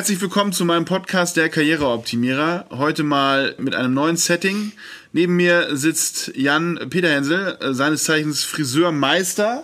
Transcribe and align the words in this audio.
herzlich 0.00 0.22
willkommen 0.22 0.50
zu 0.50 0.64
meinem 0.64 0.86
Podcast 0.86 1.36
Der 1.36 1.50
Karriereoptimierer. 1.50 2.64
Heute 2.70 3.02
mal 3.02 3.54
mit 3.58 3.74
einem 3.74 3.92
neuen 3.92 4.16
Setting. 4.16 4.72
Neben 5.12 5.36
mir 5.36 5.76
sitzt 5.76 6.32
Jan 6.34 6.80
Peter 6.88 7.10
Hensel, 7.10 7.58
äh, 7.60 7.74
seines 7.74 8.04
Zeichens 8.04 8.42
Friseurmeister 8.42 9.62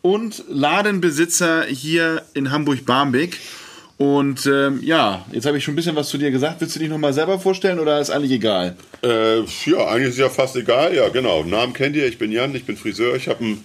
und 0.00 0.42
Ladenbesitzer 0.48 1.64
hier 1.64 2.22
in 2.32 2.50
Hamburg-Barmbek. 2.50 3.38
Und 3.98 4.46
ähm, 4.46 4.80
ja, 4.82 5.26
jetzt 5.32 5.44
habe 5.44 5.58
ich 5.58 5.64
schon 5.64 5.74
ein 5.74 5.76
bisschen 5.76 5.96
was 5.96 6.08
zu 6.08 6.16
dir 6.16 6.30
gesagt. 6.30 6.62
Willst 6.62 6.76
du 6.76 6.80
dich 6.80 6.88
nochmal 6.88 7.12
selber 7.12 7.38
vorstellen 7.38 7.78
oder 7.78 8.00
ist 8.00 8.08
eigentlich 8.08 8.32
egal? 8.32 8.76
Äh, 9.02 9.40
ja, 9.66 9.86
eigentlich 9.86 10.08
ist 10.08 10.18
ja 10.18 10.30
fast 10.30 10.56
egal. 10.56 10.94
Ja, 10.94 11.10
genau. 11.10 11.44
Namen 11.44 11.74
kennt 11.74 11.94
ihr. 11.94 12.06
Ich 12.06 12.16
bin 12.16 12.32
Jan, 12.32 12.54
ich 12.54 12.64
bin 12.64 12.78
Friseur. 12.78 13.16
Ich 13.16 13.28
habe 13.28 13.44
ein 13.44 13.64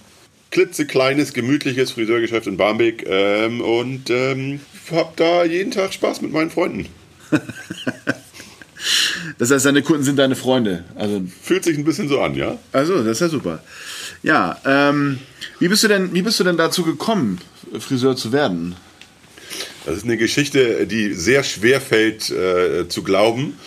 klitzekleines, 0.51 1.33
gemütliches 1.33 1.91
Friseurgeschäft 1.91 2.47
in 2.47 2.57
Barmbek 2.57 3.05
ähm, 3.07 3.61
und 3.61 4.09
ähm, 4.09 4.59
habe 4.91 5.13
da 5.15 5.43
jeden 5.43 5.71
Tag 5.71 5.93
Spaß 5.93 6.21
mit 6.21 6.31
meinen 6.31 6.49
Freunden. 6.49 6.87
das 9.37 9.51
heißt, 9.51 9.65
deine 9.65 9.83
Kunden 9.83 10.03
sind 10.03 10.17
deine 10.17 10.35
Freunde. 10.35 10.83
Also 10.95 11.21
Fühlt 11.41 11.63
sich 11.63 11.77
ein 11.77 11.83
bisschen 11.83 12.09
so 12.09 12.19
an, 12.21 12.35
ja? 12.35 12.57
Also, 12.71 13.03
das 13.03 13.13
ist 13.13 13.21
ja 13.21 13.29
super. 13.29 13.63
Ja, 14.23 14.57
ähm, 14.65 15.19
wie 15.59 15.67
bist 15.67 15.83
du 15.83 15.87
denn, 15.87 16.13
wie 16.13 16.21
bist 16.21 16.39
du 16.39 16.43
denn 16.43 16.57
dazu 16.57 16.83
gekommen, 16.83 17.39
Friseur 17.79 18.15
zu 18.15 18.31
werden? 18.31 18.75
Das 19.85 19.97
ist 19.97 20.03
eine 20.03 20.17
Geschichte, 20.17 20.87
die 20.87 21.13
sehr 21.13 21.43
schwer 21.43 21.79
fällt 21.81 22.29
äh, 22.29 22.87
zu 22.89 23.03
glauben. 23.03 23.57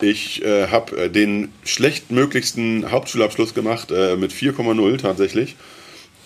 Ich 0.00 0.44
äh, 0.44 0.68
habe 0.68 0.96
äh, 1.04 1.10
den 1.10 1.52
schlechtmöglichsten 1.64 2.90
Hauptschulabschluss 2.90 3.54
gemacht 3.54 3.90
äh, 3.90 4.16
mit 4.16 4.32
4,0 4.32 4.98
tatsächlich 4.98 5.56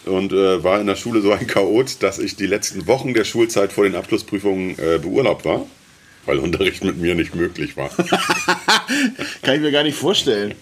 und 0.07 0.33
äh, 0.33 0.63
war 0.65 0.81
in 0.81 0.87
der 0.87 0.97
Schule 0.97 1.21
so 1.21 1.33
ein 1.33 1.47
Chaot, 1.47 2.03
dass 2.03 2.19
ich 2.19 2.37
die 2.37 2.47
letzten 2.47 2.87
Wochen 2.87 3.15
der 3.15 3.25
Schulzeit 3.25 3.73
vor 3.73 3.85
den 3.85 3.95
Abschlussprüfungen 3.95 4.79
äh, 4.79 4.99
beurlaubt 4.99 5.45
war, 5.45 5.67
weil 6.25 6.39
Unterricht 6.39 6.83
mit 6.83 6.97
mir 6.97 7.15
nicht 7.15 7.35
möglich 7.35 7.77
war. 7.77 7.91
Kann 9.43 9.57
ich 9.57 9.61
mir 9.61 9.73
gar 9.73 9.83
nicht 9.83 9.99
vorstellen. 9.99 10.55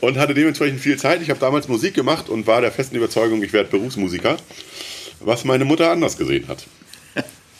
Und 0.00 0.16
hatte 0.18 0.34
dementsprechend 0.34 0.80
viel 0.80 0.98
Zeit. 0.98 1.22
Ich 1.22 1.30
habe 1.30 1.40
damals 1.40 1.68
Musik 1.68 1.94
gemacht 1.94 2.28
und 2.28 2.46
war 2.46 2.60
der 2.60 2.72
festen 2.72 2.96
Überzeugung, 2.96 3.42
ich 3.42 3.52
werde 3.52 3.70
Berufsmusiker, 3.70 4.36
was 5.20 5.44
meine 5.44 5.64
Mutter 5.64 5.90
anders 5.90 6.16
gesehen 6.16 6.46
hat. 6.48 6.66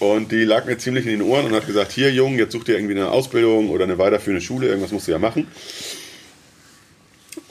Und 0.00 0.32
die 0.32 0.44
lag 0.44 0.64
mir 0.64 0.78
ziemlich 0.78 1.04
in 1.04 1.12
den 1.12 1.22
Ohren 1.22 1.44
und 1.44 1.52
hat 1.52 1.66
gesagt, 1.66 1.92
hier 1.92 2.10
Junge, 2.10 2.38
jetzt 2.38 2.52
such 2.52 2.64
dir 2.64 2.74
irgendwie 2.74 2.94
eine 2.94 3.10
Ausbildung 3.10 3.68
oder 3.68 3.84
eine 3.84 3.98
weiterführende 3.98 4.40
Schule, 4.40 4.66
irgendwas 4.66 4.92
musst 4.92 5.06
du 5.06 5.12
ja 5.12 5.18
machen. 5.18 5.46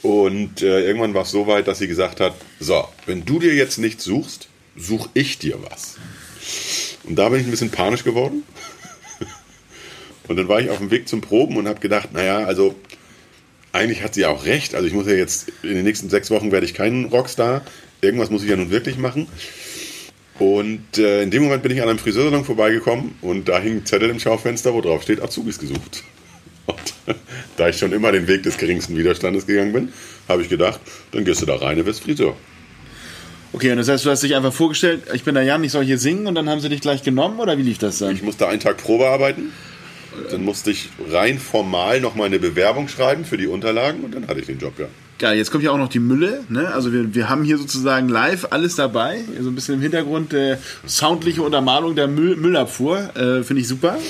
Und 0.02 0.64
äh, 0.64 0.84
irgendwann 0.84 1.14
war 1.14 1.22
es 1.22 1.32
so 1.32 1.46
weit, 1.46 1.68
dass 1.68 1.78
sie 1.78 1.88
gesagt 1.88 2.20
hat, 2.20 2.34
so, 2.60 2.88
wenn 3.06 3.24
du 3.24 3.38
dir 3.40 3.54
jetzt 3.54 3.78
nichts 3.78 4.04
suchst, 4.04 4.48
such 4.76 5.10
ich 5.14 5.38
dir 5.38 5.60
was. 5.70 5.98
Und 7.04 7.18
da 7.18 7.30
bin 7.30 7.40
ich 7.40 7.46
ein 7.46 7.52
bisschen 7.52 7.70
panisch 7.70 8.04
geworden. 8.04 8.44
Und 10.28 10.38
dann 10.38 10.48
war 10.48 10.60
ich 10.60 10.72
auf 10.72 10.80
dem 10.80 10.90
Weg 10.90 11.08
zum 11.08 11.22
Proben 11.22 11.58
und 11.58 11.68
habe 11.68 11.80
gedacht, 11.80 12.14
naja, 12.14 12.46
also 12.46 12.76
eigentlich 13.72 14.04
hat 14.04 14.14
sie 14.14 14.26
auch 14.26 14.46
recht. 14.46 14.76
Also 14.76 14.88
ich 14.88 14.94
muss 14.94 15.08
ja 15.08 15.14
jetzt, 15.14 15.52
in 15.64 15.76
den 15.76 15.84
nächsten 15.84 16.10
sechs 16.10 16.30
Wochen 16.32 16.52
werde 16.52 16.66
ich 16.66 16.74
kein 16.74 17.06
Rockstar. 17.06 17.64
Irgendwas 18.02 18.30
muss 18.30 18.44
ich 18.44 18.50
ja 18.50 18.56
nun 18.56 18.72
wirklich 18.72 18.98
machen. 18.98 19.28
Und 20.40 20.98
äh, 20.98 21.22
in 21.22 21.32
dem 21.32 21.44
Moment 21.44 21.64
bin 21.64 21.74
ich 21.74 21.82
an 21.82 21.90
einem 21.90 22.00
Friseursalon 22.00 22.46
vorbeigekommen 22.46 23.16
und 23.22 23.50
da 23.50 23.60
hing 23.60 23.78
ein 23.78 23.86
Zettel 23.86 24.10
im 24.10 24.20
Schaufenster, 24.20 24.74
wo 24.74 24.80
drauf 24.80 25.04
steht, 25.04 25.22
Azubis 25.22 25.60
gesucht. 25.60 26.04
Und 26.66 26.78
da 27.58 27.70
ich 27.70 27.78
schon 27.78 27.92
immer 27.92 28.12
den 28.12 28.28
Weg 28.28 28.44
des 28.44 28.58
geringsten 28.58 28.96
Widerstandes 28.96 29.48
gegangen 29.48 29.74
bin, 29.74 29.90
habe 30.28 30.44
ich 30.44 30.50
gedacht, 30.50 30.80
dann 31.12 31.26
gehst 31.26 31.42
du 31.42 31.48
da 31.48 31.56
rein 31.56 31.80
und 31.80 31.88
wirst 31.88 32.04
Friseur. 32.04 32.38
Okay, 33.52 33.72
und 33.72 33.78
das 33.78 33.90
heißt, 33.90 34.06
du 34.06 34.12
hast 34.12 34.22
dich 34.22 34.36
einfach 34.36 34.54
vorgestellt, 34.54 35.02
ich 35.12 35.24
bin 35.24 35.34
der 35.34 35.44
Jan, 35.44 35.64
ich 35.64 35.72
soll 35.72 35.84
hier 35.84 35.98
singen 35.98 36.28
und 36.28 36.36
dann 36.36 36.48
haben 36.48 36.62
sie 36.62 36.70
dich 36.70 36.82
gleich 36.82 37.02
genommen 37.02 37.40
oder 37.40 37.58
wie 37.58 37.64
lief 37.64 37.80
das 37.80 37.98
dann? 37.98 38.14
Ich 38.14 38.22
musste 38.22 38.48
einen 38.48 38.60
Tag 38.60 38.78
Probe 38.78 39.08
arbeiten. 39.08 39.52
Dann 40.30 40.44
musste 40.44 40.70
ich 40.70 40.90
rein 41.10 41.40
formal 41.40 42.02
nochmal 42.02 42.28
eine 42.28 42.38
Bewerbung 42.38 42.88
schreiben 42.88 43.26
für 43.26 43.38
die 43.38 43.48
Unterlagen 43.48 44.04
und 44.04 44.14
dann 44.14 44.28
hatte 44.28 44.40
ich 44.40 44.46
den 44.46 44.60
Job, 44.60 44.78
ja. 44.78 44.86
Geil, 45.20 45.38
jetzt 45.38 45.52
kommt 45.52 45.66
ja 45.66 45.72
auch 45.72 45.78
noch 45.78 45.90
die 45.90 46.00
Mülle. 46.00 46.46
Ne? 46.48 46.74
Also 46.74 46.94
wir, 46.94 47.14
wir 47.14 47.30
haben 47.30 47.44
hier 47.44 47.58
sozusagen 47.58 48.08
live 48.08 48.48
alles 48.52 48.76
dabei. 48.76 49.20
So 49.40 49.50
ein 49.50 49.56
bisschen 49.56 49.76
im 49.76 49.82
Hintergrund 49.82 50.34
äh, 50.34 50.58
soundliche 50.88 51.42
Untermalung 51.42 51.94
der 51.96 52.08
Müll, 52.08 52.38
Müllabfuhr. 52.38 53.16
Äh, 53.16 53.44
Finde 53.44 53.62
ich 53.62 53.68
super. 53.68 53.98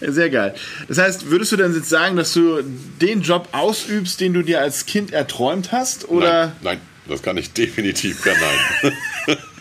Sehr 0.00 0.30
geil. 0.30 0.54
Das 0.88 0.98
heißt, 0.98 1.30
würdest 1.30 1.52
du 1.52 1.56
denn 1.56 1.72
jetzt 1.74 1.88
sagen, 1.88 2.16
dass 2.16 2.32
du 2.32 2.60
den 3.00 3.22
Job 3.22 3.48
ausübst, 3.52 4.20
den 4.20 4.34
du 4.34 4.42
dir 4.42 4.60
als 4.60 4.84
Kind 4.84 5.12
erträumt 5.12 5.70
hast? 5.70 6.08
Oder? 6.08 6.46
Nein, 6.46 6.52
nein 6.62 6.80
das 7.06 7.22
kann 7.22 7.36
ich 7.36 7.52
definitiv 7.52 8.22
gar 8.22 8.34
nein. 8.34 9.36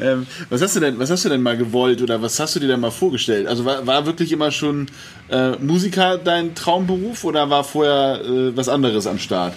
ähm, 0.00 0.26
was, 0.48 0.62
hast 0.62 0.76
du 0.76 0.80
denn, 0.80 0.98
was 0.98 1.10
hast 1.10 1.24
du 1.24 1.28
denn 1.28 1.42
mal 1.42 1.56
gewollt 1.56 2.02
oder 2.02 2.20
was 2.22 2.38
hast 2.38 2.56
du 2.56 2.60
dir 2.60 2.68
denn 2.68 2.80
mal 2.80 2.90
vorgestellt? 2.90 3.46
Also 3.46 3.64
war, 3.64 3.86
war 3.86 4.06
wirklich 4.06 4.32
immer 4.32 4.50
schon 4.50 4.86
äh, 5.30 5.52
Musiker 5.52 6.18
dein 6.18 6.54
Traumberuf 6.54 7.24
oder 7.24 7.50
war 7.50 7.64
vorher 7.64 8.20
äh, 8.24 8.56
was 8.56 8.68
anderes 8.68 9.06
am 9.06 9.18
Start? 9.18 9.54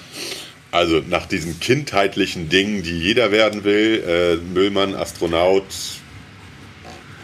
Also 0.72 1.02
nach 1.08 1.28
diesen 1.28 1.60
kindheitlichen 1.60 2.50
Dingen, 2.50 2.82
die 2.82 2.98
jeder 2.98 3.32
werden 3.32 3.64
will, 3.64 4.04
äh, 4.08 4.36
Müllmann, 4.54 4.96
Astronaut, 4.96 5.66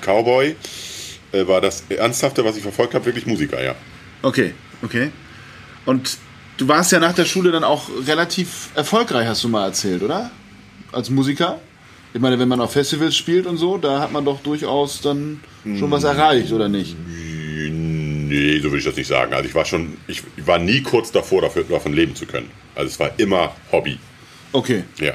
Cowboy, 0.01 0.55
äh, 1.31 1.47
war 1.47 1.59
das 1.59 1.83
Ernsthafte, 1.89 2.45
was 2.45 2.57
ich 2.57 2.63
verfolgt 2.63 2.93
habe, 2.93 3.05
wirklich 3.05 3.25
Musiker, 3.25 3.63
ja. 3.63 3.75
Okay, 4.21 4.53
okay. 4.83 5.11
Und 5.85 6.17
du 6.57 6.67
warst 6.67 6.91
ja 6.91 6.99
nach 6.99 7.13
der 7.13 7.25
Schule 7.25 7.51
dann 7.51 7.63
auch 7.63 7.89
relativ 8.05 8.69
erfolgreich, 8.75 9.27
hast 9.27 9.43
du 9.43 9.49
mal 9.49 9.65
erzählt, 9.65 10.03
oder? 10.03 10.29
Als 10.91 11.09
Musiker? 11.09 11.59
Ich 12.13 12.19
meine, 12.19 12.39
wenn 12.39 12.47
man 12.47 12.59
auf 12.59 12.71
Festivals 12.71 13.15
spielt 13.15 13.45
und 13.45 13.57
so, 13.57 13.77
da 13.77 13.99
hat 13.99 14.11
man 14.11 14.25
doch 14.25 14.41
durchaus 14.41 15.01
dann 15.01 15.41
schon 15.63 15.91
was 15.91 16.03
erreicht, 16.03 16.51
oder 16.51 16.67
nicht? 16.67 16.95
Nee, 16.99 18.59
so 18.59 18.65
würde 18.65 18.77
ich 18.77 18.85
das 18.85 18.95
nicht 18.95 19.07
sagen. 19.07 19.33
Also 19.33 19.47
ich 19.47 19.55
war 19.55 19.65
schon, 19.65 19.97
ich 20.07 20.23
war 20.45 20.59
nie 20.59 20.81
kurz 20.81 21.11
davor, 21.11 21.41
dafür, 21.41 21.63
davon 21.63 21.93
leben 21.93 22.15
zu 22.15 22.25
können. 22.25 22.49
Also 22.75 22.89
es 22.89 22.99
war 22.99 23.11
immer 23.17 23.55
Hobby. 23.71 23.99
Okay. 24.51 24.83
Ja. 24.99 25.13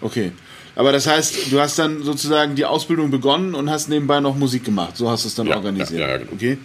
Okay. 0.00 0.32
Aber 0.76 0.92
das 0.92 1.06
heißt, 1.06 1.52
du 1.52 1.60
hast 1.60 1.78
dann 1.78 2.02
sozusagen 2.02 2.54
die 2.54 2.64
Ausbildung 2.64 3.10
begonnen 3.10 3.54
und 3.54 3.70
hast 3.70 3.88
nebenbei 3.88 4.20
noch 4.20 4.36
Musik 4.36 4.64
gemacht. 4.64 4.96
So 4.96 5.08
hast 5.08 5.24
du 5.24 5.28
es 5.28 5.34
dann 5.34 5.46
ja, 5.46 5.56
organisiert. 5.56 6.00
Ja, 6.00 6.08
ja, 6.08 6.16
genau. 6.18 6.32
Okay. 6.32 6.58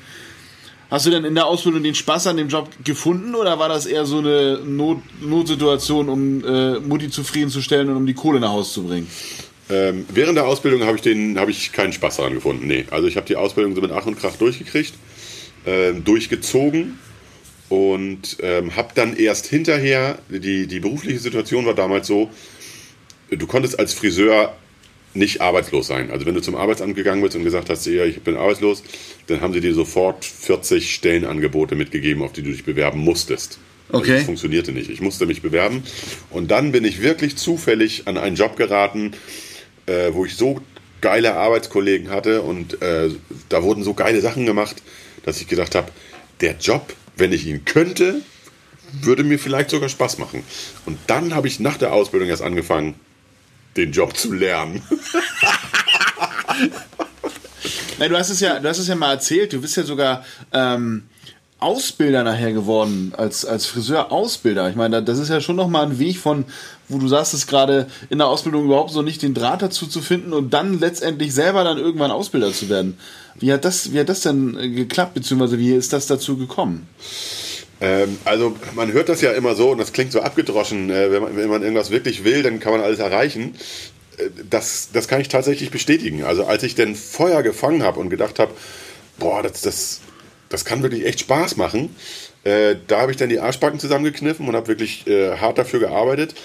Hast 0.90 1.06
du 1.06 1.12
denn 1.12 1.24
in 1.24 1.36
der 1.36 1.46
Ausbildung 1.46 1.84
den 1.84 1.94
Spaß 1.94 2.28
an 2.28 2.38
dem 2.38 2.48
Job 2.48 2.68
gefunden 2.84 3.36
oder 3.36 3.60
war 3.60 3.70
das 3.70 3.86
eher 3.86 4.06
so 4.06 4.18
eine 4.18 4.60
Not 4.66 4.98
Notsituation, 5.22 6.10
um 6.10 6.44
äh, 6.44 6.80
Mutti 6.80 7.12
zufriedenzustellen 7.12 7.90
und 7.90 7.98
um 7.98 8.08
die 8.08 8.16
Kohle 8.16 8.40
nach 8.40 8.50
Hause 8.50 8.74
zu 8.74 8.84
bringen? 8.86 9.08
Ähm, 9.70 10.06
während 10.14 10.36
der 10.36 10.48
Ausbildung 10.48 10.84
habe 10.84 10.96
ich, 10.96 11.02
den, 11.02 11.38
hab 11.40 11.48
ich 11.48 11.72
keinen 11.72 11.94
Spaß 11.94 12.18
daran 12.18 12.34
gefunden. 12.34 12.66
Nee. 12.66 12.86
Also 12.90 13.08
ich 13.08 13.18
habe 13.18 13.28
die 13.28 13.36
Ausbildung 13.36 13.76
so 13.76 13.82
mit 13.82 13.92
Ach 13.92 14.06
und 14.06 14.20
Krach 14.20 14.36
durchgekriegt, 14.36 14.94
äh, 15.66 15.94
durchgezogen 15.94 16.98
und 17.70 18.38
ähm, 18.42 18.76
habe 18.76 18.90
dann 18.96 19.16
erst 19.16 19.46
hinterher, 19.46 20.18
die, 20.30 20.66
die 20.66 20.80
berufliche 20.80 21.20
Situation 21.20 21.66
war 21.66 21.76
damals 21.76 22.08
so, 22.08 22.30
du 23.30 23.46
konntest 23.46 23.78
als 23.80 23.94
Friseur 23.94 24.56
nicht 25.14 25.42
arbeitslos 25.42 25.88
sein. 25.88 26.12
Also 26.12 26.26
wenn 26.26 26.36
du 26.36 26.42
zum 26.42 26.56
Arbeitsamt 26.56 26.96
gegangen 26.96 27.22
bist 27.22 27.36
und 27.36 27.44
gesagt 27.44 27.70
hast, 27.70 27.86
ja, 27.86 28.06
ich 28.06 28.22
bin 28.22 28.38
arbeitslos, 28.38 28.84
dann 29.28 29.42
haben 29.42 29.54
sie 29.54 29.62
dir 29.62 29.74
sofort 29.74 30.26
40 30.26 30.94
Stellenangebote 30.94 31.76
mitgegeben, 31.76 32.24
auf 32.24 32.34
die 32.34 32.42
du 32.42 32.52
dich 32.52 32.64
bewerben 32.64 33.00
musstest. 33.00 33.60
Also 33.90 34.04
okay. 34.04 34.16
das 34.18 34.24
funktionierte 34.24 34.72
nicht. 34.72 34.90
Ich 34.90 35.02
musste 35.02 35.26
mich 35.26 35.42
bewerben 35.42 35.84
und 36.30 36.52
dann 36.52 36.72
bin 36.72 36.86
ich 36.86 37.02
wirklich 37.02 37.38
zufällig 37.38 38.04
an 38.06 38.18
einen 38.18 38.36
Job 38.36 38.56
geraten, 38.56 39.14
äh, 39.90 40.14
wo 40.14 40.26
ich 40.26 40.36
so 40.36 40.62
geile 41.02 41.36
Arbeitskollegen 41.36 42.10
hatte 42.10 42.42
und 42.42 42.82
äh, 42.82 43.10
da 43.50 43.64
wurden 43.64 43.84
so 43.84 43.94
geile 43.94 44.22
Sachen 44.22 44.46
gemacht, 44.46 44.82
dass 45.26 45.42
ich 45.42 45.48
gedacht 45.48 45.76
habe, 45.76 45.92
der 46.42 46.56
Job, 46.58 46.94
wenn 47.18 47.32
ich 47.32 47.46
ihn 47.48 47.66
könnte, 47.66 48.22
würde 49.02 49.24
mir 49.24 49.40
vielleicht 49.40 49.70
sogar 49.70 49.90
Spaß 49.90 50.18
machen. 50.18 50.44
Und 50.86 51.00
dann 51.08 51.34
habe 51.36 51.48
ich 51.48 51.60
nach 51.60 51.78
der 51.78 51.94
Ausbildung 51.94 52.30
erst 52.30 52.42
angefangen, 52.42 52.96
den 53.78 53.92
Job 53.92 54.16
zu 54.16 54.34
lernen. 54.34 54.82
Nein, 58.00 58.10
du 58.10 58.18
hast 58.18 58.30
es 58.30 58.40
ja, 58.40 58.60
du 58.60 58.68
hast 58.68 58.80
es 58.80 58.88
ja 58.88 58.96
mal 58.96 59.12
erzählt. 59.12 59.54
Du 59.54 59.62
bist 59.62 59.78
ja 59.78 59.84
sogar 59.84 60.26
ähm, 60.54 61.09
Ausbilder 61.60 62.24
nachher 62.24 62.54
geworden 62.54 63.14
als 63.18 63.46
als 63.46 63.66
Friseur-Ausbilder. 63.66 64.70
Ich 64.70 64.76
meine, 64.76 65.04
das 65.04 65.20
ist 65.20 65.30
ja 65.30 65.42
schon 65.42 65.58
noch 65.58 65.68
mal 65.68 65.86
ein 65.86 66.00
Weg 66.00 66.18
von, 66.18 66.46
wo 66.88 66.98
du 66.98 67.08
sagst, 67.08 67.34
es 67.34 67.48
gerade 67.48 67.88
in 68.10 68.18
der 68.18 68.28
Ausbildung 68.28 68.66
überhaupt 68.66 68.92
so 68.92 69.02
nicht 69.02 69.22
den 69.22 69.34
Draht 69.34 69.62
dazu 69.62 69.86
zu 69.88 70.02
finden 70.02 70.32
und 70.32 70.54
dann 70.54 70.80
letztendlich 70.80 71.34
selber 71.34 71.64
dann 71.64 71.78
irgendwann 71.78 72.12
Ausbilder 72.12 72.54
zu 72.54 72.70
werden. 72.70 72.98
Wie 73.36 73.52
hat 73.52 73.66
das, 73.66 73.92
wie 73.94 74.00
hat 74.00 74.10
das 74.10 74.22
denn 74.22 74.58
äh, 74.58 74.70
geklappt 74.70 75.14
beziehungsweise 75.14 75.60
wie 75.60 75.74
ist 75.74 75.92
das 75.92 76.08
dazu 76.08 76.38
gekommen? 76.38 76.88
Ähm, 77.82 78.18
also 78.26 78.56
man 78.76 78.92
hört 78.92 79.10
das 79.10 79.22
ja 79.22 79.32
immer 79.32 79.56
so 79.56 79.72
und 79.72 79.78
das 79.78 79.94
klingt 79.94 80.12
so 80.12 80.22
abgedroschen. 80.22 80.90
Äh, 80.90 81.12
wenn, 81.12 81.22
man, 81.22 81.36
wenn 81.36 81.50
man 81.50 81.62
irgendwas 81.62 81.92
wirklich 81.92 82.24
will, 82.24 82.44
dann 82.44 82.60
kann 82.60 82.72
man 82.72 82.82
alles 82.82 83.00
erreichen. 83.00 83.56
Äh, 84.18 84.30
das, 84.50 84.90
das 84.94 85.08
kann 85.08 85.22
ich 85.22 85.28
tatsächlich 85.30 85.72
bestätigen. 85.72 86.24
Also 86.24 86.46
als 86.46 86.64
ich 86.64 86.76
denn 86.76 86.96
Feuer 86.96 87.44
gefangen 87.44 87.84
habe 87.84 88.00
und 88.00 88.10
gedacht 88.10 88.40
habe, 88.40 88.54
boah, 89.18 89.44
das, 89.44 89.62
das, 89.62 90.02
das 90.50 90.66
kann 90.66 90.84
wirklich 90.84 91.06
echt 91.06 91.22
Spaß 91.22 91.58
machen, 91.58 91.96
äh, 92.44 92.76
da 92.88 93.02
habe 93.02 93.12
ich 93.12 93.18
dann 93.18 93.30
die 93.30 93.40
Arschbacken 93.40 93.80
zusammengekniffen 93.80 94.48
und 94.48 94.56
habe 94.56 94.68
wirklich 94.68 95.08
äh, 95.08 95.38
hart 95.38 95.58
dafür 95.58 95.80
gearbeitet. 95.80 96.36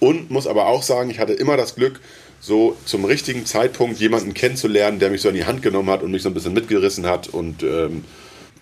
Und 0.00 0.30
muss 0.30 0.46
aber 0.46 0.66
auch 0.66 0.82
sagen, 0.82 1.08
ich 1.10 1.18
hatte 1.18 1.32
immer 1.32 1.56
das 1.56 1.76
Glück, 1.76 2.00
so 2.40 2.76
zum 2.84 3.06
richtigen 3.06 3.46
Zeitpunkt 3.46 3.98
jemanden 4.00 4.34
kennenzulernen, 4.34 4.98
der 4.98 5.10
mich 5.10 5.22
so 5.22 5.30
in 5.30 5.34
die 5.34 5.46
Hand 5.46 5.62
genommen 5.62 5.88
hat 5.88 6.02
und 6.02 6.10
mich 6.10 6.22
so 6.22 6.28
ein 6.28 6.34
bisschen 6.34 6.52
mitgerissen 6.52 7.06
hat 7.06 7.28
und 7.28 7.62
ähm, 7.62 8.04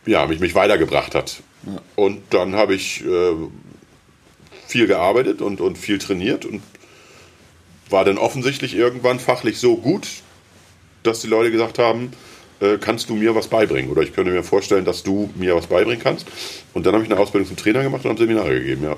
ja, 0.07 0.27
mich, 0.27 0.39
mich 0.39 0.55
weitergebracht 0.55 1.17
hat. 1.17 1.43
Ja. 1.67 1.81
Und 1.97 2.23
dann 2.31 2.55
habe 2.55 2.75
ich 2.75 3.05
äh, 3.05 3.33
viel 4.69 4.87
gearbeitet 4.87 5.43
und, 5.43 5.61
und 5.61 5.79
viel 5.79 5.99
trainiert 5.99 6.45
und 6.45 6.63
war 7.91 8.05
dann 8.05 8.19
offensichtlich 8.19 8.75
irgendwann 8.75 9.19
fachlich 9.19 9.59
so 9.59 9.77
gut, 9.77 10.07
dass 11.03 11.21
die 11.21 11.27
Leute 11.27 11.51
gesagt 11.51 11.79
haben, 11.81 12.13
äh, 12.63 12.79
kannst 12.79 13.11
du 13.11 13.15
mir 13.15 13.35
was 13.35 13.49
beibringen? 13.49 13.91
Oder 13.91 14.03
ich 14.03 14.15
könnte 14.15 14.31
mir 14.31 14.43
vorstellen, 14.43 14.85
dass 14.85 15.03
du 15.03 15.31
mir 15.35 15.57
was 15.57 15.67
beibringen 15.67 16.01
kannst. 16.03 16.27
Und 16.73 16.87
dann 16.87 16.95
habe 16.95 17.05
ich 17.05 17.11
eine 17.11 17.19
Ausbildung 17.19 17.49
zum 17.49 17.57
Trainer 17.57 17.83
gemacht 17.83 18.05
und 18.05 18.11
habe 18.11 18.21
Seminare 18.21 18.61
gegeben, 18.61 18.85
ja. 18.85 18.97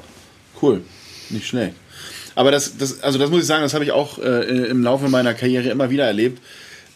Cool, 0.60 0.82
nicht 1.30 1.46
schlecht. 1.46 1.74
Aber 2.34 2.50
das, 2.50 2.76
das, 2.76 3.02
also 3.02 3.18
das 3.18 3.30
muss 3.30 3.40
ich 3.40 3.46
sagen, 3.46 3.62
das 3.62 3.74
habe 3.74 3.84
ich 3.84 3.92
auch 3.92 4.18
äh, 4.18 4.68
im 4.68 4.82
Laufe 4.82 5.08
meiner 5.08 5.34
Karriere 5.34 5.70
immer 5.70 5.88
wieder 5.88 6.04
erlebt, 6.04 6.42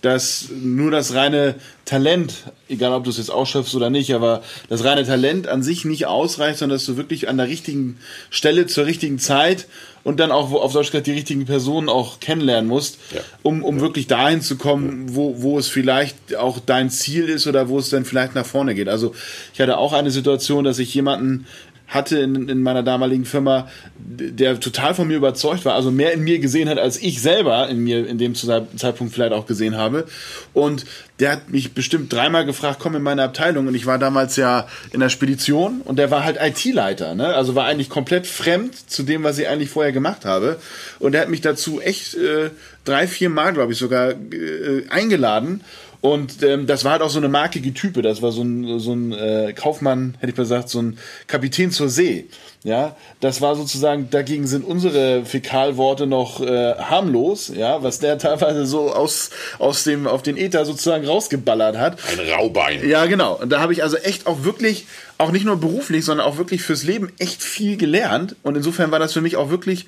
dass 0.02 0.46
nur 0.50 0.90
das 0.90 1.14
reine 1.14 1.56
Talent, 1.84 2.44
egal 2.68 2.92
ob 2.92 3.04
du 3.04 3.10
es 3.10 3.16
jetzt 3.16 3.30
ausschöpfst 3.30 3.74
oder 3.74 3.90
nicht, 3.90 4.14
aber 4.14 4.42
das 4.68 4.84
reine 4.84 5.04
Talent 5.04 5.48
an 5.48 5.62
sich 5.62 5.84
nicht 5.84 6.06
ausreicht, 6.06 6.58
sondern 6.58 6.76
dass 6.76 6.86
du 6.86 6.96
wirklich 6.96 7.28
an 7.28 7.38
der 7.38 7.48
richtigen 7.48 7.98
Stelle 8.30 8.66
zur 8.66 8.86
richtigen 8.86 9.18
Zeit 9.18 9.66
und 10.04 10.20
dann 10.20 10.30
auch 10.30 10.52
auf 10.52 10.72
Deutsch 10.72 10.90
gesagt 10.90 11.06
die 11.06 11.12
richtigen 11.12 11.44
Personen 11.44 11.88
auch 11.88 12.20
kennenlernen 12.20 12.68
musst, 12.68 12.98
ja. 13.14 13.20
um, 13.42 13.64
um 13.64 13.76
ja. 13.76 13.82
wirklich 13.82 14.06
dahin 14.06 14.40
zu 14.40 14.56
kommen, 14.56 15.14
wo, 15.14 15.42
wo 15.42 15.58
es 15.58 15.68
vielleicht 15.68 16.36
auch 16.36 16.60
dein 16.64 16.90
Ziel 16.90 17.28
ist 17.28 17.46
oder 17.46 17.68
wo 17.68 17.78
es 17.78 17.90
dann 17.90 18.04
vielleicht 18.04 18.34
nach 18.34 18.46
vorne 18.46 18.74
geht. 18.74 18.88
Also 18.88 19.14
ich 19.52 19.60
hatte 19.60 19.76
auch 19.78 19.92
eine 19.92 20.10
Situation, 20.10 20.64
dass 20.64 20.78
ich 20.78 20.94
jemanden 20.94 21.46
hatte 21.88 22.18
in, 22.18 22.48
in 22.48 22.62
meiner 22.62 22.82
damaligen 22.82 23.24
Firma, 23.24 23.66
der 23.96 24.60
total 24.60 24.94
von 24.94 25.08
mir 25.08 25.16
überzeugt 25.16 25.64
war, 25.64 25.74
also 25.74 25.90
mehr 25.90 26.12
in 26.12 26.22
mir 26.22 26.38
gesehen 26.38 26.68
hat, 26.68 26.78
als 26.78 26.98
ich 26.98 27.22
selber 27.22 27.68
in 27.68 27.82
mir 27.82 28.06
in 28.06 28.18
dem 28.18 28.34
Zeitpunkt 28.34 29.14
vielleicht 29.14 29.32
auch 29.32 29.46
gesehen 29.46 29.76
habe. 29.76 30.06
Und 30.52 30.84
der 31.18 31.32
hat 31.32 31.48
mich 31.48 31.72
bestimmt 31.72 32.12
dreimal 32.12 32.44
gefragt, 32.44 32.78
komm 32.78 32.94
in 32.94 33.02
meine 33.02 33.22
Abteilung. 33.22 33.66
Und 33.66 33.74
ich 33.74 33.86
war 33.86 33.98
damals 33.98 34.36
ja 34.36 34.68
in 34.92 35.00
der 35.00 35.08
Spedition 35.08 35.80
und 35.80 35.98
der 35.98 36.10
war 36.10 36.24
halt 36.24 36.36
IT-Leiter, 36.40 37.14
ne? 37.14 37.34
Also 37.34 37.54
war 37.54 37.64
eigentlich 37.64 37.88
komplett 37.88 38.26
fremd 38.26 38.90
zu 38.90 39.02
dem, 39.02 39.24
was 39.24 39.38
ich 39.38 39.48
eigentlich 39.48 39.70
vorher 39.70 39.92
gemacht 39.92 40.26
habe. 40.26 40.58
Und 40.98 41.12
der 41.12 41.22
hat 41.22 41.30
mich 41.30 41.40
dazu 41.40 41.80
echt 41.80 42.14
äh, 42.14 42.50
drei, 42.84 43.06
vier 43.06 43.30
Mal, 43.30 43.54
glaube 43.54 43.72
ich, 43.72 43.78
sogar 43.78 44.10
äh, 44.10 44.84
eingeladen. 44.90 45.62
Und 46.00 46.42
ähm, 46.42 46.66
das 46.66 46.84
war 46.84 46.92
halt 46.92 47.02
auch 47.02 47.10
so 47.10 47.18
eine 47.18 47.28
markige 47.28 47.74
Type. 47.74 48.02
Das 48.02 48.22
war 48.22 48.30
so 48.30 48.42
ein, 48.42 48.78
so 48.78 48.92
ein 48.92 49.12
äh, 49.12 49.52
Kaufmann, 49.52 50.14
hätte 50.20 50.30
ich 50.30 50.36
mal 50.36 50.44
gesagt, 50.44 50.68
so 50.68 50.80
ein 50.80 50.98
Kapitän 51.26 51.72
zur 51.72 51.88
See. 51.88 52.26
Ja, 52.64 52.96
das 53.20 53.40
war 53.40 53.56
sozusagen, 53.56 54.10
dagegen 54.10 54.46
sind 54.46 54.64
unsere 54.64 55.24
Fäkalworte 55.24 56.06
noch 56.06 56.40
äh, 56.40 56.74
harmlos, 56.74 57.52
ja, 57.54 57.82
was 57.82 57.98
der 57.98 58.18
teilweise 58.18 58.66
so 58.66 58.92
aus, 58.92 59.30
aus 59.58 59.84
dem, 59.84 60.06
auf 60.06 60.22
den 60.22 60.36
Äther 60.36 60.64
sozusagen 60.64 61.06
rausgeballert 61.06 61.76
hat. 61.76 61.98
Ein 62.10 62.28
Raubein. 62.32 62.88
Ja, 62.88 63.06
genau. 63.06 63.34
Und 63.40 63.50
da 63.50 63.60
habe 63.60 63.72
ich 63.72 63.82
also 63.82 63.96
echt 63.96 64.26
auch 64.26 64.44
wirklich, 64.44 64.86
auch 65.18 65.32
nicht 65.32 65.44
nur 65.44 65.56
beruflich, 65.56 66.04
sondern 66.04 66.26
auch 66.26 66.38
wirklich 66.38 66.62
fürs 66.62 66.84
Leben 66.84 67.12
echt 67.18 67.42
viel 67.42 67.76
gelernt. 67.76 68.36
Und 68.42 68.56
insofern 68.56 68.92
war 68.92 69.00
das 69.00 69.12
für 69.12 69.20
mich 69.20 69.36
auch 69.36 69.50
wirklich 69.50 69.86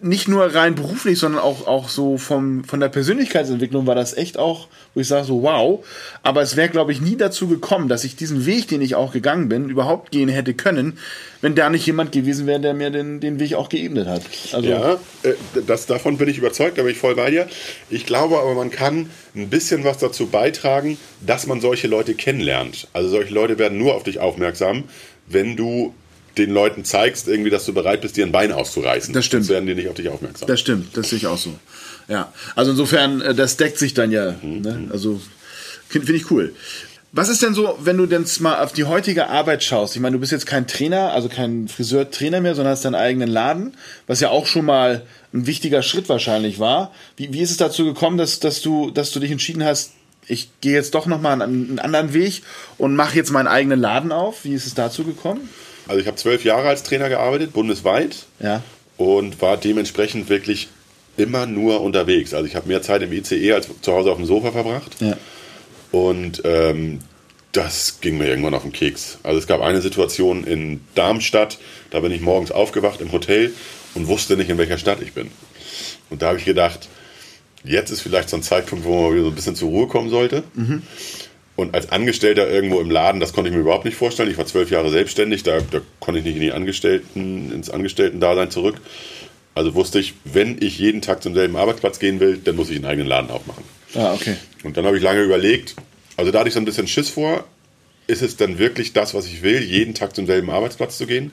nicht 0.00 0.28
nur 0.28 0.54
rein 0.54 0.74
beruflich, 0.74 1.18
sondern 1.18 1.40
auch, 1.40 1.66
auch 1.66 1.88
so 1.88 2.18
vom, 2.18 2.64
von 2.64 2.80
der 2.80 2.88
Persönlichkeitsentwicklung 2.88 3.86
war 3.86 3.94
das 3.94 4.16
echt 4.16 4.38
auch, 4.38 4.68
wo 4.94 5.00
ich 5.00 5.08
sage 5.08 5.26
so, 5.26 5.42
wow. 5.42 5.84
Aber 6.22 6.42
es 6.42 6.56
wäre, 6.56 6.68
glaube 6.68 6.92
ich, 6.92 7.00
nie 7.00 7.16
dazu 7.16 7.48
gekommen, 7.48 7.88
dass 7.88 8.02
ich 8.04 8.16
diesen 8.16 8.46
Weg, 8.46 8.68
den 8.68 8.80
ich 8.80 8.94
auch 8.94 9.12
gegangen 9.12 9.48
bin, 9.48 9.68
überhaupt 9.68 10.10
gehen 10.10 10.28
hätte 10.28 10.54
können, 10.54 10.98
wenn 11.40 11.54
da 11.54 11.70
nicht 11.70 11.86
jemand 11.86 12.12
gewesen 12.12 12.46
wäre, 12.46 12.60
der 12.60 12.74
mir 12.74 12.90
den, 12.90 13.20
den 13.20 13.38
Weg 13.38 13.54
auch 13.54 13.68
geebnet 13.68 14.08
hat. 14.08 14.22
Also 14.52 14.68
ja, 14.68 14.94
äh, 15.22 15.34
das, 15.66 15.86
davon 15.86 16.16
bin 16.16 16.28
ich 16.28 16.38
überzeugt, 16.38 16.78
da 16.78 16.82
bin 16.82 16.92
ich 16.92 16.98
voll 16.98 17.14
bei 17.14 17.30
dir. 17.30 17.46
Ich 17.90 18.06
glaube 18.06 18.38
aber, 18.38 18.54
man 18.54 18.70
kann 18.70 19.10
ein 19.36 19.50
bisschen 19.50 19.84
was 19.84 19.98
dazu 19.98 20.26
beitragen, 20.26 20.98
dass 21.20 21.46
man 21.46 21.60
solche 21.60 21.86
Leute 21.86 22.14
kennenlernt. 22.14 22.88
Also 22.92 23.10
solche 23.10 23.34
Leute 23.34 23.58
werden 23.58 23.78
nur 23.78 23.94
auf 23.94 24.02
dich 24.02 24.18
aufmerksam, 24.18 24.45
wenn 25.26 25.56
du 25.56 25.94
den 26.38 26.50
Leuten 26.50 26.84
zeigst, 26.84 27.28
irgendwie, 27.28 27.50
dass 27.50 27.64
du 27.64 27.72
bereit 27.72 28.02
bist, 28.02 28.16
dir 28.16 28.26
ein 28.26 28.32
Bein 28.32 28.52
auszureißen. 28.52 29.14
Das 29.14 29.24
stimmt. 29.24 29.44
Sonst 29.44 29.54
werden 29.54 29.66
die 29.66 29.74
nicht 29.74 29.88
auf 29.88 29.94
dich 29.94 30.08
aufmerksam. 30.08 30.48
Das 30.48 30.60
stimmt, 30.60 30.96
das 30.96 31.08
sehe 31.08 31.18
ich 31.18 31.26
auch 31.26 31.38
so. 31.38 31.54
Ja, 32.08 32.32
also 32.54 32.72
insofern, 32.72 33.20
äh, 33.20 33.34
das 33.34 33.56
deckt 33.56 33.78
sich 33.78 33.94
dann 33.94 34.12
ja. 34.12 34.36
Mhm. 34.42 34.60
Ne? 34.60 34.88
Also 34.92 35.20
finde 35.88 36.12
ich 36.12 36.30
cool. 36.30 36.54
Was 37.12 37.30
ist 37.30 37.42
denn 37.42 37.54
so, 37.54 37.78
wenn 37.80 37.96
du 37.96 38.04
denn 38.04 38.26
mal 38.40 38.62
auf 38.62 38.72
die 38.72 38.84
heutige 38.84 39.28
Arbeit 39.28 39.64
schaust? 39.64 39.96
Ich 39.96 40.02
meine, 40.02 40.14
du 40.14 40.20
bist 40.20 40.32
jetzt 40.32 40.44
kein 40.44 40.66
Trainer, 40.66 41.12
also 41.12 41.30
kein 41.30 41.66
Friseur-Trainer 41.66 42.42
mehr, 42.42 42.54
sondern 42.54 42.72
hast 42.72 42.84
deinen 42.84 42.94
eigenen 42.94 43.30
Laden, 43.30 43.74
was 44.06 44.20
ja 44.20 44.28
auch 44.28 44.44
schon 44.44 44.66
mal 44.66 45.06
ein 45.32 45.46
wichtiger 45.46 45.82
Schritt 45.82 46.10
wahrscheinlich 46.10 46.58
war. 46.58 46.92
Wie, 47.16 47.32
wie 47.32 47.40
ist 47.40 47.52
es 47.52 47.56
dazu 47.56 47.84
gekommen, 47.84 48.18
dass, 48.18 48.40
dass, 48.40 48.60
du, 48.60 48.90
dass 48.90 49.12
du 49.12 49.20
dich 49.20 49.30
entschieden 49.30 49.64
hast, 49.64 49.92
ich 50.28 50.50
gehe 50.60 50.74
jetzt 50.74 50.94
doch 50.94 51.06
nochmal 51.06 51.40
einen, 51.40 51.68
einen 51.68 51.78
anderen 51.78 52.12
Weg 52.14 52.42
und 52.78 52.96
mache 52.96 53.16
jetzt 53.16 53.30
meinen 53.30 53.46
eigenen 53.46 53.80
Laden 53.80 54.12
auf? 54.12 54.44
Wie 54.44 54.54
ist 54.54 54.66
es 54.66 54.74
dazu 54.74 55.04
gekommen? 55.04 55.48
Also 55.88 56.00
ich 56.00 56.06
habe 56.06 56.16
zwölf 56.16 56.44
Jahre 56.44 56.68
als 56.68 56.82
Trainer 56.82 57.08
gearbeitet, 57.08 57.52
bundesweit. 57.52 58.26
Ja. 58.40 58.62
Und 58.96 59.40
war 59.42 59.56
dementsprechend 59.56 60.28
wirklich 60.28 60.68
immer 61.16 61.46
nur 61.46 61.80
unterwegs. 61.80 62.34
Also 62.34 62.46
ich 62.46 62.56
habe 62.56 62.68
mehr 62.68 62.82
Zeit 62.82 63.02
im 63.02 63.12
ICE 63.12 63.52
als 63.52 63.68
zu 63.80 63.92
Hause 63.92 64.10
auf 64.10 64.16
dem 64.16 64.26
Sofa 64.26 64.52
verbracht. 64.52 64.96
Ja. 65.00 65.16
Und 65.92 66.42
ähm, 66.44 67.00
das 67.52 68.00
ging 68.00 68.18
mir 68.18 68.26
irgendwann 68.26 68.54
auf 68.54 68.62
den 68.62 68.72
Keks. 68.72 69.18
Also 69.22 69.38
es 69.38 69.46
gab 69.46 69.60
eine 69.62 69.80
Situation 69.80 70.44
in 70.44 70.80
Darmstadt, 70.94 71.58
da 71.90 72.00
bin 72.00 72.12
ich 72.12 72.20
morgens 72.20 72.50
aufgewacht 72.50 73.00
im 73.00 73.12
Hotel 73.12 73.52
und 73.94 74.08
wusste 74.08 74.36
nicht, 74.36 74.50
in 74.50 74.58
welcher 74.58 74.78
Stadt 74.78 75.00
ich 75.00 75.12
bin. 75.12 75.30
Und 76.10 76.22
da 76.22 76.28
habe 76.28 76.38
ich 76.38 76.44
gedacht, 76.44 76.88
jetzt 77.66 77.90
ist 77.90 78.00
vielleicht 78.00 78.28
so 78.28 78.36
ein 78.36 78.42
Zeitpunkt, 78.42 78.84
wo 78.84 79.02
man 79.02 79.12
wieder 79.12 79.24
so 79.24 79.30
ein 79.30 79.34
bisschen 79.34 79.56
zur 79.56 79.70
Ruhe 79.70 79.86
kommen 79.86 80.10
sollte. 80.10 80.44
Mhm. 80.54 80.82
Und 81.56 81.74
als 81.74 81.90
Angestellter 81.90 82.50
irgendwo 82.50 82.80
im 82.80 82.90
Laden, 82.90 83.18
das 83.18 83.32
konnte 83.32 83.48
ich 83.48 83.56
mir 83.56 83.62
überhaupt 83.62 83.86
nicht 83.86 83.96
vorstellen. 83.96 84.30
Ich 84.30 84.36
war 84.36 84.46
zwölf 84.46 84.70
Jahre 84.70 84.90
selbstständig, 84.90 85.42
da, 85.42 85.60
da 85.70 85.80
konnte 86.00 86.18
ich 86.18 86.24
nicht 86.26 86.36
in 86.36 86.42
die 86.42 86.52
Angestellten, 86.52 87.50
ins 87.50 87.70
Angestellten-Dasein 87.70 88.50
zurück. 88.50 88.76
Also 89.54 89.74
wusste 89.74 89.98
ich, 89.98 90.12
wenn 90.24 90.60
ich 90.60 90.78
jeden 90.78 91.00
Tag 91.00 91.22
zum 91.22 91.34
selben 91.34 91.56
Arbeitsplatz 91.56 91.98
gehen 91.98 92.20
will, 92.20 92.36
dann 92.36 92.56
muss 92.56 92.68
ich 92.68 92.76
einen 92.76 92.84
eigenen 92.84 93.08
Laden 93.08 93.30
aufmachen. 93.30 93.64
Ah, 93.94 94.12
okay. 94.12 94.36
Und 94.64 94.76
dann 94.76 94.84
habe 94.84 94.98
ich 94.98 95.02
lange 95.02 95.22
überlegt, 95.22 95.76
also 96.18 96.30
da 96.30 96.40
hatte 96.40 96.48
ich 96.48 96.54
so 96.54 96.60
ein 96.60 96.66
bisschen 96.66 96.86
Schiss 96.86 97.08
vor, 97.08 97.44
ist 98.06 98.20
es 98.20 98.36
dann 98.36 98.58
wirklich 98.58 98.92
das, 98.92 99.14
was 99.14 99.26
ich 99.26 99.42
will, 99.42 99.62
jeden 99.62 99.94
Tag 99.94 100.14
zum 100.14 100.26
selben 100.26 100.50
Arbeitsplatz 100.50 100.98
zu 100.98 101.06
gehen? 101.06 101.32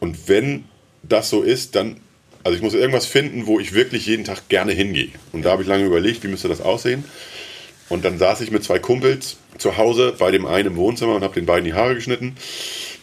Und 0.00 0.28
wenn 0.28 0.64
das 1.04 1.30
so 1.30 1.42
ist, 1.42 1.76
dann, 1.76 2.00
also 2.42 2.56
ich 2.56 2.62
muss 2.62 2.74
irgendwas 2.74 3.06
finden, 3.06 3.46
wo 3.46 3.60
ich 3.60 3.74
wirklich 3.74 4.06
jeden 4.06 4.24
Tag 4.24 4.48
gerne 4.48 4.72
hingehe. 4.72 5.10
Und 5.32 5.44
da 5.44 5.50
habe 5.50 5.62
ich 5.62 5.68
lange 5.68 5.84
überlegt, 5.84 6.22
wie 6.22 6.28
müsste 6.28 6.48
das 6.48 6.60
aussehen. 6.60 7.04
Und 7.88 8.04
dann 8.04 8.18
saß 8.18 8.40
ich 8.40 8.50
mit 8.50 8.64
zwei 8.64 8.78
Kumpels 8.78 9.36
zu 9.58 9.76
Hause 9.76 10.14
bei 10.18 10.30
dem 10.30 10.46
einen 10.46 10.68
im 10.68 10.76
Wohnzimmer 10.76 11.14
und 11.16 11.24
habe 11.24 11.34
den 11.34 11.44
beiden 11.44 11.64
die 11.64 11.74
Haare 11.74 11.94
geschnitten. 11.96 12.36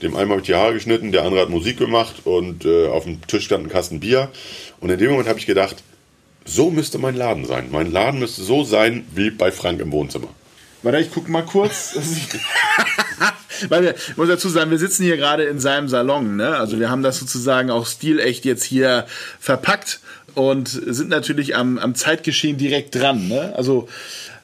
Dem 0.02 0.16
einen 0.16 0.30
habe 0.30 0.42
ich 0.42 0.48
die 0.48 0.56
Haare 0.56 0.74
geschnitten, 0.74 1.12
der 1.12 1.24
andere 1.24 1.42
hat 1.42 1.50
Musik 1.50 1.78
gemacht 1.78 2.26
und 2.26 2.66
äh, 2.66 2.88
auf 2.88 3.04
dem 3.04 3.26
Tisch 3.28 3.46
stand 3.46 3.66
ein 3.66 3.70
Kasten 3.70 4.00
Bier. 4.00 4.32
Und 4.80 4.90
in 4.90 4.98
dem 4.98 5.12
Moment 5.12 5.28
habe 5.28 5.40
ich 5.40 5.46
gedacht, 5.46 5.84
so 6.46 6.72
müsste 6.72 6.98
mein 6.98 7.16
Laden 7.16 7.46
sein. 7.46 7.68
Mein 7.72 7.92
Laden 7.92 8.20
müsste 8.20 8.44
so 8.44 8.64
sein 8.64 9.06
wie 9.14 9.30
bei 9.30 9.52
Frank 9.52 9.82
im 9.82 9.92
Wohnzimmer. 9.92 10.30
Warte, 10.84 11.00
ich 11.00 11.12
gucke 11.12 11.30
mal 11.30 11.44
kurz. 11.44 11.98
Weil 13.70 13.84
wir, 13.84 13.96
ich 13.96 14.18
muss 14.18 14.28
dazu 14.28 14.50
sagen, 14.50 14.72
wir 14.72 14.78
sitzen 14.78 15.04
hier 15.04 15.18
gerade 15.18 15.44
in 15.44 15.60
seinem 15.60 15.88
Salon. 15.88 16.36
Ne? 16.36 16.56
Also 16.58 16.80
wir 16.80 16.90
haben 16.90 17.04
das 17.04 17.20
sozusagen 17.20 17.70
auch 17.72 17.86
stilecht 17.86 18.46
jetzt 18.46 18.64
hier 18.64 19.06
verpackt 19.40 20.00
und 20.34 20.68
sind 20.68 21.10
natürlich 21.10 21.56
am, 21.56 21.78
am 21.78 21.96
Zeitgeschehen 21.96 22.58
direkt 22.58 22.96
dran. 22.96 23.28
Ne? 23.28 23.54
Also 23.56 23.88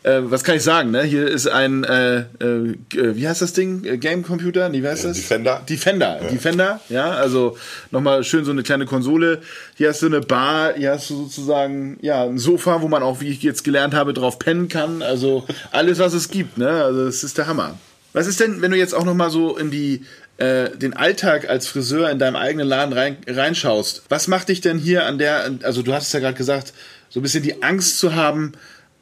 äh, 0.04 0.20
was 0.24 0.44
kann 0.44 0.58
ich 0.58 0.64
sagen, 0.64 0.92
ne? 0.92 1.04
Hier 1.04 1.28
ist 1.28 1.48
ein, 1.48 1.86
äh, 1.86 2.20
äh, 2.20 2.76
wie 2.92 3.28
heißt 3.28 3.42
das 3.42 3.54
Ding? 3.54 3.86
Äh, 3.86 3.98
Game 3.98 4.24
Computer? 4.24 4.68
Nee, 4.68 4.84
wie 4.84 4.88
heißt 4.88 5.06
das? 5.06 5.16
Defender. 5.16 5.62
Defender, 5.68 6.20
ja. 6.22 6.30
Defender, 6.30 6.82
ja, 6.90 7.12
also 7.12 7.58
nochmal 7.92 8.24
schön 8.26 8.44
so 8.44 8.52
eine 8.52 8.64
kleine 8.64 8.86
Konsole. 8.86 9.42
Hier 9.76 9.90
hast 9.90 10.02
du 10.02 10.08
eine 10.08 10.20
Bar, 10.20 10.74
hier 10.76 10.92
hast 10.92 11.10
du 11.10 11.24
sozusagen, 11.24 11.98
ja, 12.02 12.24
ein 12.24 12.38
Sofa, 12.38 12.82
wo 12.82 12.90
man 12.90 13.02
auch, 13.02 13.22
wie 13.22 13.30
ich 13.30 13.42
jetzt 13.44 13.64
gelernt 13.64 13.94
habe, 13.94 14.14
drauf 14.14 14.40
pennen 14.40 14.68
kann. 14.68 15.02
Also 15.02 15.46
alles, 15.72 16.00
was 16.00 16.14
es 16.14 16.30
gibt, 16.30 16.58
ne? 16.58 16.70
Also 16.70 17.06
das 17.06 17.24
ist 17.24 17.38
der 17.38 17.48
Hammer. 17.48 17.78
Was 18.14 18.28
ist 18.28 18.40
denn, 18.40 18.62
wenn 18.62 18.72
du 18.72 18.78
jetzt 18.78 18.94
auch 18.94 19.04
nochmal 19.04 19.30
so 19.30 19.58
in 19.58 19.72
die, 19.72 20.06
äh, 20.38 20.70
den 20.70 20.94
Alltag 20.94 21.50
als 21.50 21.68
Friseur 21.68 22.10
in 22.10 22.20
deinem 22.20 22.36
eigenen 22.36 22.68
Laden 22.68 22.94
rein, 22.94 23.18
reinschaust? 23.28 24.04
Was 24.10 24.28
macht 24.28 24.50
dich 24.50 24.62
denn 24.62 24.78
hier 24.78 25.06
an 25.06 25.18
der, 25.18 25.52
also 25.64 25.82
du 25.82 25.94
hast 25.94 26.08
es 26.08 26.14
ja 26.14 26.20
gerade 26.20 26.38
gesagt, 26.38 26.74
so 27.10 27.20
ein 27.20 27.24
bisschen 27.24 27.44
die 27.44 27.62
Angst 27.62 28.00
zu 28.00 28.16
haben, 28.16 28.54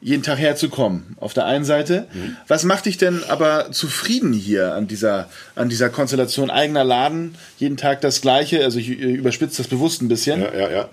jeden 0.02 0.24
Tag 0.24 0.38
herzukommen. 0.38 1.16
Auf 1.20 1.32
der 1.32 1.46
einen 1.46 1.64
Seite. 1.64 2.08
Mhm. 2.12 2.36
Was 2.48 2.64
macht 2.64 2.86
dich 2.86 2.98
denn 2.98 3.22
aber 3.28 3.70
zufrieden 3.70 4.32
hier 4.32 4.74
an 4.74 4.88
dieser, 4.88 5.30
an 5.54 5.68
dieser 5.68 5.88
Konstellation 5.90 6.50
eigener 6.50 6.82
Laden? 6.82 7.36
Jeden 7.58 7.76
Tag 7.76 8.00
das 8.00 8.20
Gleiche. 8.20 8.64
Also 8.64 8.80
ich 8.80 8.88
überspitze 8.88 9.58
das 9.58 9.68
bewusst 9.68 10.02
ein 10.02 10.08
bisschen. 10.08 10.42
Ja, 10.42 10.52
ja, 10.52 10.70
ja. 10.70 10.88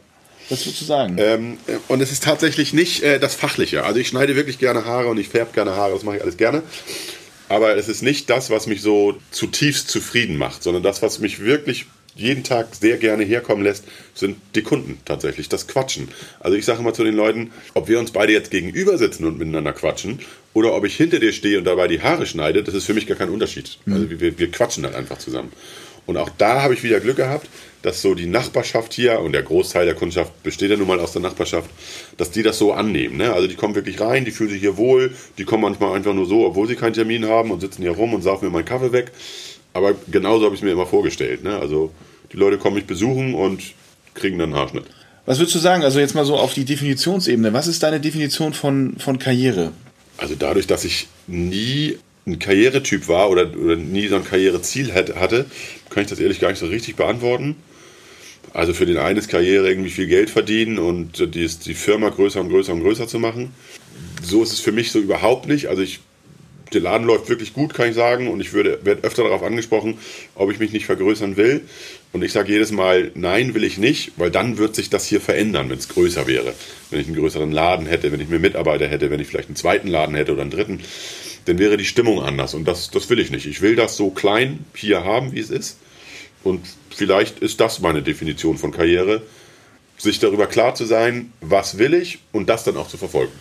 Was 0.49 0.65
würdest 0.65 0.81
du 0.81 0.85
sagen? 0.85 1.15
Ähm, 1.19 1.57
und 1.87 2.01
es 2.01 2.11
ist 2.11 2.23
tatsächlich 2.23 2.73
nicht 2.73 3.03
äh, 3.03 3.19
das 3.19 3.35
Fachliche. 3.35 3.83
Also 3.83 3.99
ich 3.99 4.07
schneide 4.07 4.35
wirklich 4.35 4.59
gerne 4.59 4.85
Haare 4.85 5.07
und 5.07 5.19
ich 5.19 5.29
färbe 5.29 5.53
gerne 5.53 5.75
Haare. 5.75 5.93
Das 5.93 6.03
mache 6.03 6.17
ich 6.17 6.23
alles 6.23 6.37
gerne. 6.37 6.63
Aber 7.49 7.75
es 7.75 7.89
ist 7.89 8.01
nicht 8.01 8.29
das, 8.29 8.49
was 8.49 8.67
mich 8.67 8.81
so 8.81 9.17
zutiefst 9.31 9.89
zufrieden 9.89 10.37
macht, 10.37 10.63
sondern 10.63 10.83
das, 10.83 11.01
was 11.01 11.19
mich 11.19 11.39
wirklich 11.39 11.87
jeden 12.15 12.43
Tag 12.43 12.75
sehr 12.75 12.97
gerne 12.97 13.23
herkommen 13.23 13.63
lässt, 13.63 13.85
sind 14.13 14.37
die 14.55 14.61
Kunden 14.61 14.99
tatsächlich, 15.05 15.49
das 15.49 15.67
Quatschen. 15.67 16.09
Also 16.39 16.57
ich 16.57 16.65
sage 16.65 16.79
immer 16.79 16.93
zu 16.93 17.03
den 17.03 17.15
Leuten, 17.15 17.51
ob 17.73 17.87
wir 17.87 17.99
uns 17.99 18.11
beide 18.11 18.33
jetzt 18.33 18.51
gegenüber 18.51 18.97
sitzen 18.97 19.25
und 19.25 19.37
miteinander 19.39 19.73
quatschen 19.73 20.19
oder 20.53 20.75
ob 20.75 20.85
ich 20.85 20.95
hinter 20.95 21.19
dir 21.19 21.31
stehe 21.31 21.57
und 21.57 21.63
dabei 21.63 21.87
die 21.87 22.01
Haare 22.01 22.25
schneide, 22.25 22.63
das 22.63 22.75
ist 22.75 22.85
für 22.85 22.93
mich 22.93 23.07
gar 23.07 23.17
kein 23.17 23.29
Unterschied. 23.29 23.77
Also 23.89 24.09
wir, 24.09 24.37
wir 24.37 24.51
quatschen 24.51 24.83
dann 24.83 24.95
einfach 24.95 25.17
zusammen. 25.17 25.51
Und 26.09 26.17
auch 26.17 26.31
da 26.39 26.63
habe 26.63 26.73
ich 26.73 26.81
wieder 26.81 26.99
Glück 26.99 27.17
gehabt, 27.17 27.47
dass 27.83 28.01
so 28.01 28.15
die 28.15 28.25
Nachbarschaft 28.25 28.93
hier 28.93 29.19
und 29.19 29.31
der 29.31 29.43
Großteil 29.43 29.85
der 29.85 29.93
Kundschaft 29.93 30.41
besteht 30.41 30.71
ja 30.71 30.75
nun 30.75 30.87
mal 30.87 30.99
aus 30.99 31.11
der 31.11 31.21
Nachbarschaft, 31.21 31.69
dass 32.17 32.31
die 32.31 32.41
das 32.41 32.57
so 32.57 32.73
annehmen. 32.73 33.17
Ne? 33.17 33.31
Also 33.31 33.47
die 33.47 33.53
kommen 33.53 33.75
wirklich 33.75 34.01
rein, 34.01 34.25
die 34.25 34.31
fühlen 34.31 34.49
sich 34.49 34.59
hier 34.59 34.75
wohl, 34.75 35.13
die 35.37 35.43
kommen 35.43 35.61
manchmal 35.61 35.95
einfach 35.95 36.15
nur 36.15 36.25
so, 36.25 36.47
obwohl 36.47 36.67
sie 36.67 36.75
keinen 36.75 36.93
Termin 36.93 37.27
haben 37.27 37.51
und 37.51 37.59
sitzen 37.59 37.83
hier 37.83 37.91
rum 37.91 38.15
und 38.15 38.23
saufen 38.23 38.45
mir 38.45 38.51
meinen 38.51 38.65
Kaffee 38.65 38.91
weg. 38.91 39.11
Aber 39.73 39.93
genauso 40.09 40.45
habe 40.45 40.55
ich 40.55 40.61
es 40.61 40.65
mir 40.65 40.71
immer 40.71 40.87
vorgestellt. 40.87 41.43
Ne? 41.43 41.59
Also 41.59 41.91
die 42.33 42.37
Leute 42.37 42.57
kommen 42.57 42.77
mich 42.77 42.87
besuchen 42.87 43.35
und 43.35 43.61
kriegen 44.15 44.39
dann 44.39 44.49
einen 44.49 44.59
Haarschnitt. 44.59 44.85
Was 45.27 45.37
würdest 45.37 45.53
du 45.53 45.59
sagen, 45.59 45.83
also 45.83 45.99
jetzt 45.99 46.15
mal 46.15 46.25
so 46.25 46.37
auf 46.37 46.55
die 46.55 46.65
Definitionsebene, 46.65 47.53
was 47.53 47.67
ist 47.67 47.83
deine 47.83 47.99
Definition 47.99 48.55
von, 48.55 48.95
von 48.97 49.19
Karriere? 49.19 49.73
Also 50.17 50.33
dadurch, 50.33 50.65
dass 50.65 50.85
ich 50.85 51.07
nie 51.27 51.99
ein 52.31 52.39
Karrieretyp 52.39 53.07
war 53.07 53.29
oder, 53.29 53.49
oder 53.55 53.75
nie 53.75 54.07
so 54.07 54.15
ein 54.15 54.23
Karriereziel 54.23 54.93
hatte, 54.93 55.45
kann 55.89 56.03
ich 56.03 56.09
das 56.09 56.19
ehrlich 56.19 56.39
gar 56.39 56.49
nicht 56.49 56.59
so 56.59 56.67
richtig 56.67 56.95
beantworten. 56.95 57.55
Also 58.53 58.73
für 58.73 58.85
den 58.85 58.97
einen 58.97 59.19
ist 59.19 59.29
Karriere 59.29 59.69
irgendwie 59.69 59.89
viel 59.89 60.07
Geld 60.07 60.29
verdienen 60.29 60.79
und 60.79 61.35
die, 61.35 61.47
die 61.47 61.73
Firma 61.73 62.09
größer 62.09 62.41
und 62.41 62.49
größer 62.49 62.73
und 62.73 62.81
größer 62.81 63.07
zu 63.07 63.19
machen. 63.19 63.53
So 64.23 64.41
ist 64.41 64.53
es 64.53 64.59
für 64.59 64.71
mich 64.71 64.91
so 64.91 64.99
überhaupt 64.99 65.47
nicht. 65.47 65.67
Also 65.67 65.83
ich, 65.83 65.99
der 66.73 66.81
Laden 66.81 67.05
läuft 67.05 67.29
wirklich 67.29 67.53
gut, 67.53 67.73
kann 67.73 67.89
ich 67.89 67.95
sagen. 67.95 68.27
Und 68.27 68.39
ich 68.39 68.53
werde 68.53 68.79
öfter 69.03 69.23
darauf 69.23 69.43
angesprochen, 69.43 69.97
ob 70.35 70.51
ich 70.51 70.59
mich 70.59 70.71
nicht 70.71 70.85
vergrößern 70.87 71.37
will. 71.37 71.61
Und 72.11 72.23
ich 72.23 72.31
sage 72.31 72.51
jedes 72.51 72.71
Mal, 72.71 73.11
nein, 73.13 73.53
will 73.53 73.63
ich 73.63 73.77
nicht, 73.77 74.13
weil 74.17 74.31
dann 74.31 74.57
wird 74.57 74.75
sich 74.75 74.89
das 74.89 75.05
hier 75.05 75.21
verändern, 75.21 75.69
wenn 75.69 75.77
es 75.77 75.89
größer 75.89 76.25
wäre. 76.25 76.53
Wenn 76.89 76.99
ich 76.99 77.07
einen 77.07 77.17
größeren 77.17 77.51
Laden 77.51 77.85
hätte, 77.85 78.11
wenn 78.11 78.19
ich 78.19 78.29
mehr 78.29 78.39
Mitarbeiter 78.39 78.87
hätte, 78.87 79.11
wenn 79.11 79.19
ich 79.19 79.27
vielleicht 79.27 79.49
einen 79.49 79.55
zweiten 79.55 79.87
Laden 79.87 80.15
hätte 80.15 80.33
oder 80.33 80.41
einen 80.41 80.51
dritten, 80.51 80.79
dann 81.45 81.59
wäre 81.59 81.77
die 81.77 81.85
Stimmung 81.85 82.21
anders. 82.21 82.53
Und 82.53 82.65
das, 82.65 82.89
das 82.91 83.09
will 83.09 83.19
ich 83.19 83.31
nicht. 83.31 83.45
Ich 83.45 83.61
will 83.61 83.75
das 83.75 83.97
so 83.97 84.09
klein 84.09 84.65
hier 84.75 85.03
haben, 85.03 85.31
wie 85.31 85.39
es 85.39 85.49
ist. 85.49 85.77
Und 86.43 86.61
vielleicht 86.89 87.39
ist 87.39 87.59
das 87.59 87.79
meine 87.79 88.01
Definition 88.01 88.57
von 88.57 88.71
Karriere, 88.71 89.21
sich 89.97 90.19
darüber 90.19 90.47
klar 90.47 90.75
zu 90.75 90.85
sein, 90.85 91.33
was 91.41 91.77
will 91.77 91.93
ich 91.93 92.19
und 92.31 92.47
das 92.47 92.63
dann 92.63 92.77
auch 92.77 92.87
zu 92.87 92.97
verfolgen. 92.97 93.33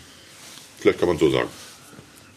Vielleicht 0.81 0.99
kann 0.99 1.09
man 1.09 1.19
so 1.19 1.31
sagen. 1.31 1.49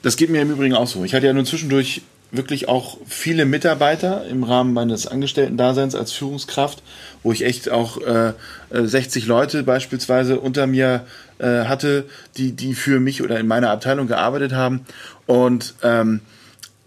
Das 0.02 0.16
geht 0.16 0.30
mir 0.30 0.42
im 0.42 0.52
Übrigen 0.52 0.74
auch 0.74 0.88
so. 0.88 1.04
Ich 1.04 1.14
hatte 1.14 1.28
ja 1.28 1.34
nun 1.34 1.46
zwischendurch 1.46 2.02
wirklich 2.32 2.68
auch 2.68 2.98
viele 3.06 3.46
Mitarbeiter 3.46 4.26
im 4.26 4.44
Rahmen 4.44 4.74
meines 4.74 5.06
Angestellten-Daseins 5.08 5.96
als 5.96 6.14
Führungskraft, 6.14 6.82
wo 7.24 7.32
ich 7.32 7.44
echt 7.44 7.70
auch 7.70 8.00
äh, 8.02 8.34
60 8.72 9.24
äh, 9.24 9.28
Leute 9.28 9.64
beispielsweise 9.64 10.40
unter 10.40 10.66
mir 10.66 11.06
äh, 11.40 11.66
hatte, 11.66 12.06
die, 12.38 12.54
die 12.54 12.74
für 12.74 13.00
mich 13.00 13.22
oder 13.22 13.40
in 13.40 13.48
meiner 13.48 13.70
Abteilung 13.70 14.08
gearbeitet 14.08 14.54
haben. 14.54 14.86
Und 15.26 15.76
ähm, 15.84 16.22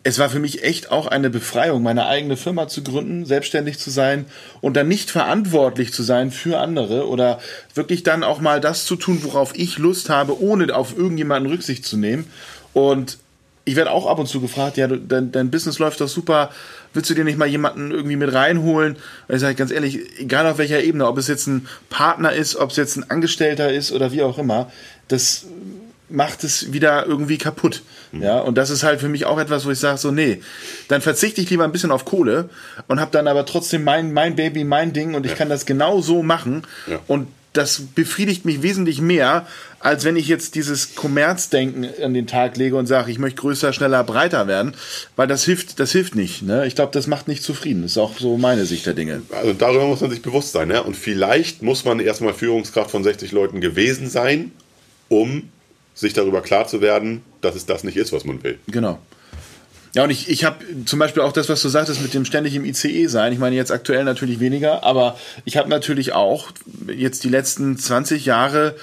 es 0.06 0.18
war 0.18 0.28
für 0.28 0.38
mich 0.38 0.62
echt 0.62 0.90
auch 0.90 1.06
eine 1.06 1.30
Befreiung, 1.30 1.82
meine 1.82 2.06
eigene 2.06 2.36
Firma 2.36 2.68
zu 2.68 2.82
gründen, 2.82 3.24
selbstständig 3.24 3.78
zu 3.78 3.90
sein 3.90 4.26
und 4.60 4.76
dann 4.76 4.86
nicht 4.86 5.10
verantwortlich 5.10 5.94
zu 5.94 6.02
sein 6.02 6.30
für 6.30 6.60
andere 6.60 7.08
oder 7.08 7.40
wirklich 7.74 8.02
dann 8.02 8.22
auch 8.22 8.40
mal 8.40 8.60
das 8.60 8.84
zu 8.84 8.96
tun, 8.96 9.20
worauf 9.22 9.56
ich 9.56 9.78
Lust 9.78 10.10
habe, 10.10 10.40
ohne 10.40 10.74
auf 10.74 10.96
irgendjemanden 10.96 11.50
Rücksicht 11.50 11.86
zu 11.86 11.96
nehmen. 11.96 12.26
Und 12.74 13.18
ich 13.64 13.76
werde 13.76 13.90
auch 13.90 14.06
ab 14.06 14.18
und 14.18 14.26
zu 14.26 14.40
gefragt, 14.40 14.76
ja, 14.76 14.86
dein, 14.86 15.32
dein 15.32 15.50
Business 15.50 15.78
läuft 15.78 16.00
doch 16.00 16.08
super, 16.08 16.50
willst 16.92 17.08
du 17.08 17.14
dir 17.14 17.24
nicht 17.24 17.38
mal 17.38 17.48
jemanden 17.48 17.90
irgendwie 17.90 18.16
mit 18.16 18.32
reinholen? 18.32 18.96
Weil 19.26 19.36
ich 19.36 19.42
sage 19.42 19.54
ganz 19.54 19.70
ehrlich, 19.70 20.00
egal 20.18 20.46
auf 20.46 20.58
welcher 20.58 20.82
Ebene, 20.82 21.06
ob 21.06 21.16
es 21.16 21.28
jetzt 21.28 21.46
ein 21.46 21.66
Partner 21.88 22.32
ist, 22.32 22.56
ob 22.56 22.70
es 22.70 22.76
jetzt 22.76 22.96
ein 22.96 23.10
Angestellter 23.10 23.72
ist 23.72 23.92
oder 23.92 24.12
wie 24.12 24.22
auch 24.22 24.38
immer, 24.38 24.70
das 25.08 25.46
macht 26.10 26.44
es 26.44 26.72
wieder 26.72 27.06
irgendwie 27.06 27.38
kaputt. 27.38 27.82
Mhm. 28.12 28.22
Ja, 28.22 28.40
und 28.40 28.56
das 28.58 28.68
ist 28.68 28.82
halt 28.82 29.00
für 29.00 29.08
mich 29.08 29.24
auch 29.24 29.38
etwas, 29.38 29.64
wo 29.64 29.70
ich 29.70 29.78
sage, 29.78 29.98
so, 29.98 30.10
nee, 30.10 30.42
dann 30.88 31.00
verzichte 31.00 31.40
ich 31.40 31.48
lieber 31.48 31.64
ein 31.64 31.72
bisschen 31.72 31.90
auf 31.90 32.04
Kohle 32.04 32.50
und 32.88 33.00
habe 33.00 33.10
dann 33.10 33.26
aber 33.26 33.46
trotzdem 33.46 33.84
mein, 33.84 34.12
mein 34.12 34.36
Baby, 34.36 34.64
mein 34.64 34.92
Ding 34.92 35.14
und 35.14 35.24
ich 35.24 35.32
ja. 35.32 35.38
kann 35.38 35.48
das 35.48 35.64
genau 35.64 36.02
so 36.02 36.22
machen. 36.22 36.62
Ja. 36.86 37.00
Und 37.06 37.28
das 37.54 37.80
befriedigt 37.94 38.44
mich 38.44 38.62
wesentlich 38.62 39.00
mehr, 39.00 39.46
als 39.78 40.04
wenn 40.04 40.16
ich 40.16 40.28
jetzt 40.28 40.56
dieses 40.56 40.94
Kommerzdenken 40.94 41.86
an 42.02 42.12
den 42.12 42.26
Tag 42.26 42.56
lege 42.56 42.76
und 42.76 42.86
sage, 42.86 43.10
ich 43.10 43.18
möchte 43.18 43.40
größer, 43.40 43.72
schneller, 43.72 44.02
breiter 44.02 44.46
werden, 44.46 44.74
weil 45.14 45.28
das 45.28 45.44
hilft, 45.44 45.78
das 45.78 45.92
hilft 45.92 46.16
nicht. 46.16 46.42
Ne? 46.42 46.66
Ich 46.66 46.74
glaube, 46.74 46.92
das 46.92 47.06
macht 47.06 47.28
nicht 47.28 47.42
zufrieden. 47.42 47.82
Das 47.82 47.92
ist 47.92 47.98
auch 47.98 48.18
so 48.18 48.36
meine 48.36 48.66
Sicht 48.66 48.86
der 48.86 48.94
Dinge. 48.94 49.22
Also 49.30 49.52
darüber 49.52 49.86
muss 49.86 50.00
man 50.00 50.10
sich 50.10 50.22
bewusst 50.22 50.52
sein. 50.52 50.68
Ne? 50.68 50.82
Und 50.82 50.96
vielleicht 50.96 51.62
muss 51.62 51.84
man 51.84 52.00
erstmal 52.00 52.34
Führungskraft 52.34 52.90
von 52.90 53.04
60 53.04 53.30
Leuten 53.32 53.60
gewesen 53.60 54.10
sein, 54.10 54.50
um 55.08 55.48
sich 55.94 56.12
darüber 56.12 56.42
klar 56.42 56.66
zu 56.66 56.80
werden, 56.80 57.22
dass 57.40 57.54
es 57.54 57.66
das 57.66 57.84
nicht 57.84 57.96
ist, 57.96 58.12
was 58.12 58.24
man 58.24 58.42
will. 58.42 58.58
Genau. 58.66 58.98
Ja, 59.94 60.02
und 60.02 60.10
ich, 60.10 60.28
ich 60.28 60.44
habe 60.44 60.56
zum 60.86 60.98
Beispiel 60.98 61.22
auch 61.22 61.32
das, 61.32 61.48
was 61.48 61.62
du 61.62 61.68
sagtest, 61.68 62.02
mit 62.02 62.14
dem 62.14 62.24
ständig 62.24 62.56
im 62.56 62.64
ICE 62.64 63.06
sein. 63.06 63.32
Ich 63.32 63.38
meine, 63.38 63.54
jetzt 63.54 63.70
aktuell 63.70 64.02
natürlich 64.02 64.40
weniger, 64.40 64.82
aber 64.82 65.16
ich 65.44 65.56
habe 65.56 65.68
natürlich 65.68 66.12
auch 66.12 66.50
jetzt 66.88 67.22
die 67.22 67.28
letzten 67.28 67.78
20 67.78 68.26
Jahre 68.26 68.74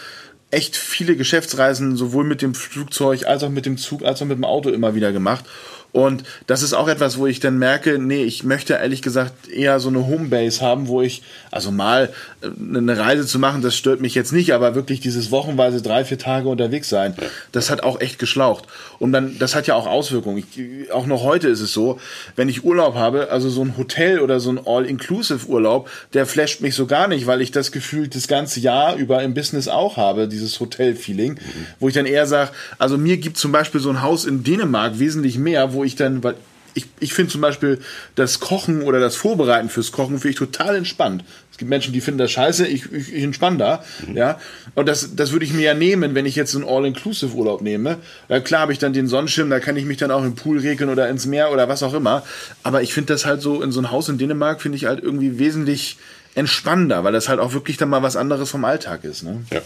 echt 0.51 0.75
viele 0.75 1.15
Geschäftsreisen 1.15 1.95
sowohl 1.95 2.25
mit 2.25 2.41
dem 2.41 2.53
Flugzeug 2.53 3.25
als 3.25 3.43
auch 3.43 3.49
mit 3.49 3.65
dem 3.65 3.77
Zug 3.77 4.03
als 4.03 4.21
auch 4.21 4.25
mit 4.27 4.37
dem 4.37 4.45
Auto 4.45 4.69
immer 4.69 4.95
wieder 4.95 5.11
gemacht. 5.11 5.45
Und 5.93 6.23
das 6.47 6.63
ist 6.63 6.73
auch 6.73 6.87
etwas, 6.87 7.17
wo 7.17 7.27
ich 7.27 7.41
dann 7.41 7.57
merke, 7.57 7.99
nee, 7.99 8.23
ich 8.23 8.43
möchte 8.43 8.73
ehrlich 8.73 9.01
gesagt 9.01 9.49
eher 9.49 9.79
so 9.81 9.89
eine 9.89 10.07
Homebase 10.07 10.61
haben, 10.61 10.87
wo 10.87 11.01
ich, 11.01 11.21
also 11.51 11.71
mal 11.71 12.13
äh, 12.41 12.47
eine 12.77 12.97
Reise 12.97 13.25
zu 13.25 13.39
machen, 13.39 13.61
das 13.61 13.75
stört 13.75 13.99
mich 13.99 14.15
jetzt 14.15 14.31
nicht, 14.31 14.53
aber 14.53 14.73
wirklich 14.73 15.01
dieses 15.01 15.31
wochenweise 15.31 15.81
drei, 15.81 16.05
vier 16.05 16.17
Tage 16.17 16.47
unterwegs 16.47 16.87
sein, 16.87 17.15
das 17.51 17.69
hat 17.69 17.83
auch 17.83 17.99
echt 17.99 18.19
geschlaucht. 18.19 18.65
Und 18.99 19.11
dann, 19.11 19.37
das 19.37 19.53
hat 19.53 19.67
ja 19.67 19.75
auch 19.75 19.85
Auswirkungen. 19.85 20.37
Ich, 20.37 20.91
auch 20.93 21.07
noch 21.07 21.23
heute 21.23 21.49
ist 21.49 21.59
es 21.59 21.73
so, 21.73 21.99
wenn 22.37 22.47
ich 22.47 22.63
Urlaub 22.63 22.95
habe, 22.95 23.29
also 23.29 23.49
so 23.49 23.61
ein 23.61 23.75
Hotel 23.77 24.19
oder 24.19 24.39
so 24.39 24.49
ein 24.49 24.61
All-Inclusive-Urlaub, 24.65 25.89
der 26.13 26.25
flasht 26.25 26.61
mich 26.61 26.75
so 26.75 26.85
gar 26.85 27.09
nicht, 27.09 27.27
weil 27.27 27.41
ich 27.41 27.51
das 27.51 27.73
Gefühl 27.73 28.07
das 28.07 28.29
ganze 28.29 28.61
Jahr 28.61 28.95
über 28.95 29.21
im 29.23 29.33
Business 29.33 29.67
auch 29.67 29.97
habe, 29.97 30.29
dieses 30.41 30.59
Hotel-Feeling, 30.59 31.33
mhm. 31.33 31.65
wo 31.79 31.87
ich 31.87 31.93
dann 31.93 32.05
eher 32.05 32.27
sage, 32.27 32.51
also 32.77 32.97
mir 32.97 33.17
gibt 33.17 33.37
zum 33.37 33.51
Beispiel 33.51 33.79
so 33.79 33.89
ein 33.89 34.01
Haus 34.01 34.25
in 34.25 34.43
Dänemark 34.43 34.99
wesentlich 34.99 35.37
mehr, 35.37 35.73
wo 35.73 35.83
ich 35.83 35.95
dann, 35.95 36.23
weil 36.23 36.35
ich, 36.73 36.85
ich 36.99 37.13
finde 37.13 37.31
zum 37.31 37.41
Beispiel 37.41 37.79
das 38.15 38.39
Kochen 38.39 38.81
oder 38.83 38.99
das 38.99 39.15
Vorbereiten 39.15 39.69
fürs 39.69 39.91
Kochen 39.91 40.19
finde 40.19 40.29
ich 40.29 40.35
total 40.35 40.75
entspannt. 40.75 41.23
Es 41.51 41.57
gibt 41.57 41.69
Menschen, 41.69 41.93
die 41.93 42.01
finden 42.01 42.17
das 42.17 42.31
scheiße, 42.31 42.65
ich, 42.65 42.91
ich, 42.91 43.13
ich 43.13 43.23
entspanne 43.23 43.57
da, 43.57 43.83
mhm. 44.07 44.17
ja. 44.17 44.39
Und 44.75 44.87
das, 44.87 45.15
das 45.15 45.31
würde 45.31 45.45
ich 45.45 45.53
mir 45.53 45.63
ja 45.63 45.73
nehmen, 45.73 46.15
wenn 46.15 46.25
ich 46.25 46.35
jetzt 46.35 46.55
einen 46.55 46.65
All-Inclusive-Urlaub 46.65 47.61
nehme. 47.61 47.97
Ja, 48.29 48.39
klar 48.39 48.61
habe 48.61 48.73
ich 48.73 48.79
dann 48.79 48.93
den 48.93 49.07
Sonnenschirm, 49.07 49.49
da 49.49 49.59
kann 49.59 49.75
ich 49.75 49.85
mich 49.85 49.97
dann 49.97 50.11
auch 50.11 50.23
im 50.23 50.35
Pool 50.35 50.59
regeln 50.59 50.89
oder 50.89 51.09
ins 51.09 51.25
Meer 51.25 51.51
oder 51.51 51.67
was 51.67 51.83
auch 51.83 51.93
immer. 51.93 52.23
Aber 52.63 52.81
ich 52.81 52.93
finde 52.93 53.13
das 53.13 53.25
halt 53.25 53.41
so 53.41 53.61
in 53.61 53.71
so 53.71 53.81
ein 53.81 53.91
Haus 53.91 54.09
in 54.09 54.17
Dänemark 54.17 54.61
finde 54.61 54.77
ich 54.77 54.85
halt 54.85 55.03
irgendwie 55.03 55.39
wesentlich 55.39 55.97
entspannender, 56.35 57.03
weil 57.03 57.13
das 57.13 57.27
halt 57.27 57.39
auch 57.39 57.53
wirklich 57.53 57.77
dann 57.77 57.89
mal 57.89 58.03
was 58.03 58.15
anderes 58.15 58.49
vom 58.49 58.63
Alltag 58.63 59.03
ist, 59.03 59.23
ne? 59.23 59.43
Ja. 59.51 59.61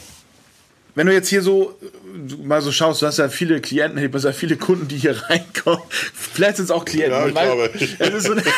Wenn 0.96 1.08
du 1.08 1.14
jetzt 1.14 1.28
hier 1.28 1.42
so 1.42 1.78
mal 2.44 2.62
so 2.62 2.72
schaust, 2.72 3.02
du 3.02 3.06
hast 3.06 3.18
ja 3.18 3.30
viele 3.30 3.60
Klienten, 3.60 4.02
du 4.02 4.18
hast 4.18 4.24
ja 4.24 4.32
viele 4.32 4.56
Kunden, 4.56 4.88
die 4.88 4.98
hier 4.98 5.16
reinkommen. 5.30 5.84
Vielleicht 5.90 6.58
sind 6.58 6.66
es 6.66 6.72
auch 6.72 6.86
Klienten. 6.86 7.12
Ja, 7.12 7.28
ich 7.28 7.34
glaube. 7.34 7.70
Es 8.00 8.14
ist 8.14 8.26
so 8.26 8.32
eine. 8.32 8.44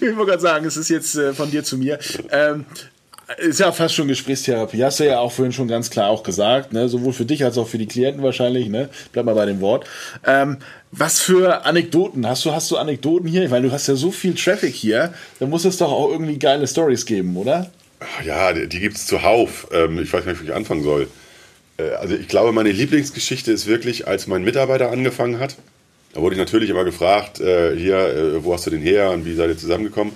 Ich 0.00 0.16
wollte 0.16 0.30
gerade 0.30 0.42
sagen, 0.42 0.66
es 0.66 0.76
ist 0.76 0.88
jetzt 0.88 1.14
äh, 1.16 1.32
von 1.32 1.50
dir 1.50 1.62
zu 1.64 1.78
mir. 1.78 1.98
Ähm, 2.30 2.64
ist 3.38 3.60
ja 3.60 3.70
fast 3.70 3.94
schon 3.94 4.08
Gesprächstherapie. 4.08 4.82
Hast 4.82 4.98
du 4.98 5.06
ja 5.06 5.20
auch 5.20 5.30
vorhin 5.30 5.52
schon 5.52 5.68
ganz 5.68 5.88
klar 5.88 6.08
auch 6.08 6.24
gesagt, 6.24 6.72
ne? 6.72 6.88
sowohl 6.88 7.12
für 7.12 7.24
dich 7.24 7.44
als 7.44 7.58
auch 7.58 7.68
für 7.68 7.78
die 7.78 7.86
Klienten 7.86 8.22
wahrscheinlich. 8.22 8.68
Ne? 8.68 8.88
Bleib 9.12 9.24
mal 9.24 9.34
bei 9.34 9.46
dem 9.46 9.60
Wort. 9.60 9.86
Ähm, 10.26 10.58
was 10.90 11.20
für 11.20 11.64
Anekdoten? 11.64 12.26
Hast 12.26 12.44
du, 12.44 12.52
hast 12.52 12.70
du 12.72 12.76
Anekdoten 12.76 13.28
hier? 13.28 13.48
Weil 13.50 13.62
du 13.62 13.70
hast 13.70 13.86
ja 13.86 13.94
so 13.94 14.10
viel 14.10 14.34
Traffic 14.34 14.74
hier. 14.74 15.14
Da 15.38 15.46
muss 15.46 15.64
es 15.64 15.76
doch 15.76 15.92
auch 15.92 16.10
irgendwie 16.10 16.38
geile 16.38 16.66
Stories 16.66 17.06
geben, 17.06 17.36
oder? 17.36 17.70
Ja, 18.24 18.52
die, 18.52 18.80
gibt 18.80 18.96
es 18.96 19.06
zuhauf. 19.06 19.68
Ähm, 19.72 19.98
ich 19.98 20.12
weiß 20.12 20.24
nicht, 20.24 20.40
wie 20.40 20.46
ich 20.46 20.54
anfangen 20.54 20.82
soll. 20.82 21.08
Äh, 21.78 21.90
also 21.92 22.14
ich 22.14 22.28
glaube, 22.28 22.52
meine 22.52 22.72
Lieblingsgeschichte 22.72 23.52
ist 23.52 23.66
wirklich, 23.66 24.06
als 24.06 24.26
mein 24.26 24.42
Mitarbeiter 24.42 24.90
angefangen 24.90 25.38
hat. 25.38 25.56
Da 26.12 26.20
wurde 26.20 26.34
ich 26.34 26.40
natürlich 26.40 26.70
immer 26.70 26.84
gefragt, 26.84 27.40
äh, 27.40 27.76
hier, 27.76 27.98
äh, 27.98 28.44
wo 28.44 28.52
hast 28.52 28.66
du 28.66 28.70
den 28.70 28.82
her 28.82 29.10
und 29.10 29.24
wie 29.24 29.34
seid 29.34 29.48
ihr 29.48 29.58
zusammengekommen? 29.58 30.12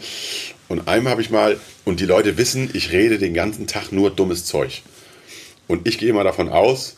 Und 0.68 0.88
einmal 0.88 1.12
habe 1.12 1.22
ich 1.22 1.30
mal, 1.30 1.58
und 1.84 2.00
die 2.00 2.06
Leute 2.06 2.36
wissen, 2.36 2.70
ich 2.72 2.90
rede 2.90 3.18
den 3.18 3.34
ganzen 3.34 3.66
Tag 3.66 3.92
nur 3.92 4.10
dummes 4.10 4.44
Zeug. 4.44 4.82
Und 5.68 5.86
ich 5.86 5.98
gehe 5.98 6.08
immer 6.08 6.24
davon 6.24 6.48
aus, 6.48 6.96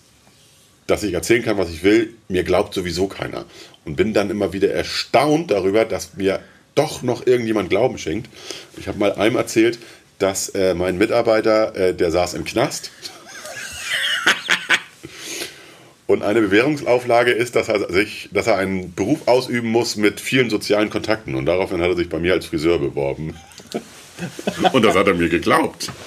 dass 0.86 1.02
ich 1.02 1.14
erzählen 1.14 1.42
kann, 1.42 1.58
was 1.58 1.70
ich 1.70 1.82
will. 1.82 2.14
Mir 2.28 2.44
glaubt 2.44 2.74
sowieso 2.74 3.08
keiner. 3.08 3.44
Und 3.84 3.96
bin 3.96 4.14
dann 4.14 4.30
immer 4.30 4.52
wieder 4.52 4.70
erstaunt 4.70 5.50
darüber, 5.50 5.84
dass 5.84 6.14
mir 6.14 6.40
doch 6.74 7.02
noch 7.02 7.26
irgendjemand 7.26 7.70
Glauben 7.70 7.98
schenkt. 7.98 8.28
Ich 8.76 8.86
habe 8.86 8.98
mal 8.98 9.12
einem 9.14 9.36
erzählt, 9.36 9.78
dass 10.18 10.50
äh, 10.50 10.74
mein 10.74 10.98
Mitarbeiter, 10.98 11.74
äh, 11.74 11.94
der 11.94 12.10
saß 12.10 12.34
im 12.34 12.44
Knast. 12.44 12.90
Und 16.06 16.22
eine 16.22 16.40
Bewährungsauflage 16.40 17.32
ist, 17.32 17.56
dass 17.56 17.68
er, 17.68 17.92
sich, 17.92 18.28
dass 18.32 18.46
er 18.46 18.56
einen 18.56 18.94
Beruf 18.94 19.26
ausüben 19.26 19.68
muss 19.68 19.96
mit 19.96 20.20
vielen 20.20 20.50
sozialen 20.50 20.88
Kontakten. 20.88 21.34
Und 21.34 21.46
daraufhin 21.46 21.80
hat 21.80 21.88
er 21.88 21.96
sich 21.96 22.08
bei 22.08 22.20
mir 22.20 22.32
als 22.32 22.46
Friseur 22.46 22.78
beworben. 22.78 23.34
Und 24.72 24.84
das 24.84 24.94
hat 24.94 25.08
er 25.08 25.14
mir 25.14 25.28
geglaubt. 25.28 25.90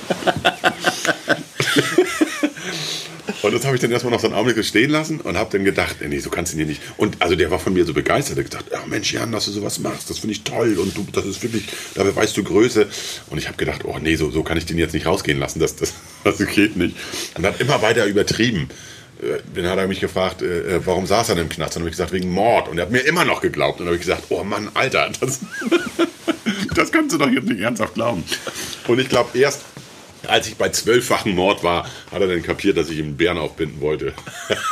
Und 3.42 3.54
das 3.54 3.66
habe 3.66 3.76
ich 3.76 3.82
dann 3.82 3.92
erstmal 3.92 4.12
noch 4.12 4.20
so 4.20 4.28
einen 4.28 4.36
Augenblick 4.36 4.64
stehen 4.66 4.90
lassen 4.90 5.22
und 5.22 5.38
habe 5.38 5.50
dann 5.52 5.64
gedacht, 5.64 5.98
nee, 6.08 6.20
so 6.20 6.30
kannst 6.30 6.54
du 6.54 6.58
ihn 6.58 6.60
hier 6.60 6.68
nicht. 6.68 6.82
Und 6.98 7.22
also 7.22 7.36
der 7.36 7.52
war 7.52 7.60
von 7.60 7.74
mir 7.74 7.86
so 7.86 7.94
begeistert. 7.94 8.38
Er 8.38 8.44
hat 8.44 8.52
gesagt, 8.52 8.72
ja 8.72 8.86
Mensch, 8.86 9.14
Jan, 9.14 9.32
dass 9.32 9.46
du 9.46 9.52
sowas 9.52 9.80
machst, 9.80 10.10
das 10.10 10.20
finde 10.20 10.34
ich 10.34 10.44
toll 10.44 10.78
und 10.78 10.96
du, 10.98 11.06
das 11.12 11.26
ist 11.26 11.42
wirklich, 11.44 11.64
dabei 11.96 12.16
weißt 12.16 12.36
du 12.36 12.44
Größe. 12.44 12.88
Und 13.30 13.38
ich 13.38 13.48
habe 13.48 13.58
gedacht, 13.58 13.86
oh 13.86 13.98
nee, 14.00 14.16
so, 14.16 14.30
so 14.32 14.44
kann 14.44 14.58
ich 14.58 14.66
den 14.66 14.78
jetzt 14.78 14.94
nicht 14.94 15.06
rausgehen 15.06 15.40
lassen, 15.40 15.60
das, 15.60 15.76
das, 15.76 15.94
das 16.24 16.38
geht 16.38 16.76
nicht. 16.76 16.96
Und 17.36 17.46
hat 17.46 17.60
immer 17.62 17.82
weiter 17.82 18.06
übertrieben. 18.06 18.70
Äh, 19.22 19.40
dann 19.54 19.70
hat 19.70 19.78
er 19.78 19.88
mich 19.88 20.00
gefragt, 20.00 20.42
äh, 20.42 20.76
äh, 20.76 20.82
warum 20.86 21.06
saß 21.06 21.30
er 21.30 21.36
denn 21.36 21.46
im 21.46 21.50
Knast? 21.50 21.76
Und 21.76 21.76
dann 21.76 21.84
habe 21.84 21.90
ich 21.90 21.98
gesagt, 21.98 22.12
wegen 22.12 22.32
Mord. 22.32 22.70
Und 22.70 22.78
er 22.78 22.84
hat 22.84 22.92
mir 22.92 23.00
immer 23.00 23.26
noch 23.26 23.42
geglaubt. 23.42 23.80
Und 23.80 23.86
dann 23.86 23.88
habe 23.88 23.96
ich 23.96 24.02
gesagt, 24.02 24.26
oh 24.30 24.44
Mann, 24.44 24.70
Alter, 24.74 25.12
das, 25.20 25.40
das 26.76 26.92
kannst 26.92 27.14
du 27.14 27.18
doch 27.18 27.30
jetzt 27.30 27.48
nicht 27.48 27.60
ernsthaft 27.60 27.96
glauben. 27.96 28.24
Und 28.88 29.00
ich 29.00 29.10
glaube, 29.10 29.38
erst 29.38 29.62
als 30.28 30.48
ich 30.48 30.56
bei 30.56 30.70
zwölffachen 30.70 31.34
Mord 31.34 31.64
war, 31.64 31.90
hat 32.12 32.22
er 32.22 32.28
dann 32.28 32.44
kapiert, 32.44 32.78
dass 32.78 32.90
ich 32.90 32.98
ihm 32.98 33.06
einen 33.06 33.18
Bären 33.18 33.38
aufbinden 33.38 33.82
wollte. 33.82 34.14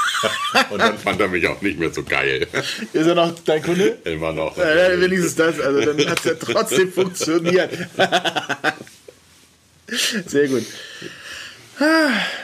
Und 0.69 0.79
dann 0.79 0.97
fand 0.97 1.21
er 1.21 1.27
mich 1.27 1.47
auch 1.47 1.61
nicht 1.61 1.79
mehr 1.79 1.93
so 1.93 2.03
geil. 2.03 2.47
Ist 2.93 3.07
er 3.07 3.15
noch 3.15 3.33
dein 3.45 3.61
Kunde? 3.61 3.97
Immer 4.03 4.33
noch. 4.33 4.57
Äh, 4.57 4.99
wenigstens 4.99 5.35
das, 5.35 5.59
also 5.59 5.81
dann 5.81 6.09
hat 6.09 6.19
es 6.19 6.25
ja 6.25 6.33
trotzdem 6.33 6.91
funktioniert. 6.91 7.71
Sehr 10.25 10.47
gut. 10.47 10.65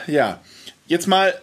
Ja, 0.06 0.40
jetzt 0.86 1.08
mal 1.08 1.34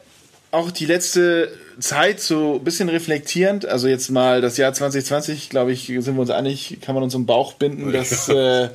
auch 0.51 0.71
die 0.71 0.85
letzte 0.85 1.51
Zeit 1.79 2.19
so 2.19 2.55
ein 2.55 2.63
bisschen 2.63 2.89
reflektierend. 2.89 3.65
Also 3.65 3.87
jetzt 3.87 4.09
mal 4.09 4.41
das 4.41 4.57
Jahr 4.57 4.73
2020, 4.73 5.49
glaube 5.49 5.71
ich, 5.71 5.87
sind 5.87 6.15
wir 6.15 6.21
uns 6.21 6.29
einig, 6.29 6.77
kann 6.81 6.95
man 6.95 7.03
uns 7.03 7.15
im 7.15 7.25
Bauch 7.25 7.53
binden, 7.53 7.91
dass 7.91 8.29
äh, 8.29 8.69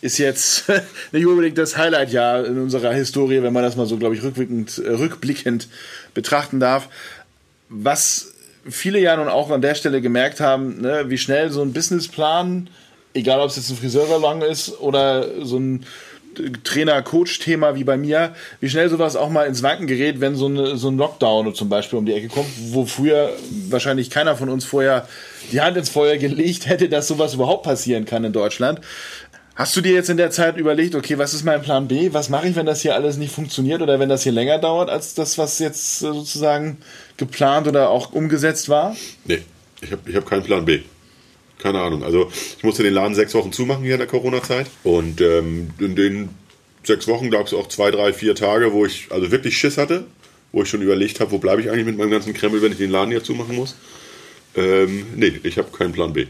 ist 0.00 0.18
jetzt 0.18 0.64
nicht 1.12 1.26
unbedingt 1.26 1.58
das 1.58 1.76
Highlight-Jahr 1.76 2.46
in 2.46 2.58
unserer 2.58 2.92
Historie, 2.92 3.42
wenn 3.42 3.52
man 3.52 3.62
das 3.62 3.76
mal 3.76 3.86
so, 3.86 3.96
glaube 3.96 4.14
ich, 4.14 4.22
rückblickend, 4.22 4.78
äh, 4.78 4.90
rückblickend 4.90 5.68
betrachten 6.14 6.60
darf. 6.60 6.88
Was 7.68 8.34
viele 8.68 8.98
ja 8.98 9.16
nun 9.16 9.28
auch 9.28 9.50
an 9.50 9.62
der 9.62 9.74
Stelle 9.74 10.00
gemerkt 10.00 10.40
haben, 10.40 10.80
ne, 10.80 11.04
wie 11.08 11.18
schnell 11.18 11.50
so 11.50 11.62
ein 11.62 11.72
Businessplan, 11.72 12.70
egal 13.14 13.40
ob 13.40 13.50
es 13.50 13.56
jetzt 13.56 13.70
ein 13.70 13.76
Friseursalon 13.76 14.42
ist 14.42 14.80
oder 14.80 15.44
so 15.44 15.58
ein 15.58 15.84
Trainer-Coach-Thema 16.64 17.74
wie 17.74 17.84
bei 17.84 17.96
mir, 17.96 18.34
wie 18.60 18.68
schnell 18.68 18.88
sowas 18.88 19.16
auch 19.16 19.28
mal 19.28 19.46
ins 19.46 19.62
Wanken 19.62 19.86
gerät, 19.86 20.20
wenn 20.20 20.36
so, 20.36 20.46
eine, 20.46 20.76
so 20.76 20.88
ein 20.88 20.96
Lockdown 20.96 21.54
zum 21.54 21.68
Beispiel 21.68 21.98
um 21.98 22.06
die 22.06 22.12
Ecke 22.12 22.28
kommt, 22.28 22.48
wo 22.72 22.84
früher 22.84 23.30
wahrscheinlich 23.68 24.10
keiner 24.10 24.36
von 24.36 24.48
uns 24.48 24.64
vorher 24.64 25.08
die 25.52 25.60
Hand 25.60 25.76
ins 25.76 25.88
Feuer 25.88 26.16
gelegt 26.16 26.68
hätte, 26.68 26.88
dass 26.88 27.08
sowas 27.08 27.34
überhaupt 27.34 27.64
passieren 27.64 28.04
kann 28.04 28.24
in 28.24 28.32
Deutschland. 28.32 28.80
Hast 29.58 29.74
du 29.76 29.80
dir 29.80 29.90
jetzt 29.90 30.08
in 30.08 30.18
der 30.18 30.30
Zeit 30.30 30.56
überlegt, 30.56 30.94
okay, 30.94 31.18
was 31.18 31.34
ist 31.34 31.44
mein 31.44 31.60
Plan 31.60 31.88
B? 31.88 32.12
Was 32.12 32.28
mache 32.28 32.46
ich, 32.46 32.54
wenn 32.54 32.64
das 32.64 32.80
hier 32.80 32.94
alles 32.94 33.16
nicht 33.16 33.34
funktioniert 33.34 33.82
oder 33.82 33.98
wenn 33.98 34.08
das 34.08 34.22
hier 34.22 34.30
länger 34.30 34.58
dauert 34.58 34.88
als 34.88 35.14
das, 35.14 35.36
was 35.36 35.58
jetzt 35.58 35.98
sozusagen 35.98 36.76
geplant 37.16 37.66
oder 37.66 37.90
auch 37.90 38.12
umgesetzt 38.12 38.68
war? 38.68 38.94
Nee, 39.24 39.42
ich 39.80 39.90
habe 39.90 40.08
ich 40.08 40.14
hab 40.14 40.26
keinen 40.26 40.44
Plan 40.44 40.64
B. 40.64 40.82
Keine 41.58 41.80
Ahnung. 41.80 42.04
Also 42.04 42.30
ich 42.56 42.62
musste 42.62 42.84
den 42.84 42.94
Laden 42.94 43.16
sechs 43.16 43.34
Wochen 43.34 43.50
zumachen 43.50 43.82
hier 43.82 43.94
in 43.94 43.98
der 43.98 44.06
Corona-Zeit. 44.06 44.68
Und 44.84 45.20
ähm, 45.20 45.70
in 45.80 45.96
den 45.96 46.28
sechs 46.84 47.08
Wochen 47.08 47.28
gab 47.28 47.48
es 47.48 47.52
auch 47.52 47.66
zwei, 47.66 47.90
drei, 47.90 48.12
vier 48.12 48.36
Tage, 48.36 48.72
wo 48.72 48.86
ich 48.86 49.08
also 49.10 49.32
wirklich 49.32 49.58
Schiss 49.58 49.76
hatte, 49.76 50.04
wo 50.52 50.62
ich 50.62 50.68
schon 50.68 50.82
überlegt 50.82 51.18
habe, 51.18 51.32
wo 51.32 51.38
bleibe 51.38 51.62
ich 51.62 51.68
eigentlich 51.68 51.86
mit 51.86 51.98
meinem 51.98 52.12
ganzen 52.12 52.32
Krempel, 52.32 52.62
wenn 52.62 52.70
ich 52.70 52.78
den 52.78 52.92
Laden 52.92 53.10
hier 53.10 53.24
zumachen 53.24 53.56
muss. 53.56 53.74
Ähm, 54.54 55.04
nee, 55.16 55.40
ich 55.42 55.58
habe 55.58 55.76
keinen 55.76 55.90
Plan 55.90 56.12
B. 56.12 56.26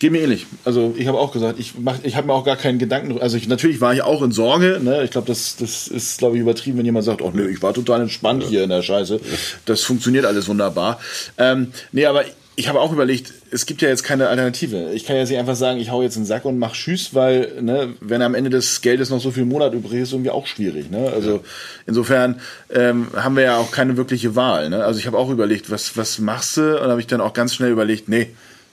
Geht 0.00 0.12
mir 0.12 0.22
ähnlich. 0.22 0.46
Also 0.64 0.94
ich 0.96 1.06
habe 1.06 1.18
auch 1.18 1.30
gesagt, 1.30 1.60
ich, 1.60 1.74
ich 2.04 2.16
habe 2.16 2.26
mir 2.26 2.32
auch 2.32 2.44
gar 2.44 2.56
keinen 2.56 2.78
Gedanken. 2.78 3.20
Also 3.20 3.36
ich, 3.36 3.46
natürlich 3.48 3.82
war 3.82 3.92
ich 3.92 4.00
auch 4.00 4.22
in 4.22 4.32
Sorge. 4.32 4.80
Ne? 4.82 5.04
Ich 5.04 5.10
glaube, 5.10 5.26
das, 5.26 5.56
das 5.56 5.88
ist, 5.88 6.16
glaube 6.16 6.36
ich, 6.36 6.40
übertrieben, 6.40 6.78
wenn 6.78 6.86
jemand 6.86 7.04
sagt, 7.04 7.20
oh 7.20 7.30
nö, 7.34 7.46
ich 7.50 7.62
war 7.62 7.74
total 7.74 8.00
entspannt 8.00 8.44
ja. 8.44 8.48
hier 8.48 8.64
in 8.64 8.70
der 8.70 8.80
Scheiße. 8.80 9.20
Das 9.66 9.82
funktioniert 9.82 10.24
alles 10.24 10.48
wunderbar. 10.48 11.00
Ähm, 11.36 11.72
nee, 11.92 12.06
aber 12.06 12.24
ich 12.56 12.68
habe 12.68 12.80
auch 12.80 12.92
überlegt, 12.92 13.34
es 13.50 13.66
gibt 13.66 13.82
ja 13.82 13.90
jetzt 13.90 14.02
keine 14.02 14.28
Alternative. 14.28 14.90
Ich 14.94 15.04
kann 15.04 15.16
ja 15.16 15.22
nicht 15.22 15.36
einfach 15.36 15.54
sagen, 15.54 15.78
ich 15.80 15.90
hau 15.90 16.00
jetzt 16.00 16.16
einen 16.16 16.24
Sack 16.24 16.46
und 16.46 16.58
mach 16.58 16.72
Tschüss, 16.72 17.14
weil, 17.14 17.60
ne, 17.60 17.94
wenn 18.00 18.22
am 18.22 18.34
Ende 18.34 18.48
des 18.48 18.80
Geldes 18.80 19.10
noch 19.10 19.20
so 19.20 19.30
viel 19.30 19.44
Monat 19.44 19.74
übrig 19.74 20.00
ist, 20.00 20.12
irgendwie 20.12 20.30
auch 20.30 20.46
schwierig. 20.46 20.90
Ne? 20.90 21.10
Also 21.14 21.36
ja. 21.36 21.40
insofern 21.86 22.40
ähm, 22.70 23.08
haben 23.14 23.36
wir 23.36 23.44
ja 23.44 23.58
auch 23.58 23.70
keine 23.70 23.98
wirkliche 23.98 24.34
Wahl. 24.34 24.70
Ne? 24.70 24.82
Also 24.82 24.98
ich 24.98 25.06
habe 25.06 25.18
auch 25.18 25.28
überlegt, 25.28 25.70
was, 25.70 25.98
was 25.98 26.18
machst 26.18 26.56
du? 26.56 26.82
Und 26.82 26.88
habe 26.88 27.00
ich 27.00 27.06
dann 27.06 27.20
auch 27.20 27.34
ganz 27.34 27.54
schnell 27.54 27.70
überlegt, 27.70 28.08
nee, 28.08 28.30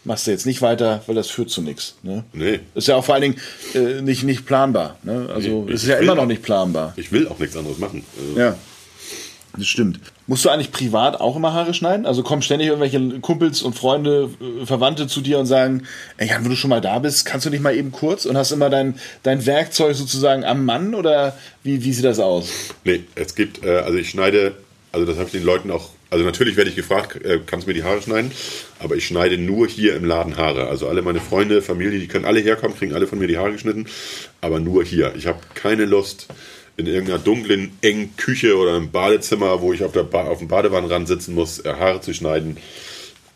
machst 0.08 0.26
du 0.26 0.32
jetzt 0.32 0.46
nicht 0.46 0.62
weiter, 0.62 1.04
weil 1.06 1.16
das 1.16 1.30
führt 1.30 1.52
zu 1.52 1.62
nichts. 1.62 1.98
Ne? 2.02 2.24
Nee. 2.34 2.62
Ist 2.74 2.88
ja 2.88 2.96
auch 2.96 3.06
vor 3.06 3.16
allen 3.16 3.22
Dingen 3.22 3.36
äh, 3.76 4.02
nicht, 4.02 4.24
nicht 4.24 4.46
planbar. 4.46 4.98
Ne? 5.04 5.30
Also 5.34 5.66
nee, 5.66 5.74
ist 5.74 5.86
ja 5.86 5.98
immer 5.98 6.16
noch 6.16 6.26
nicht 6.26 6.42
planbar. 6.42 6.94
Ich 6.96 7.12
will 7.12 7.28
auch 7.28 7.38
nichts 7.38 7.56
anderes 7.56 7.78
machen. 7.78 8.04
Also 8.18 8.40
ja. 8.40 8.56
Das 9.56 9.68
stimmt. 9.68 10.00
Musst 10.28 10.46
du 10.46 10.50
eigentlich 10.50 10.72
privat 10.72 11.20
auch 11.20 11.36
immer 11.36 11.52
Haare 11.52 11.74
schneiden? 11.74 12.06
Also 12.06 12.22
kommen 12.22 12.42
ständig 12.42 12.68
irgendwelche 12.68 13.20
Kumpels 13.20 13.62
und 13.62 13.74
Freunde, 13.74 14.30
äh, 14.40 14.66
Verwandte 14.66 15.08
zu 15.08 15.22
dir 15.22 15.40
und 15.40 15.46
sagen, 15.46 15.84
ey 16.18 16.30
Jan, 16.30 16.44
wenn 16.44 16.52
du 16.52 16.56
schon 16.56 16.70
mal 16.70 16.82
da 16.82 17.00
bist, 17.00 17.26
kannst 17.26 17.46
du 17.46 17.50
nicht 17.50 17.62
mal 17.62 17.76
eben 17.76 17.92
kurz 17.92 18.26
und 18.26 18.38
hast 18.38 18.52
immer 18.52 18.70
dein, 18.70 18.96
dein 19.24 19.46
Werkzeug 19.46 19.96
sozusagen 19.96 20.46
am 20.46 20.64
Mann 20.64 20.96
oder 20.96 21.38
wie, 21.64 21.84
wie 21.84 21.92
sieht 21.92 22.06
das 22.06 22.20
aus? 22.20 22.50
Nee, 22.84 23.04
es 23.16 23.36
gibt, 23.36 23.64
äh, 23.64 23.80
also 23.80 23.98
ich 23.98 24.10
schneide, 24.10 24.56
also 24.92 25.06
das 25.06 25.18
habe 25.18 25.26
ich 25.26 25.34
den 25.34 25.44
Leuten 25.44 25.72
auch 25.72 25.90
also 26.10 26.24
natürlich 26.24 26.56
werde 26.56 26.70
ich 26.70 26.76
gefragt, 26.76 27.24
äh, 27.26 27.40
kannst 27.46 27.68
du 27.68 27.70
mir 27.70 27.74
die 27.74 27.84
Haare 27.84 28.02
schneiden? 28.02 28.32
Aber 28.80 28.96
ich 28.96 29.06
schneide 29.06 29.38
nur 29.38 29.68
hier 29.68 29.96
im 29.96 30.06
Laden 30.06 30.38
Haare. 30.38 30.68
Also 30.68 30.88
alle 30.88 31.02
meine 31.02 31.20
Freunde, 31.20 31.62
Familie, 31.62 32.00
die 32.00 32.08
können 32.08 32.26
alle 32.26 32.40
herkommen, 32.40 32.78
kriegen 32.78 32.94
alle 32.94 33.08
von 33.08 33.20
mir 33.20 33.28
die 33.28 33.38
Haare 33.38 33.52
geschnitten. 33.52 33.88
Aber 34.40 34.60
nur 34.60 34.84
hier. 34.84 35.14
Ich 35.16 35.28
habe 35.28 35.40
keine 35.54 35.86
Lust, 35.86 36.28
in 36.78 36.86
irgendeiner 36.86 37.20
dunklen, 37.20 37.72
engen 37.82 38.16
Küche 38.16 38.56
oder 38.56 38.78
im 38.78 38.92
Badezimmer, 38.92 39.62
wo 39.62 39.74
ich 39.74 39.84
auf, 39.84 39.92
der 39.92 40.04
ba 40.04 40.26
auf 40.26 40.40
dem 40.40 40.48
Badewannenrand 40.48 41.08
sitzen 41.08 41.34
muss, 41.34 41.60
äh, 41.60 41.74
Haare 41.74 42.02
zu 42.02 42.14
schneiden. 42.14 42.58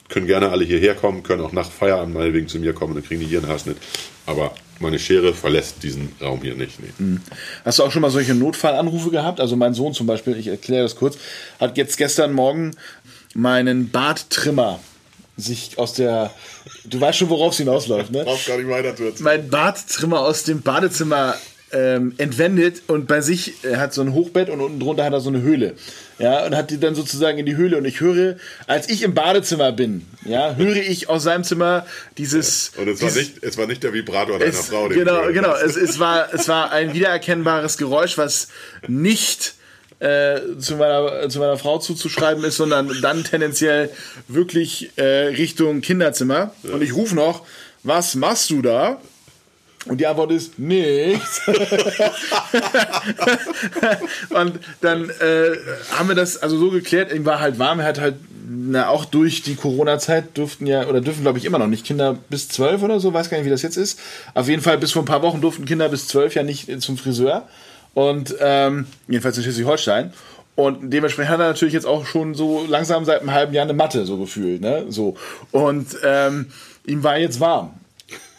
Können 0.10 0.28
gerne 0.28 0.50
alle 0.50 0.64
hierher 0.64 0.94
kommen, 0.94 1.24
können 1.24 1.42
auch 1.42 1.52
nach 1.52 1.72
Feierabend 1.72 2.14
meinetwegen 2.14 2.48
zu 2.48 2.60
mir 2.60 2.74
kommen 2.74 2.94
dann 2.94 3.04
kriegen 3.04 3.22
die 3.22 3.28
hier 3.28 3.40
einen 3.40 3.48
Haarschnitt. 3.48 3.78
Aber 4.26 4.54
meine 4.82 5.00
Schere 5.00 5.34
verlässt 5.34 5.84
diesen 5.84 6.12
Raum 6.22 6.42
hier 6.42 6.56
nicht. 6.56 6.80
Nee. 6.80 6.90
Mhm. 6.98 7.22
Hast 7.64 7.80
du 7.80 7.84
auch 7.84 7.92
schon 7.92 8.02
mal 8.02 8.12
solche 8.12 8.36
Notfallanrufe 8.36 9.12
gehabt? 9.12 9.40
Also 9.40 9.56
mein 9.56 9.74
Sohn 9.74 9.94
zum 9.94 10.08
Beispiel, 10.08 10.38
ich 10.38 10.48
erkläre 10.48 10.84
das 10.84 10.96
kurz, 10.96 11.18
hat 11.60 11.78
jetzt 11.78 11.98
gestern 11.98 12.34
Morgen 12.34 12.72
meinen 13.34 13.90
Barttrimmer 13.90 14.80
sich 15.38 15.78
aus 15.78 15.94
der. 15.94 16.32
Du 16.86 17.00
weißt 17.00 17.20
schon, 17.20 17.30
worauf 17.30 17.54
es 17.54 17.58
hinausläuft, 17.58 18.12
ne? 18.12 18.24
Brauchst 18.24 18.48
gar 18.48 18.58
nicht 18.58 18.70
weiter 18.70 18.96
zu 18.96 19.04
erzählen. 19.04 19.24
Mein 19.24 19.50
Barttrimmer 19.50 20.20
aus 20.20 20.44
dem 20.44 20.62
Badezimmer 20.62 21.36
ähm, 21.74 22.14
entwendet 22.18 22.84
und 22.88 23.08
bei 23.08 23.22
sich 23.22 23.54
er 23.64 23.80
hat 23.80 23.94
so 23.94 24.02
ein 24.02 24.14
Hochbett 24.14 24.50
und 24.50 24.62
unten 24.62 24.80
drunter 24.80 25.04
hat 25.04 25.14
er 25.14 25.22
so 25.22 25.30
eine 25.30 25.42
Höhle. 25.42 25.76
Ja, 26.20 26.46
und 26.46 26.56
hat 26.56 26.70
die 26.70 26.80
dann 26.80 26.94
sozusagen 26.94 27.40
in 27.40 27.48
die 27.48 27.56
Höhle. 27.56 27.78
Und 27.78 27.86
ich 27.86 28.00
höre, 28.00 28.36
als 28.68 28.90
ich 28.90 29.02
im 29.02 29.16
Badezimmer 29.16 29.72
bin, 29.72 30.06
ja, 30.24 30.56
höre 30.56 30.76
ich 30.76 31.10
aus 31.10 31.24
seinem 31.24 31.44
Zimmer 31.44 31.86
dieses. 32.18 32.74
Und 32.78 32.88
es 32.88 33.02
war 33.02 33.12
nicht, 33.12 33.44
es 33.44 33.58
war 33.58 33.66
nicht 33.66 33.84
der 33.84 33.94
Vibrator 33.94 34.38
deiner 34.38 34.52
es, 34.52 34.68
Frau. 34.68 34.88
Genau, 34.90 35.32
genau. 35.32 35.56
Es, 35.56 35.76
es, 35.76 36.00
war, 36.00 36.32
es 36.32 36.48
war 36.48 36.72
ein 36.72 36.94
wiedererkennbares 36.94 37.78
Geräusch, 37.78 38.20
was 38.20 38.50
nicht 38.88 39.56
äh, 40.00 40.42
zu, 40.60 40.76
meiner, 40.76 41.30
zu 41.30 41.40
meiner 41.40 41.58
Frau 41.58 41.80
zuzuschreiben 41.80 42.44
ist, 42.44 42.58
sondern 42.58 42.92
dann 43.02 43.24
tendenziell 43.24 43.90
wirklich 44.28 44.92
äh, 44.98 45.04
Richtung 45.04 45.82
Kinderzimmer. 45.82 46.54
Ja. 46.64 46.74
Und 46.74 46.84
ich 46.84 46.94
rufe 46.94 47.16
noch, 47.16 47.46
was 47.84 48.16
machst 48.16 48.52
du 48.52 48.62
da? 48.62 49.02
Und 49.86 50.00
die 50.00 50.06
Antwort 50.06 50.32
ist 50.32 50.60
nichts. 50.60 51.42
und 54.30 54.60
dann 54.82 55.10
äh, 55.10 55.58
haben 55.92 56.08
wir 56.08 56.16
das 56.16 56.38
also 56.38 56.58
so 56.58 56.70
geklärt, 56.70 57.12
ihm 57.12 57.26
war 57.26 57.40
halt 57.40 57.58
warm, 57.58 57.80
er 57.80 57.88
hat 57.88 58.00
halt, 58.00 58.16
na, 58.48 58.90
auch 58.90 59.06
durch 59.06 59.42
die 59.42 59.56
Corona-Zeit 59.56 60.38
durften 60.38 60.68
ja, 60.68 60.86
oder 60.88 61.02
dürfen 61.02 61.24
glaube 61.24 61.40
ich 61.40 61.46
immer 61.46 61.58
noch 61.58 61.68
nicht 61.68 61.84
Kinder 61.84 62.16
bis 62.30 62.48
zwölf 62.48 62.84
oder 62.84 63.00
so, 63.00 63.12
weiß 63.12 63.32
gar 63.32 63.38
nicht, 63.38 63.48
wie 63.48 63.52
das 63.52 63.64
jetzt 63.64 63.78
ist. 63.78 64.00
Auf 64.36 64.48
jeden 64.48 64.62
Fall 64.62 64.78
bis 64.78 64.92
vor 64.92 65.02
ein 65.02 65.06
paar 65.06 65.24
Wochen 65.24 65.42
durften 65.42 65.66
Kinder 65.66 65.90
bis 65.90 66.08
zwölf 66.08 66.36
ja 66.36 66.44
nicht 66.44 66.70
zum 66.82 66.98
Friseur. 66.98 67.48
Und 67.94 68.36
ähm, 68.40 68.86
jedenfalls 69.08 69.38
in 69.38 69.44
Schleswig-Holstein. 69.44 70.14
Und 70.56 70.92
dementsprechend 70.92 71.32
hat 71.32 71.40
er 71.40 71.48
natürlich 71.48 71.74
jetzt 71.74 71.88
auch 71.88 72.06
schon 72.06 72.36
so 72.36 72.66
langsam 72.68 73.04
seit 73.04 73.22
einem 73.22 73.32
halben 73.32 73.54
Jahr 73.54 73.64
eine 73.64 73.74
Matte 73.74 74.06
so 74.06 74.18
gefühlt. 74.18 74.62
Ne? 74.62 74.86
So. 74.90 75.16
Und 75.52 75.98
ähm, 76.04 76.48
ihm 76.86 77.04
war 77.04 77.18
jetzt 77.18 77.40
warm. 77.40 77.81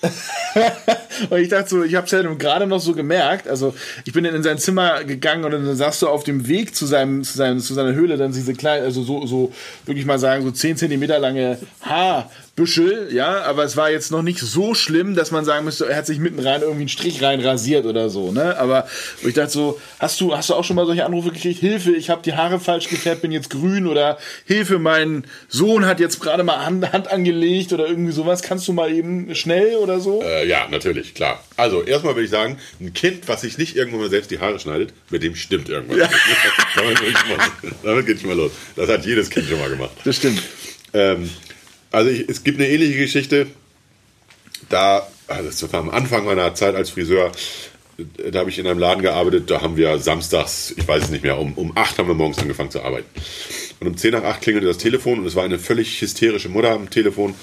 und 1.31 1.39
ich 1.39 1.49
dachte 1.49 1.69
so, 1.69 1.85
ich 1.85 1.95
habe 1.95 2.07
es 2.07 2.13
ja 2.13 2.23
gerade 2.23 2.67
noch 2.67 2.81
so 2.81 2.95
gemerkt. 2.95 3.49
Also 3.49 3.75
ich 4.05 4.13
bin 4.13 4.25
dann 4.25 4.35
in 4.35 4.43
sein 4.43 4.59
Zimmer 4.59 5.05
gegangen 5.05 5.45
und 5.45 5.53
dann 5.53 5.77
sagst 5.77 6.03
du 6.03 6.09
auf 6.09 6.25
dem 6.25 6.49
Weg 6.49 6.75
zu 6.75 6.87
seinem, 6.87 7.23
zu 7.23 7.37
seinem, 7.37 7.61
zu 7.61 7.75
seiner 7.75 7.95
Höhle 7.95 8.17
dann 8.17 8.33
diese 8.33 8.55
kleine, 8.55 8.85
also 8.85 9.03
so, 9.03 9.27
so, 9.27 9.53
wirklich 9.87 10.07
mal 10.07 10.19
sagen, 10.19 10.43
so 10.43 10.51
10 10.51 10.77
Zentimeter 10.77 11.19
lange 11.19 11.59
Haar 11.83 12.31
Büschel, 12.55 13.09
ja, 13.11 13.45
aber 13.45 13.65
es 13.65 13.79
war 13.79 13.91
jetzt 13.91 14.11
noch 14.11 14.21
nicht 14.21 14.39
so 14.39 14.75
schlimm, 14.75 15.15
dass 15.15 15.31
man 15.31 15.47
sagen 15.47 15.65
müsste, 15.65 15.89
er 15.89 15.97
hat 15.97 16.05
sich 16.07 16.19
mitten 16.19 16.39
rein 16.39 16.61
irgendwie 16.61 16.81
einen 16.81 16.89
Strich 16.91 17.23
rein 17.23 17.41
rasiert 17.41 17.87
oder 17.87 18.11
so, 18.11 18.31
ne? 18.31 18.59
Aber 18.59 18.87
ich 19.27 19.33
dachte 19.33 19.51
so, 19.51 19.81
hast 19.99 20.21
du, 20.21 20.37
hast 20.37 20.51
du 20.51 20.55
auch 20.55 20.63
schon 20.63 20.77
mal 20.77 20.85
solche 20.85 21.07
Anrufe 21.07 21.31
gekriegt? 21.31 21.61
Hilfe, 21.61 21.93
ich 21.93 22.11
habe 22.11 22.21
die 22.23 22.35
Haare 22.35 22.61
falsch 22.61 22.91
gefärbt, 22.91 23.23
bin 23.23 23.33
jetzt 23.33 23.49
grün 23.49 23.87
oder 23.87 24.19
Hilfe, 24.45 24.79
mein 24.79 25.25
Sohn 25.49 25.87
hat 25.87 25.99
jetzt 25.99 26.21
gerade 26.21 26.45
mal 26.45 26.67
Hand, 26.67 26.93
Hand 26.93 27.11
angelegt 27.11 27.73
oder 27.73 27.89
irgendwie 27.89 28.13
sowas. 28.13 28.43
Kannst 28.43 28.69
du 28.69 28.75
mal 28.75 28.93
eben 28.93 29.35
schnell 29.35 29.77
oder 29.77 30.01
so? 30.01 30.23
Äh, 30.23 30.47
ja, 30.47 30.69
natürlich, 30.71 31.15
klar. 31.15 31.43
Also, 31.57 31.83
erstmal 31.83 32.17
will 32.17 32.25
ich 32.25 32.31
sagen, 32.31 32.59
ein 32.83 32.93
Kind, 32.93 33.29
was 33.29 33.41
sich 33.41 33.57
nicht 33.57 33.77
irgendwann 33.77 34.01
mal 34.01 34.11
selbst 34.11 34.31
die 34.31 34.41
Haare 34.41 34.59
schneidet, 34.59 34.93
mit 35.09 35.23
dem 35.23 35.37
stimmt 35.37 35.71
irgendwas. 35.71 35.97
Ja. 35.97 36.11
damit, 36.77 36.99
damit 37.83 38.07
geht 38.07 38.21
schon 38.21 38.29
mal 38.29 38.37
los. 38.37 38.53
Das 38.77 38.91
hat 38.91 39.07
jedes 39.07 39.31
Kind 39.31 39.49
schon 39.49 39.59
mal 39.59 39.71
gemacht. 39.71 39.93
Das 40.05 40.17
stimmt. 40.17 40.43
Ähm, 40.93 41.31
also 41.93 42.11
ich, 42.11 42.29
es 42.29 42.43
gibt 42.43 42.59
eine 42.59 42.69
ähnliche 42.69 42.99
Geschichte. 42.99 43.47
Da, 44.69 45.07
also 45.27 45.49
das 45.49 45.73
war 45.73 45.81
am 45.81 45.91
Anfang 45.91 46.25
meiner 46.25 46.55
Zeit 46.55 46.75
als 46.75 46.91
Friseur, 46.91 47.33
da 48.31 48.39
habe 48.39 48.51
ich 48.51 48.59
in 48.59 48.67
einem 48.67 48.79
Laden 48.79 49.03
gearbeitet, 49.03 49.51
da 49.51 49.61
haben 49.61 49.77
wir 49.77 49.99
samstags, 49.99 50.73
ich 50.77 50.87
weiß 50.87 51.05
es 51.05 51.11
nicht 51.11 51.25
mehr, 51.25 51.39
um, 51.39 51.53
um 51.55 51.77
8 51.77 51.99
haben 51.99 52.09
wir 52.09 52.15
morgens 52.15 52.39
angefangen 52.39 52.71
zu 52.71 52.83
arbeiten. 52.83 53.09
Und 53.81 53.87
um 53.87 53.97
10 53.97 54.13
nach 54.13 54.25
8 54.25 54.41
klingelte 54.41 54.67
das 54.67 54.79
Telefon 54.79 55.19
und 55.21 55.27
es 55.27 55.35
war 55.35 55.45
eine 55.45 55.59
völlig 55.59 56.01
hysterische 56.01 56.49
Mutter 56.49 56.71
am 56.71 56.91
Telefon. 56.91 57.35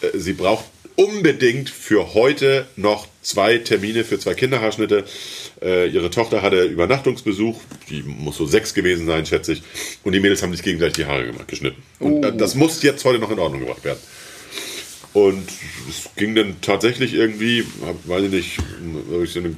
Äh, 0.00 0.18
sie 0.18 0.32
braucht 0.32 0.64
unbedingt 1.00 1.70
für 1.70 2.12
heute 2.12 2.66
noch 2.76 3.08
zwei 3.22 3.56
Termine 3.56 4.04
für 4.04 4.18
zwei 4.18 4.34
Kinderhaarschnitte. 4.34 5.04
Äh, 5.62 5.88
ihre 5.88 6.10
Tochter 6.10 6.42
hatte 6.42 6.64
Übernachtungsbesuch, 6.64 7.58
die 7.88 8.02
muss 8.02 8.36
so 8.36 8.44
sechs 8.44 8.74
gewesen 8.74 9.06
sein, 9.06 9.24
schätze 9.24 9.54
ich. 9.54 9.62
Und 10.04 10.12
die 10.12 10.20
Mädels 10.20 10.42
haben 10.42 10.52
sich 10.52 10.62
gegenseitig 10.62 10.96
die 10.96 11.06
Haare 11.06 11.26
gemacht, 11.26 11.48
geschnitten. 11.48 11.82
Und 12.00 12.22
äh, 12.22 12.36
das 12.36 12.54
muss 12.54 12.82
jetzt 12.82 13.04
heute 13.06 13.18
noch 13.18 13.30
in 13.30 13.38
Ordnung 13.38 13.60
gebracht 13.60 13.82
werden. 13.82 14.00
Und 15.14 15.48
es 15.88 16.10
ging 16.16 16.34
dann 16.34 16.60
tatsächlich 16.60 17.14
irgendwie, 17.14 17.64
weiß 18.04 18.24
ich 18.24 18.30
nicht, 18.30 18.58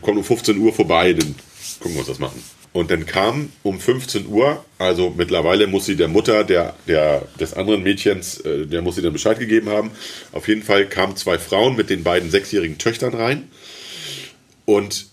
kommt 0.00 0.18
um 0.18 0.24
15 0.24 0.57
Uhr 0.57 0.72
vorbei, 0.72 1.12
dann 1.12 1.35
gucken 1.81 1.96
wir 1.96 2.00
uns 2.00 2.09
das 2.09 2.20
machen. 2.20 2.42
Und 2.73 2.91
dann 2.91 3.05
kam 3.05 3.53
um 3.63 3.79
15 3.79 4.27
Uhr, 4.27 4.65
also 4.79 5.13
mittlerweile 5.15 5.67
muss 5.67 5.85
sie 5.85 5.97
der 5.97 6.09
Mutter 6.09 6.43
der, 6.43 6.75
der, 6.89 7.23
des 7.39 7.53
anderen 7.53 7.83
Mädchens, 7.83 8.41
äh, 8.41 8.67
der 8.67 8.81
muss 8.81 8.97
sie 8.97 9.03
dann 9.03 9.13
Bescheid 9.13 9.39
gegeben 9.39 9.69
haben. 9.69 9.91
Auf 10.33 10.49
jeden 10.49 10.63
Fall 10.63 10.87
kamen 10.87 11.17
zwei 11.17 11.39
Frauen 11.39 11.77
mit 11.77 11.91
den 11.91 12.03
beiden 12.03 12.31
sechsjährigen 12.31 12.79
Töchtern 12.79 13.15
rein. 13.15 13.49
Und 14.65 15.12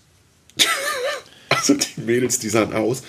also 1.60 1.74
die 1.74 2.00
Mädels, 2.00 2.38
die 2.38 2.48
sahen 2.48 2.72
aus, 2.72 3.02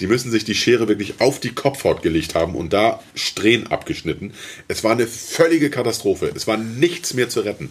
die 0.00 0.06
müssen 0.06 0.30
sich 0.30 0.44
die 0.44 0.54
Schere 0.54 0.88
wirklich 0.88 1.20
auf 1.20 1.40
die 1.40 1.54
Kopfhaut 1.54 2.02
gelegt 2.02 2.34
haben 2.34 2.54
und 2.54 2.72
da 2.72 3.02
Strähnen 3.14 3.66
abgeschnitten. 3.66 4.32
Es 4.68 4.84
war 4.84 4.92
eine 4.92 5.06
völlige 5.06 5.70
Katastrophe. 5.70 6.30
Es 6.34 6.46
war 6.46 6.56
nichts 6.56 7.14
mehr 7.14 7.28
zu 7.28 7.40
retten. 7.40 7.70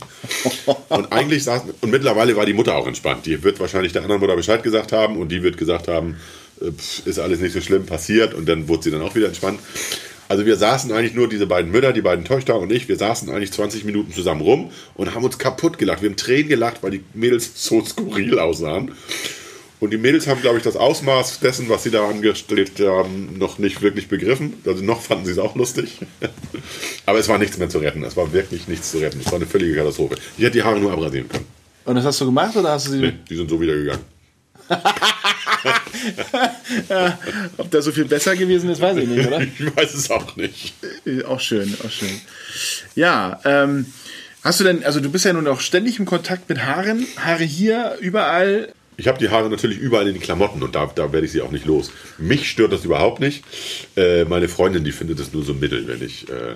Und 0.89 1.11
eigentlich 1.11 1.43
saßen, 1.43 1.71
und 1.81 1.89
mittlerweile 1.89 2.35
war 2.35 2.45
die 2.45 2.53
Mutter 2.53 2.75
auch 2.75 2.87
entspannt. 2.87 3.25
Die 3.25 3.43
wird 3.43 3.59
wahrscheinlich 3.59 3.93
der 3.93 4.03
anderen 4.03 4.21
Mutter 4.21 4.35
Bescheid 4.35 4.63
gesagt 4.63 4.91
haben 4.91 5.17
und 5.17 5.29
die 5.29 5.43
wird 5.43 5.57
gesagt 5.57 5.87
haben, 5.87 6.17
äh, 6.61 6.71
ist 7.05 7.19
alles 7.19 7.39
nicht 7.39 7.53
so 7.53 7.61
schlimm 7.61 7.85
passiert 7.85 8.33
und 8.33 8.47
dann 8.47 8.67
wurde 8.67 8.83
sie 8.83 8.91
dann 8.91 9.01
auch 9.01 9.15
wieder 9.15 9.27
entspannt. 9.27 9.59
Also 10.27 10.45
wir 10.45 10.55
saßen 10.55 10.91
eigentlich 10.91 11.13
nur, 11.13 11.29
diese 11.29 11.45
beiden 11.45 11.71
Mütter, 11.71 11.93
die 11.93 12.01
beiden 12.01 12.25
Töchter 12.25 12.57
und 12.57 12.71
ich, 12.71 12.87
wir 12.87 12.97
saßen 12.97 13.29
eigentlich 13.29 13.51
20 13.51 13.83
Minuten 13.83 14.11
zusammen 14.11 14.41
rum 14.41 14.71
und 14.95 15.13
haben 15.13 15.23
uns 15.23 15.37
kaputt 15.37 15.77
gelacht. 15.77 16.01
Wir 16.01 16.09
haben 16.09 16.17
Tränen 16.17 16.49
gelacht, 16.49 16.81
weil 16.81 16.91
die 16.91 17.03
Mädels 17.13 17.51
so 17.55 17.83
skurril 17.85 18.39
aussahen. 18.39 18.93
Und 19.79 19.91
die 19.91 19.97
Mädels 19.97 20.27
haben, 20.27 20.41
glaube 20.41 20.57
ich, 20.57 20.63
das 20.63 20.77
Ausmaß 20.77 21.41
dessen, 21.41 21.69
was 21.69 21.83
sie 21.83 21.91
da 21.91 22.07
angestellt 22.07 22.79
haben, 22.79 23.37
noch 23.37 23.59
nicht 23.59 23.81
wirklich 23.81 24.07
begriffen. 24.07 24.53
Also 24.65 24.83
noch 24.83 25.01
fanden 25.01 25.25
sie 25.25 25.31
es 25.31 25.37
auch 25.37 25.55
lustig. 25.55 25.99
Aber 27.05 27.19
es 27.19 27.27
war 27.27 27.37
nichts 27.37 27.57
mehr 27.57 27.69
zu 27.69 27.79
retten. 27.79 28.03
Es 28.03 28.15
war 28.15 28.31
wirklich 28.31 28.67
nichts 28.67 28.91
zu 28.91 28.99
retten. 28.99 29.19
Es 29.19 29.27
war 29.27 29.35
eine 29.35 29.45
völlige 29.45 29.75
Katastrophe. 29.75 30.15
Ich 30.37 30.43
hätte 30.43 30.53
die 30.53 30.63
Haare 30.63 30.79
nur 30.79 30.93
abrasieren 30.93 31.27
können. 31.27 31.45
Und 31.83 31.95
das 31.95 32.05
hast 32.05 32.21
du 32.21 32.25
gemacht 32.25 32.55
oder 32.55 32.71
hast 32.71 32.87
du 32.87 32.91
sie. 32.91 32.99
Nee, 32.99 33.13
die 33.29 33.35
sind 33.35 33.49
so 33.49 33.59
wieder 33.59 33.75
gegangen. 33.75 34.03
ob 37.57 37.71
das 37.71 37.85
so 37.85 37.91
viel 37.91 38.05
besser 38.05 38.35
gewesen 38.35 38.69
ist, 38.69 38.81
weiß 38.81 38.97
ich 38.97 39.07
nicht, 39.07 39.27
oder? 39.27 39.41
Ich 39.59 39.75
weiß 39.75 39.93
es 39.93 40.09
auch 40.09 40.35
nicht. 40.35 40.73
Auch 41.27 41.39
schön, 41.39 41.77
auch 41.85 41.91
schön. 41.91 42.21
Ja, 42.95 43.39
ähm, 43.45 43.85
hast 44.43 44.59
du 44.59 44.63
denn, 44.63 44.83
also 44.83 44.99
du 44.99 45.11
bist 45.11 45.25
ja 45.25 45.33
nun 45.33 45.47
auch 45.47 45.59
ständig 45.59 45.99
im 45.99 46.05
Kontakt 46.05 46.49
mit 46.49 46.63
Haaren, 46.63 47.05
Haare 47.17 47.43
hier, 47.43 47.97
überall. 47.99 48.73
Ich 48.97 49.07
habe 49.07 49.17
die 49.17 49.29
Haare 49.29 49.49
natürlich 49.49 49.77
überall 49.77 50.07
in 50.07 50.13
den 50.13 50.21
Klamotten 50.21 50.63
und 50.63 50.75
da, 50.75 50.85
da 50.93 51.11
werde 51.11 51.25
ich 51.25 51.31
sie 51.31 51.41
auch 51.41 51.51
nicht 51.51 51.65
los. 51.65 51.91
Mich 52.17 52.49
stört 52.49 52.71
das 52.71 52.85
überhaupt 52.85 53.19
nicht. 53.19 53.43
Äh, 53.95 54.25
meine 54.25 54.47
Freundin, 54.47 54.83
die 54.83 54.91
findet 54.91 55.19
es 55.19 55.33
nur 55.33 55.43
so 55.43 55.53
mittel, 55.53 55.87
wenn 55.87 56.01
ich, 56.01 56.29
äh, 56.29 56.55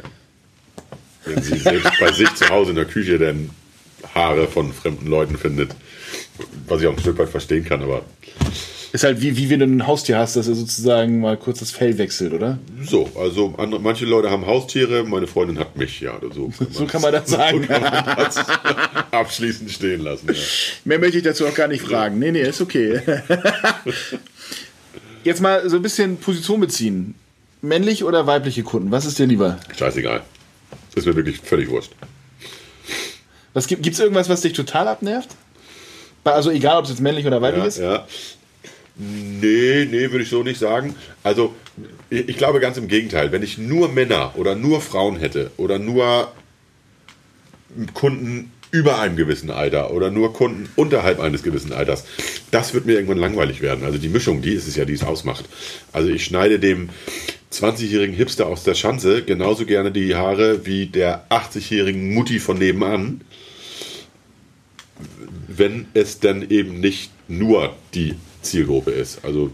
wenn 1.25 1.41
sie 1.43 1.57
selbst 1.57 1.91
bei 1.99 2.11
sich 2.11 2.33
zu 2.35 2.49
Hause 2.49 2.71
in 2.71 2.77
der 2.77 2.85
Küche 2.85 3.19
dann 3.19 3.49
Haare 4.15 4.47
von 4.47 4.71
fremden 4.73 5.07
Leuten 5.07 5.37
findet. 5.37 5.71
Was 6.67 6.81
ich 6.81 6.87
auch 6.87 6.93
ein 6.93 6.99
Stück 6.99 7.17
weit 7.17 7.29
verstehen 7.29 7.65
kann, 7.65 7.81
aber. 7.81 8.05
Ist 8.91 9.03
halt 9.03 9.21
wie, 9.21 9.37
wie 9.37 9.49
wenn 9.51 9.59
du 9.59 9.65
ein 9.67 9.85
Haustier 9.85 10.17
hast, 10.17 10.35
dass 10.35 10.47
er 10.47 10.55
sozusagen 10.55 11.19
mal 11.19 11.37
kurz 11.37 11.59
das 11.59 11.69
Fell 11.69 11.99
wechselt, 11.99 12.33
oder? 12.33 12.57
So, 12.83 13.07
also 13.15 13.53
andere, 13.57 13.79
manche 13.79 14.05
Leute 14.05 14.31
haben 14.31 14.47
Haustiere, 14.47 15.03
meine 15.03 15.27
Freundin 15.27 15.59
hat 15.59 15.77
mich, 15.77 15.99
ja. 15.99 16.19
So 16.33 16.49
kann 16.49 16.53
man, 16.59 16.73
so 16.73 16.85
kann 16.85 17.01
man 17.01 17.11
das 17.11 17.29
sagen. 17.29 17.61
So 17.61 17.67
kann 17.67 17.81
man 17.83 18.15
das 18.17 18.37
abschließend 19.11 19.69
stehen 19.69 20.01
lassen. 20.01 20.27
Ja. 20.29 20.41
Mehr 20.85 20.99
möchte 20.99 21.17
ich 21.17 21.23
dazu 21.23 21.45
auch 21.45 21.53
gar 21.53 21.67
nicht 21.67 21.83
fragen. 21.83 22.17
Nee, 22.17 22.31
nee, 22.31 22.41
ist 22.41 22.61
okay. 22.61 22.99
Jetzt 25.23 25.41
mal 25.41 25.69
so 25.69 25.75
ein 25.75 25.81
bisschen 25.83 26.17
Position 26.17 26.59
beziehen. 26.59 27.13
Männlich 27.61 28.03
oder 28.03 28.25
weibliche 28.25 28.63
Kunden? 28.63 28.89
Was 28.89 29.05
ist 29.05 29.19
dir 29.19 29.27
lieber? 29.27 29.59
Scheißegal. 29.77 30.21
Ist 30.95 31.05
mir 31.05 31.15
wirklich 31.15 31.39
völlig 31.41 31.69
wurscht. 31.69 31.91
Was 33.53 33.67
gibt 33.67 33.85
es 33.85 33.99
irgendwas, 33.99 34.29
was 34.29 34.41
dich 34.41 34.53
total 34.53 34.87
abnervt? 34.87 35.29
Also 36.23 36.51
egal, 36.51 36.77
ob 36.77 36.85
es 36.85 36.91
jetzt 36.91 37.01
männlich 37.01 37.25
oder 37.25 37.41
weiblich 37.41 37.63
ja, 37.63 37.67
ist? 37.67 37.77
Ja. 37.77 38.07
Nee, 38.99 39.87
nee, 39.89 40.11
würde 40.11 40.23
ich 40.23 40.29
so 40.29 40.43
nicht 40.43 40.59
sagen. 40.59 40.93
Also 41.23 41.55
ich 42.09 42.35
glaube 42.35 42.59
ganz 42.59 42.77
im 42.77 42.89
Gegenteil. 42.89 43.31
Wenn 43.31 43.43
ich 43.43 43.57
nur 43.57 43.87
Männer 43.89 44.33
oder 44.35 44.55
nur 44.55 44.81
Frauen 44.81 45.17
hätte 45.17 45.51
oder 45.55 45.79
nur 45.79 46.33
Kunden 47.93 48.51
über 48.71 48.99
einem 48.99 49.15
gewissen 49.15 49.51
Alter 49.51 49.91
oder 49.93 50.11
nur 50.11 50.33
Kunden 50.33 50.69
unterhalb 50.75 51.21
eines 51.21 51.43
gewissen 51.43 51.71
Alters, 51.71 52.03
das 52.51 52.73
wird 52.73 52.85
mir 52.85 52.93
irgendwann 52.93 53.19
langweilig 53.19 53.61
werden. 53.61 53.85
Also 53.85 53.97
die 53.97 54.09
Mischung, 54.09 54.41
die 54.41 54.53
ist 54.53 54.67
es 54.67 54.75
ja, 54.75 54.83
die 54.83 54.93
es 54.93 55.03
ausmacht. 55.03 55.45
Also 55.93 56.09
ich 56.09 56.25
schneide 56.25 56.59
dem 56.59 56.89
20-jährigen 57.53 58.15
Hipster 58.15 58.47
aus 58.47 58.63
der 58.63 58.75
Schanze 58.75 59.23
genauso 59.23 59.65
gerne 59.65 59.93
die 59.93 60.13
Haare 60.13 60.65
wie 60.65 60.87
der 60.87 61.25
80-jährigen 61.29 62.13
Mutti 62.13 62.39
von 62.39 62.57
nebenan 62.57 63.21
wenn 65.47 65.87
es 65.93 66.19
dann 66.19 66.49
eben 66.49 66.79
nicht 66.79 67.11
nur 67.27 67.75
die 67.93 68.15
Zielgruppe 68.41 68.91
ist. 68.91 69.23
Also 69.23 69.51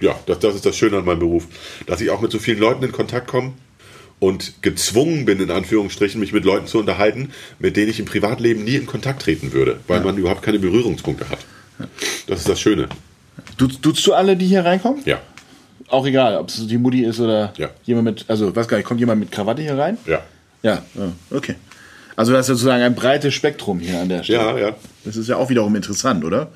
ja, 0.00 0.18
das, 0.26 0.38
das 0.40 0.54
ist 0.54 0.66
das 0.66 0.76
Schöne 0.76 0.98
an 0.98 1.04
meinem 1.04 1.20
Beruf, 1.20 1.46
dass 1.86 2.00
ich 2.00 2.10
auch 2.10 2.20
mit 2.20 2.30
so 2.30 2.38
vielen 2.38 2.58
Leuten 2.58 2.84
in 2.84 2.92
Kontakt 2.92 3.28
komme 3.28 3.52
und 4.18 4.62
gezwungen 4.62 5.24
bin, 5.24 5.40
in 5.40 5.50
Anführungsstrichen, 5.50 6.20
mich 6.20 6.32
mit 6.32 6.44
Leuten 6.44 6.66
zu 6.66 6.78
unterhalten, 6.78 7.30
mit 7.58 7.76
denen 7.76 7.90
ich 7.90 7.98
im 7.98 8.06
Privatleben 8.06 8.64
nie 8.64 8.76
in 8.76 8.86
Kontakt 8.86 9.22
treten 9.22 9.52
würde, 9.52 9.80
weil 9.86 9.98
ja. 9.98 10.04
man 10.04 10.16
überhaupt 10.16 10.42
keine 10.42 10.58
Berührungspunkte 10.58 11.28
hat. 11.28 11.38
Das 12.26 12.40
ist 12.40 12.48
das 12.48 12.60
Schöne. 12.60 12.88
Du, 13.58 13.66
duzt 13.66 14.06
du 14.06 14.14
alle, 14.14 14.36
die 14.36 14.46
hier 14.46 14.64
reinkommen? 14.64 15.02
Ja. 15.04 15.20
Auch 15.88 16.06
egal, 16.06 16.36
ob 16.38 16.48
es 16.48 16.66
die 16.66 16.78
Mutti 16.78 17.04
ist 17.04 17.20
oder 17.20 17.52
ja. 17.58 17.70
jemand 17.84 18.04
mit, 18.04 18.24
also 18.28 18.56
was 18.56 18.66
gar 18.66 18.78
nicht, 18.78 18.86
kommt 18.86 19.00
jemand 19.00 19.20
mit 19.20 19.30
Krawatte 19.30 19.62
hier 19.62 19.76
rein? 19.76 19.98
Ja. 20.06 20.22
Ja, 20.62 20.82
okay. 21.30 21.54
Also 22.16 22.32
das 22.32 22.40
ist 22.40 22.58
sozusagen 22.58 22.82
ein 22.82 22.94
breites 22.94 23.34
Spektrum 23.34 23.78
hier 23.78 24.00
an 24.00 24.08
der 24.08 24.22
Stelle. 24.22 24.38
Ja, 24.38 24.58
ja. 24.58 24.76
Das 25.04 25.16
ist 25.16 25.28
ja 25.28 25.36
auch 25.36 25.48
wiederum 25.50 25.76
interessant, 25.76 26.24
oder? 26.24 26.50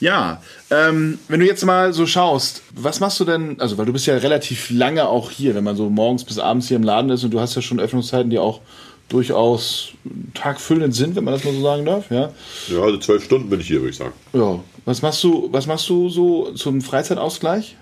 Ja, 0.00 0.42
ähm, 0.70 1.18
wenn 1.28 1.40
du 1.40 1.46
jetzt 1.46 1.64
mal 1.64 1.92
so 1.92 2.06
schaust, 2.06 2.62
was 2.74 3.00
machst 3.00 3.20
du 3.20 3.24
denn, 3.24 3.60
also 3.60 3.78
weil 3.78 3.86
du 3.86 3.92
bist 3.92 4.06
ja 4.06 4.16
relativ 4.16 4.70
lange 4.70 5.08
auch 5.08 5.30
hier, 5.30 5.54
wenn 5.54 5.64
man 5.64 5.76
so 5.76 5.88
morgens 5.88 6.24
bis 6.24 6.38
abends 6.38 6.68
hier 6.68 6.76
im 6.76 6.82
Laden 6.82 7.10
ist 7.10 7.24
und 7.24 7.30
du 7.30 7.40
hast 7.40 7.54
ja 7.54 7.62
schon 7.62 7.80
Öffnungszeiten, 7.80 8.30
die 8.30 8.38
auch 8.38 8.60
durchaus 9.08 9.92
tagfüllend 10.34 10.94
sind, 10.94 11.14
wenn 11.16 11.24
man 11.24 11.34
das 11.34 11.44
mal 11.44 11.54
so 11.54 11.62
sagen 11.62 11.84
darf, 11.84 12.10
ja? 12.10 12.32
Ja, 12.68 12.80
also 12.80 12.98
zwölf 12.98 13.24
Stunden 13.24 13.48
bin 13.48 13.60
ich 13.60 13.68
hier, 13.68 13.80
würde 13.80 13.90
ich 13.90 13.96
sagen. 13.96 14.12
Ja. 14.32 14.60
Was 14.84 15.02
machst 15.02 15.22
du, 15.22 15.48
was 15.52 15.66
machst 15.66 15.88
du 15.88 16.08
so 16.08 16.52
zum 16.52 16.80
Freizeitausgleich? 16.80 17.76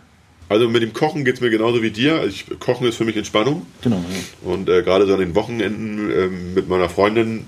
Also 0.48 0.68
mit 0.68 0.82
dem 0.82 0.92
Kochen 0.92 1.24
geht 1.24 1.36
es 1.36 1.40
mir 1.40 1.50
genauso 1.50 1.82
wie 1.82 1.90
dir. 1.90 2.24
Ich, 2.24 2.46
Kochen 2.60 2.86
ist 2.86 2.96
für 2.96 3.04
mich 3.04 3.16
Entspannung. 3.16 3.64
Genau. 3.82 3.96
Ja. 3.96 4.52
Und 4.52 4.68
äh, 4.68 4.82
gerade 4.82 5.06
so 5.06 5.14
an 5.14 5.20
den 5.20 5.34
Wochenenden 5.34 6.10
äh, 6.10 6.26
mit 6.28 6.68
meiner 6.68 6.90
Freundin, 6.90 7.46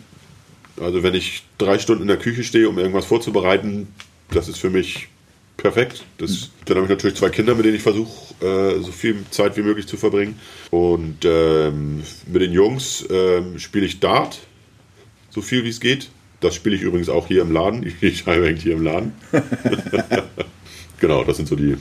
also 0.81 1.03
wenn 1.03 1.15
ich 1.15 1.43
drei 1.59 1.79
Stunden 1.79 2.03
in 2.03 2.09
der 2.09 2.17
Küche 2.17 2.45
stehe, 2.45 2.69
um 2.69 2.79
irgendwas 2.79 3.05
vorzubereiten, 3.05 3.89
das 4.31 4.49
ist 4.49 4.59
für 4.59 4.71
mich 4.71 5.09
perfekt. 5.57 6.05
Das. 6.19 6.51
Dann 6.65 6.77
habe 6.77 6.87
ich 6.87 6.91
natürlich 6.91 7.17
zwei 7.17 7.31
Kinder, 7.31 7.55
mit 7.55 7.65
denen 7.65 7.77
ich 7.77 7.83
versuche, 7.83 8.35
äh, 8.45 8.81
so 8.81 8.93
viel 8.93 9.25
Zeit 9.31 9.57
wie 9.57 9.63
möglich 9.63 9.87
zu 9.87 9.97
verbringen. 9.97 10.39
Und 10.71 11.25
ähm, 11.25 12.03
mit 12.27 12.43
den 12.43 12.53
Jungs 12.53 13.07
ähm, 13.11 13.59
spiele 13.59 13.87
ich 13.87 14.01
Dart, 14.01 14.41
so 15.31 15.43
viel 15.43 15.65
wie 15.65 15.69
es 15.69 15.81
geht. 15.81 16.11
Das 16.41 16.55
spiele 16.55 16.77
ich 16.77 16.83
übrigens 16.83 17.09
auch 17.09 17.29
hier 17.29 17.43
im 17.43 17.53
Laden. 17.53 17.87
Ich, 17.87 18.03
ich 18.03 18.19
schreibe 18.21 18.47
eigentlich 18.47 18.65
hier 18.65 18.75
im 18.75 18.83
Laden. 18.83 19.13
genau, 21.01 21.25
das 21.25 21.37
sind 21.37 21.49
so 21.49 21.57
die 21.57 21.77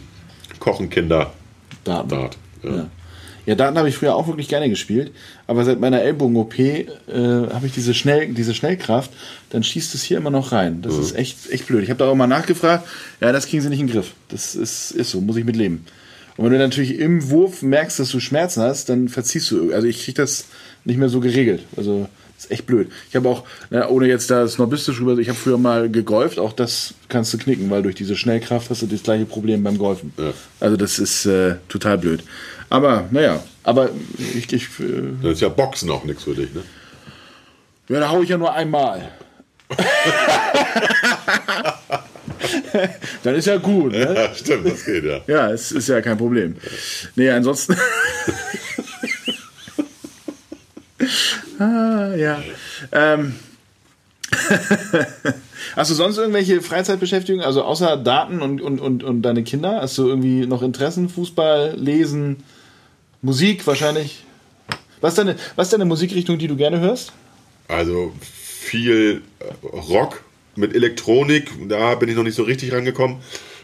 Kochen, 0.59 0.89
Kinder, 0.89 1.33
Dart. 1.83 2.11
Dart 2.11 2.37
ja. 2.63 2.75
Ja. 2.75 2.89
Ja, 3.45 3.55
Daten 3.55 3.77
habe 3.77 3.89
ich 3.89 3.95
früher 3.95 4.15
auch 4.15 4.27
wirklich 4.27 4.47
gerne 4.47 4.69
gespielt, 4.69 5.11
aber 5.45 5.63
seit 5.65 5.79
meiner 5.79 6.01
Ellbogen-OP 6.01 6.57
äh, 6.57 6.85
habe 7.07 7.67
ich 7.67 7.73
diese, 7.73 7.93
Schnell, 7.93 8.33
diese 8.33 8.55
Schnellkraft, 8.55 9.11
dann 9.51 9.63
schießt 9.63 9.93
es 9.93 10.03
hier 10.03 10.17
immer 10.17 10.31
noch 10.31 10.51
rein. 10.51 10.81
Das 10.81 10.97
ist 10.97 11.15
echt, 11.15 11.49
echt 11.51 11.67
blöd. 11.67 11.83
Ich 11.83 11.89
habe 11.89 11.99
da 11.99 12.07
auch 12.07 12.15
mal 12.15 12.27
nachgefragt, 12.27 12.87
ja, 13.21 13.31
das 13.31 13.47
kriegen 13.47 13.61
sie 13.61 13.69
nicht 13.69 13.79
in 13.79 13.87
den 13.87 13.93
Griff. 13.93 14.13
Das 14.29 14.55
ist, 14.55 14.91
ist 14.91 15.11
so, 15.11 15.21
muss 15.21 15.37
ich 15.37 15.45
mit 15.45 15.55
leben. 15.55 15.85
Und 16.37 16.45
wenn 16.45 16.51
du 16.51 16.57
natürlich 16.57 16.99
im 16.99 17.29
Wurf 17.29 17.61
merkst, 17.61 17.99
dass 17.99 18.09
du 18.09 18.19
Schmerzen 18.19 18.61
hast, 18.61 18.89
dann 18.89 19.07
verziehst 19.07 19.49
du. 19.51 19.73
Also 19.73 19.87
ich 19.87 20.03
kriege 20.03 20.21
das 20.21 20.45
nicht 20.83 20.97
mehr 20.97 21.09
so 21.09 21.19
geregelt. 21.19 21.63
Also 21.77 22.09
ist 22.37 22.51
echt 22.51 22.65
blöd. 22.65 22.89
Ich 23.09 23.15
habe 23.15 23.29
auch, 23.29 23.43
na, 23.69 23.87
ohne 23.89 24.07
jetzt 24.07 24.29
da 24.29 24.47
snobistisch 24.47 24.99
rüber, 24.99 25.17
ich 25.17 25.29
habe 25.29 25.37
früher 25.37 25.57
mal 25.57 25.89
gegolft, 25.89 26.39
auch 26.39 26.53
das 26.53 26.93
kannst 27.09 27.33
du 27.33 27.37
knicken, 27.37 27.69
weil 27.69 27.83
durch 27.83 27.95
diese 27.95 28.15
Schnellkraft 28.15 28.69
hast 28.69 28.81
du 28.81 28.87
das 28.87 29.03
gleiche 29.03 29.25
Problem 29.25 29.63
beim 29.63 29.77
Golfen. 29.77 30.13
Ja. 30.17 30.33
Also 30.59 30.77
das 30.77 30.99
ist 30.99 31.25
äh, 31.25 31.55
total 31.69 31.97
blöd. 31.97 32.23
Aber 32.69 33.07
naja, 33.11 33.43
aber 33.63 33.89
ich, 34.17 34.51
ich 34.51 34.65
äh, 34.79 35.13
Dann 35.21 35.31
ist 35.31 35.41
ja 35.41 35.49
Boxen 35.49 35.89
auch 35.89 36.03
nichts 36.03 36.23
für 36.23 36.35
dich, 36.35 36.53
ne? 36.53 36.61
ja, 37.89 37.99
da 37.99 38.09
hau 38.09 38.21
ich 38.21 38.29
ja 38.29 38.37
nur 38.37 38.53
einmal. 38.53 39.11
Dann 43.23 43.35
ist 43.35 43.47
ja 43.47 43.57
gut, 43.57 43.93
ne? 43.93 44.13
Ja, 44.13 44.35
stimmt, 44.35 44.67
das 44.67 44.85
geht 44.85 45.03
ja. 45.03 45.21
Ja, 45.27 45.51
es 45.51 45.71
ist 45.71 45.87
ja 45.89 46.01
kein 46.01 46.17
Problem. 46.17 46.55
Nee, 47.15 47.29
ansonsten. 47.29 47.75
ah, 51.59 52.15
ja. 52.15 52.43
Ähm. 52.91 53.35
Hast 55.75 55.91
du 55.91 55.95
sonst 55.95 56.17
irgendwelche 56.17 56.61
Freizeitbeschäftigungen, 56.61 57.45
also 57.45 57.63
außer 57.63 57.97
Daten 57.97 58.41
und, 58.41 58.61
und, 58.61 58.79
und, 58.79 59.03
und 59.03 59.21
deine 59.21 59.43
Kinder? 59.43 59.81
Hast 59.81 59.97
du 59.97 60.07
irgendwie 60.07 60.45
noch 60.45 60.61
Interessen? 60.61 61.09
Fußball, 61.09 61.75
Lesen, 61.77 62.37
Musik 63.21 63.65
wahrscheinlich? 63.67 64.23
Was 65.01 65.13
ist 65.13 65.17
deine, 65.17 65.35
was 65.55 65.67
ist 65.67 65.73
deine 65.73 65.85
Musikrichtung, 65.85 66.37
die 66.37 66.47
du 66.47 66.55
gerne 66.55 66.79
hörst? 66.79 67.13
Also 67.67 68.13
viel 68.21 69.21
Rock 69.63 70.23
mit 70.55 70.73
Elektronik, 70.73 71.51
da 71.67 71.95
bin 71.95 72.09
ich 72.09 72.15
noch 72.15 72.23
nicht 72.23 72.35
so 72.35 72.43
richtig 72.43 72.71
rangekommen. 72.71 73.17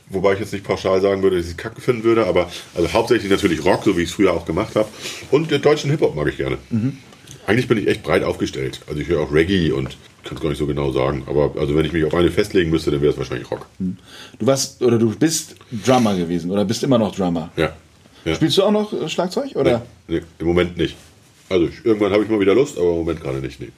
Wobei 0.10 0.34
ich 0.34 0.40
jetzt 0.40 0.52
nicht 0.52 0.66
pauschal 0.66 1.00
sagen 1.00 1.24
würde, 1.24 1.38
dass 1.38 1.46
ich 1.46 1.52
es 1.52 1.58
kacke 1.58 1.80
finden 1.80 2.04
würde, 2.04 2.28
aber 2.28 2.52
also 2.76 2.92
hauptsächlich 2.92 3.32
natürlich 3.32 3.64
Rock, 3.64 3.84
so 3.86 3.96
wie 3.96 4.02
ich 4.02 4.10
es 4.10 4.16
früher 4.16 4.34
auch 4.34 4.46
gemacht 4.46 4.76
habe. 4.76 4.90
Und 5.32 5.52
den 5.52 5.62
deutschen 5.62 5.90
Hip-Hop 5.90 6.16
mag 6.16 6.28
ich 6.28 6.36
gerne. 6.36 6.58
Eigentlich 7.52 7.68
bin 7.68 7.78
ich 7.78 7.88
echt 7.88 8.02
breit 8.02 8.24
aufgestellt. 8.24 8.80
Also 8.88 9.02
ich 9.02 9.10
höre 9.10 9.20
auch 9.20 9.34
Reggae 9.34 9.74
und 9.74 9.98
kann 10.24 10.38
es 10.38 10.42
gar 10.42 10.48
nicht 10.48 10.58
so 10.58 10.68
genau 10.68 10.94
sagen. 10.94 11.26
Aber 11.28 11.54
also 11.60 11.76
wenn 11.76 11.84
ich 11.84 11.92
mich 11.92 12.06
auf 12.06 12.16
eine 12.16 12.32
festlegen 12.32 12.70
müsste, 12.70 12.92
dann 12.92 13.02
wäre 13.02 13.12
es 13.12 13.18
wahrscheinlich 13.18 13.52
Rock. 13.52 13.66
Du 13.78 14.48
warst 14.48 14.82
oder 14.82 14.98
du 14.98 15.14
bist 15.14 15.56
Drummer 15.86 16.16
gewesen 16.16 16.50
oder 16.50 16.64
bist 16.64 16.82
immer 16.82 16.98
noch 16.98 17.14
Drummer. 17.14 17.52
Ja. 17.58 17.74
ja. 18.24 18.36
Spielst 18.36 18.58
du 18.58 18.64
auch 18.64 18.72
noch 18.72 18.94
äh, 18.94 19.10
Schlagzeug? 19.10 19.54
Oder? 19.58 19.86
Nee, 20.08 20.20
nee, 20.20 20.22
im 20.40 20.48
Moment 20.48 20.78
nicht. 20.78 20.96
Also 21.50 21.68
irgendwann 21.84 22.14
habe 22.14 22.24
ich 22.24 22.30
mal 22.30 22.40
wieder 22.40 22.56
Lust, 22.56 22.78
aber 22.78 22.92
im 22.92 23.00
Moment 23.00 23.20
gerade 23.20 23.40
nicht. 23.40 23.60
Nee. 23.60 23.72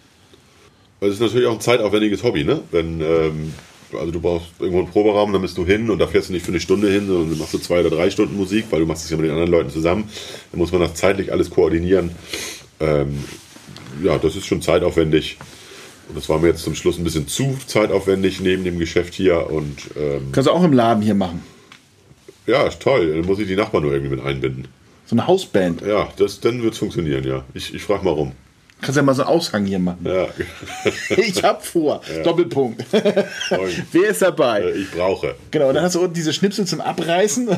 Weil 1.00 1.10
es 1.10 1.16
ist 1.16 1.22
natürlich 1.22 1.48
auch 1.48 1.54
ein 1.54 1.62
zeitaufwendiges 1.62 2.22
Hobby, 2.22 2.44
ne? 2.44 2.62
Wenn, 2.70 3.02
ähm, 3.02 3.54
also 3.92 4.12
du 4.12 4.22
brauchst 4.22 4.50
irgendwo 4.60 4.82
einen 4.82 4.92
Proberaum, 4.92 5.34
dann 5.34 5.42
bist 5.42 5.58
du 5.58 5.66
hin 5.66 5.90
und 5.90 5.98
da 5.98 6.06
fährst 6.06 6.30
du 6.30 6.34
nicht 6.34 6.46
für 6.46 6.52
eine 6.52 6.60
Stunde 6.60 6.92
hin, 6.92 7.08
sondern 7.08 7.40
machst 7.40 7.56
du 7.56 7.58
zwei 7.58 7.80
oder 7.80 7.90
drei 7.90 8.12
Stunden 8.12 8.38
Musik, 8.38 8.66
weil 8.70 8.82
du 8.82 8.86
machst 8.86 9.06
es 9.06 9.10
ja 9.10 9.18
mit 9.18 9.26
den 9.26 9.32
anderen 9.32 9.50
Leuten 9.50 9.72
zusammen. 9.72 10.08
Dann 10.52 10.60
muss 10.60 10.72
man 10.72 10.82
das 10.82 10.94
zeitlich 10.94 11.32
alles 11.32 11.50
koordinieren. 11.50 12.12
Ähm, 12.80 13.24
ja, 14.02 14.18
das 14.18 14.36
ist 14.36 14.46
schon 14.46 14.62
zeitaufwendig. 14.62 15.38
Und 16.10 16.18
das 16.18 16.28
war 16.30 16.40
mir 16.40 16.48
jetzt 16.50 16.64
zum 16.64 16.76
Schluss 16.76 16.98
ein 16.98 17.04
bisschen 17.04 17.28
zu 17.28 17.58
zeitaufwendig 17.66 18.40
neben 18.42 18.64
dem 18.64 18.80
Geschäft 18.80 19.14
hier. 19.14 19.50
Und 19.50 19.78
ähm, 19.98 20.30
Kannst 20.32 20.48
du 20.48 20.52
auch 20.52 20.64
im 20.64 20.74
Laden 20.74 21.02
hier 21.04 21.16
machen. 21.16 21.44
ja, 22.46 22.68
ist 22.68 22.80
toll. 22.82 23.14
Dann 23.16 23.26
muss 23.26 23.40
ich 23.40 23.48
die 23.48 23.56
Nachbarn 23.56 23.84
nur 23.84 23.94
irgendwie 23.94 24.16
mit 24.16 24.26
einbinden. 24.26 24.68
So 25.06 25.16
eine 25.16 25.28
Hausband. 25.28 25.82
Ja, 25.82 26.10
das, 26.18 26.40
dann 26.40 26.62
wird 26.64 26.74
es 26.74 26.80
funktionieren, 26.80 27.24
ja. 27.26 27.44
Ich, 27.54 27.74
ich 27.74 27.84
frage 27.84 28.04
mal 28.04 28.12
rum. 28.12 28.32
Kannst 28.82 28.98
ja 28.98 29.04
mal 29.04 29.14
so 29.16 29.22
einen 29.22 29.30
Aushang 29.32 29.66
hier 29.66 29.80
machen. 29.80 30.00
Ja, 30.06 30.28
Ich 31.18 31.42
hab 31.42 31.66
vor. 31.66 32.02
Doppelpunkt. 32.26 32.84
Wer 33.94 34.10
ist 34.10 34.22
dabei? 34.22 34.62
Äh, 34.62 34.72
ich 34.72 34.92
brauche. 34.92 35.36
Genau, 35.52 35.70
und 35.70 35.76
dann 35.76 35.84
hast 35.86 35.96
du 35.96 36.02
unten 36.02 36.14
diese 36.14 36.34
Schnipsel 36.34 36.66
zum 36.66 36.82
Abreißen. 36.82 37.48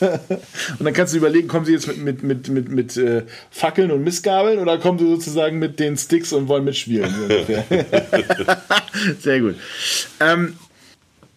Und 0.00 0.84
dann 0.84 0.92
kannst 0.92 1.12
du 1.12 1.18
überlegen, 1.18 1.48
kommen 1.48 1.64
sie 1.64 1.72
jetzt 1.72 1.88
mit, 1.88 1.98
mit, 1.98 2.22
mit, 2.22 2.48
mit, 2.48 2.68
mit 2.68 2.96
äh, 2.96 3.22
Fackeln 3.50 3.90
und 3.90 4.04
Missgabeln 4.04 4.58
oder 4.58 4.78
kommen 4.78 4.98
sie 4.98 5.06
sozusagen 5.06 5.58
mit 5.58 5.80
den 5.80 5.96
Sticks 5.96 6.32
und 6.32 6.48
wollen 6.48 6.64
mitspielen? 6.64 7.10
Sehr 9.20 9.40
gut. 9.40 9.56
Ähm, 10.20 10.56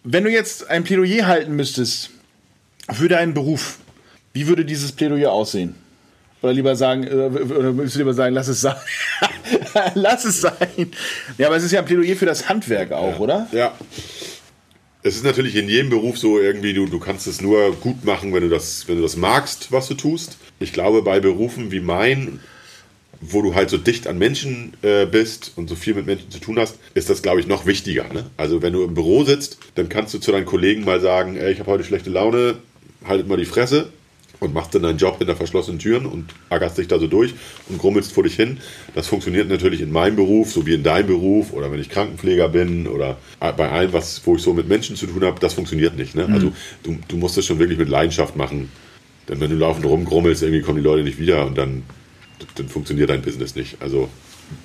wenn 0.04 0.24
du 0.24 0.30
jetzt 0.30 0.68
ein 0.68 0.84
Plädoyer 0.84 1.26
halten 1.26 1.54
müsstest 1.54 2.10
für 2.92 3.08
deinen 3.08 3.34
Beruf, 3.34 3.78
wie 4.32 4.46
würde 4.46 4.64
dieses 4.64 4.92
Plädoyer 4.92 5.32
aussehen? 5.32 5.74
Oder 6.42 6.52
lieber 6.52 6.74
sagen, 6.74 7.04
äh, 7.04 7.10
oder 7.10 7.76
würdest 7.76 7.94
du 7.94 8.00
lieber 8.00 8.14
sagen, 8.14 8.34
lass 8.34 8.48
es 8.48 8.60
sein? 8.60 8.74
lass 9.94 10.24
es 10.24 10.40
sein. 10.40 10.90
Ja, 11.38 11.46
aber 11.46 11.56
es 11.56 11.62
ist 11.62 11.70
ja 11.70 11.80
ein 11.80 11.86
Plädoyer 11.86 12.16
für 12.16 12.26
das 12.26 12.48
Handwerk 12.48 12.92
auch, 12.92 13.20
oder? 13.20 13.46
Ja. 13.52 13.72
Es 15.04 15.16
ist 15.16 15.24
natürlich 15.24 15.56
in 15.56 15.68
jedem 15.68 15.90
Beruf 15.90 16.16
so 16.16 16.38
irgendwie, 16.38 16.74
du, 16.74 16.86
du 16.86 17.00
kannst 17.00 17.26
es 17.26 17.40
nur 17.40 17.72
gut 17.74 18.04
machen, 18.04 18.32
wenn 18.32 18.42
du, 18.42 18.48
das, 18.48 18.86
wenn 18.86 18.96
du 18.96 19.02
das 19.02 19.16
magst, 19.16 19.72
was 19.72 19.88
du 19.88 19.94
tust. 19.94 20.36
Ich 20.60 20.72
glaube, 20.72 21.02
bei 21.02 21.18
Berufen 21.18 21.72
wie 21.72 21.80
mein, 21.80 22.38
wo 23.20 23.42
du 23.42 23.54
halt 23.54 23.68
so 23.68 23.78
dicht 23.78 24.06
an 24.06 24.18
Menschen 24.18 24.74
äh, 24.82 25.06
bist 25.06 25.52
und 25.56 25.68
so 25.68 25.74
viel 25.74 25.94
mit 25.94 26.06
Menschen 26.06 26.30
zu 26.30 26.38
tun 26.38 26.58
hast, 26.58 26.78
ist 26.94 27.10
das, 27.10 27.22
glaube 27.22 27.40
ich, 27.40 27.48
noch 27.48 27.66
wichtiger. 27.66 28.12
Ne? 28.12 28.30
Also 28.36 28.62
wenn 28.62 28.72
du 28.72 28.84
im 28.84 28.94
Büro 28.94 29.24
sitzt, 29.24 29.58
dann 29.74 29.88
kannst 29.88 30.14
du 30.14 30.18
zu 30.18 30.30
deinen 30.30 30.46
Kollegen 30.46 30.84
mal 30.84 31.00
sagen, 31.00 31.36
ey, 31.36 31.52
ich 31.52 31.58
habe 31.58 31.70
heute 31.70 31.84
schlechte 31.84 32.10
Laune, 32.10 32.58
haltet 33.04 33.26
mal 33.26 33.36
die 33.38 33.44
Fresse 33.44 33.92
und 34.42 34.54
machst 34.54 34.74
dann 34.74 34.82
deinen 34.82 34.98
Job 34.98 35.18
hinter 35.18 35.36
verschlossenen 35.36 35.78
Türen 35.78 36.06
und 36.06 36.34
ackerst 36.50 36.78
dich 36.78 36.88
da 36.88 36.98
so 36.98 37.06
durch 37.06 37.34
und 37.68 37.78
grummelst 37.78 38.12
vor 38.12 38.24
dich 38.24 38.36
hin. 38.36 38.58
Das 38.94 39.06
funktioniert 39.06 39.48
natürlich 39.48 39.80
in 39.80 39.92
meinem 39.92 40.16
Beruf, 40.16 40.52
so 40.52 40.66
wie 40.66 40.74
in 40.74 40.82
deinem 40.82 41.06
Beruf 41.06 41.52
oder 41.52 41.70
wenn 41.72 41.80
ich 41.80 41.88
Krankenpfleger 41.88 42.48
bin 42.48 42.86
oder 42.86 43.16
bei 43.38 43.70
allem, 43.70 43.92
was, 43.92 44.20
wo 44.24 44.36
ich 44.36 44.42
so 44.42 44.52
mit 44.54 44.68
Menschen 44.68 44.96
zu 44.96 45.06
tun 45.06 45.24
habe, 45.24 45.40
das 45.40 45.54
funktioniert 45.54 45.96
nicht. 45.96 46.14
Ne? 46.14 46.26
Also 46.30 46.52
du, 46.82 46.98
du 47.08 47.16
musst 47.16 47.36
das 47.36 47.46
schon 47.46 47.58
wirklich 47.58 47.78
mit 47.78 47.88
Leidenschaft 47.88 48.36
machen. 48.36 48.70
Denn 49.28 49.40
wenn 49.40 49.50
du 49.50 49.56
laufend 49.56 49.86
rumgrummelst, 49.86 50.42
irgendwie 50.42 50.62
kommen 50.62 50.78
die 50.78 50.84
Leute 50.84 51.04
nicht 51.04 51.18
wieder 51.18 51.46
und 51.46 51.56
dann, 51.56 51.84
dann 52.56 52.68
funktioniert 52.68 53.10
dein 53.10 53.22
Business 53.22 53.54
nicht. 53.54 53.80
Also 53.80 54.08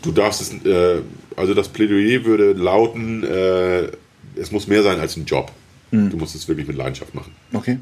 du 0.01 0.11
darfst 0.11 0.41
es, 0.41 0.65
äh, 0.65 1.01
also 1.35 1.53
das 1.53 1.69
Plädoyer 1.69 2.25
würde 2.25 2.53
lauten, 2.53 3.23
äh, 3.23 3.91
es 4.35 4.51
muss 4.51 4.67
mehr 4.67 4.83
sein 4.83 4.99
als 4.99 5.15
ein 5.15 5.25
Job. 5.25 5.51
Du 5.89 6.17
musst 6.17 6.35
es 6.35 6.47
wirklich 6.49 6.67
mit 6.67 6.75
Leidenschaft 6.75 7.15
machen. 7.15 7.31
Okay. 7.53 7.77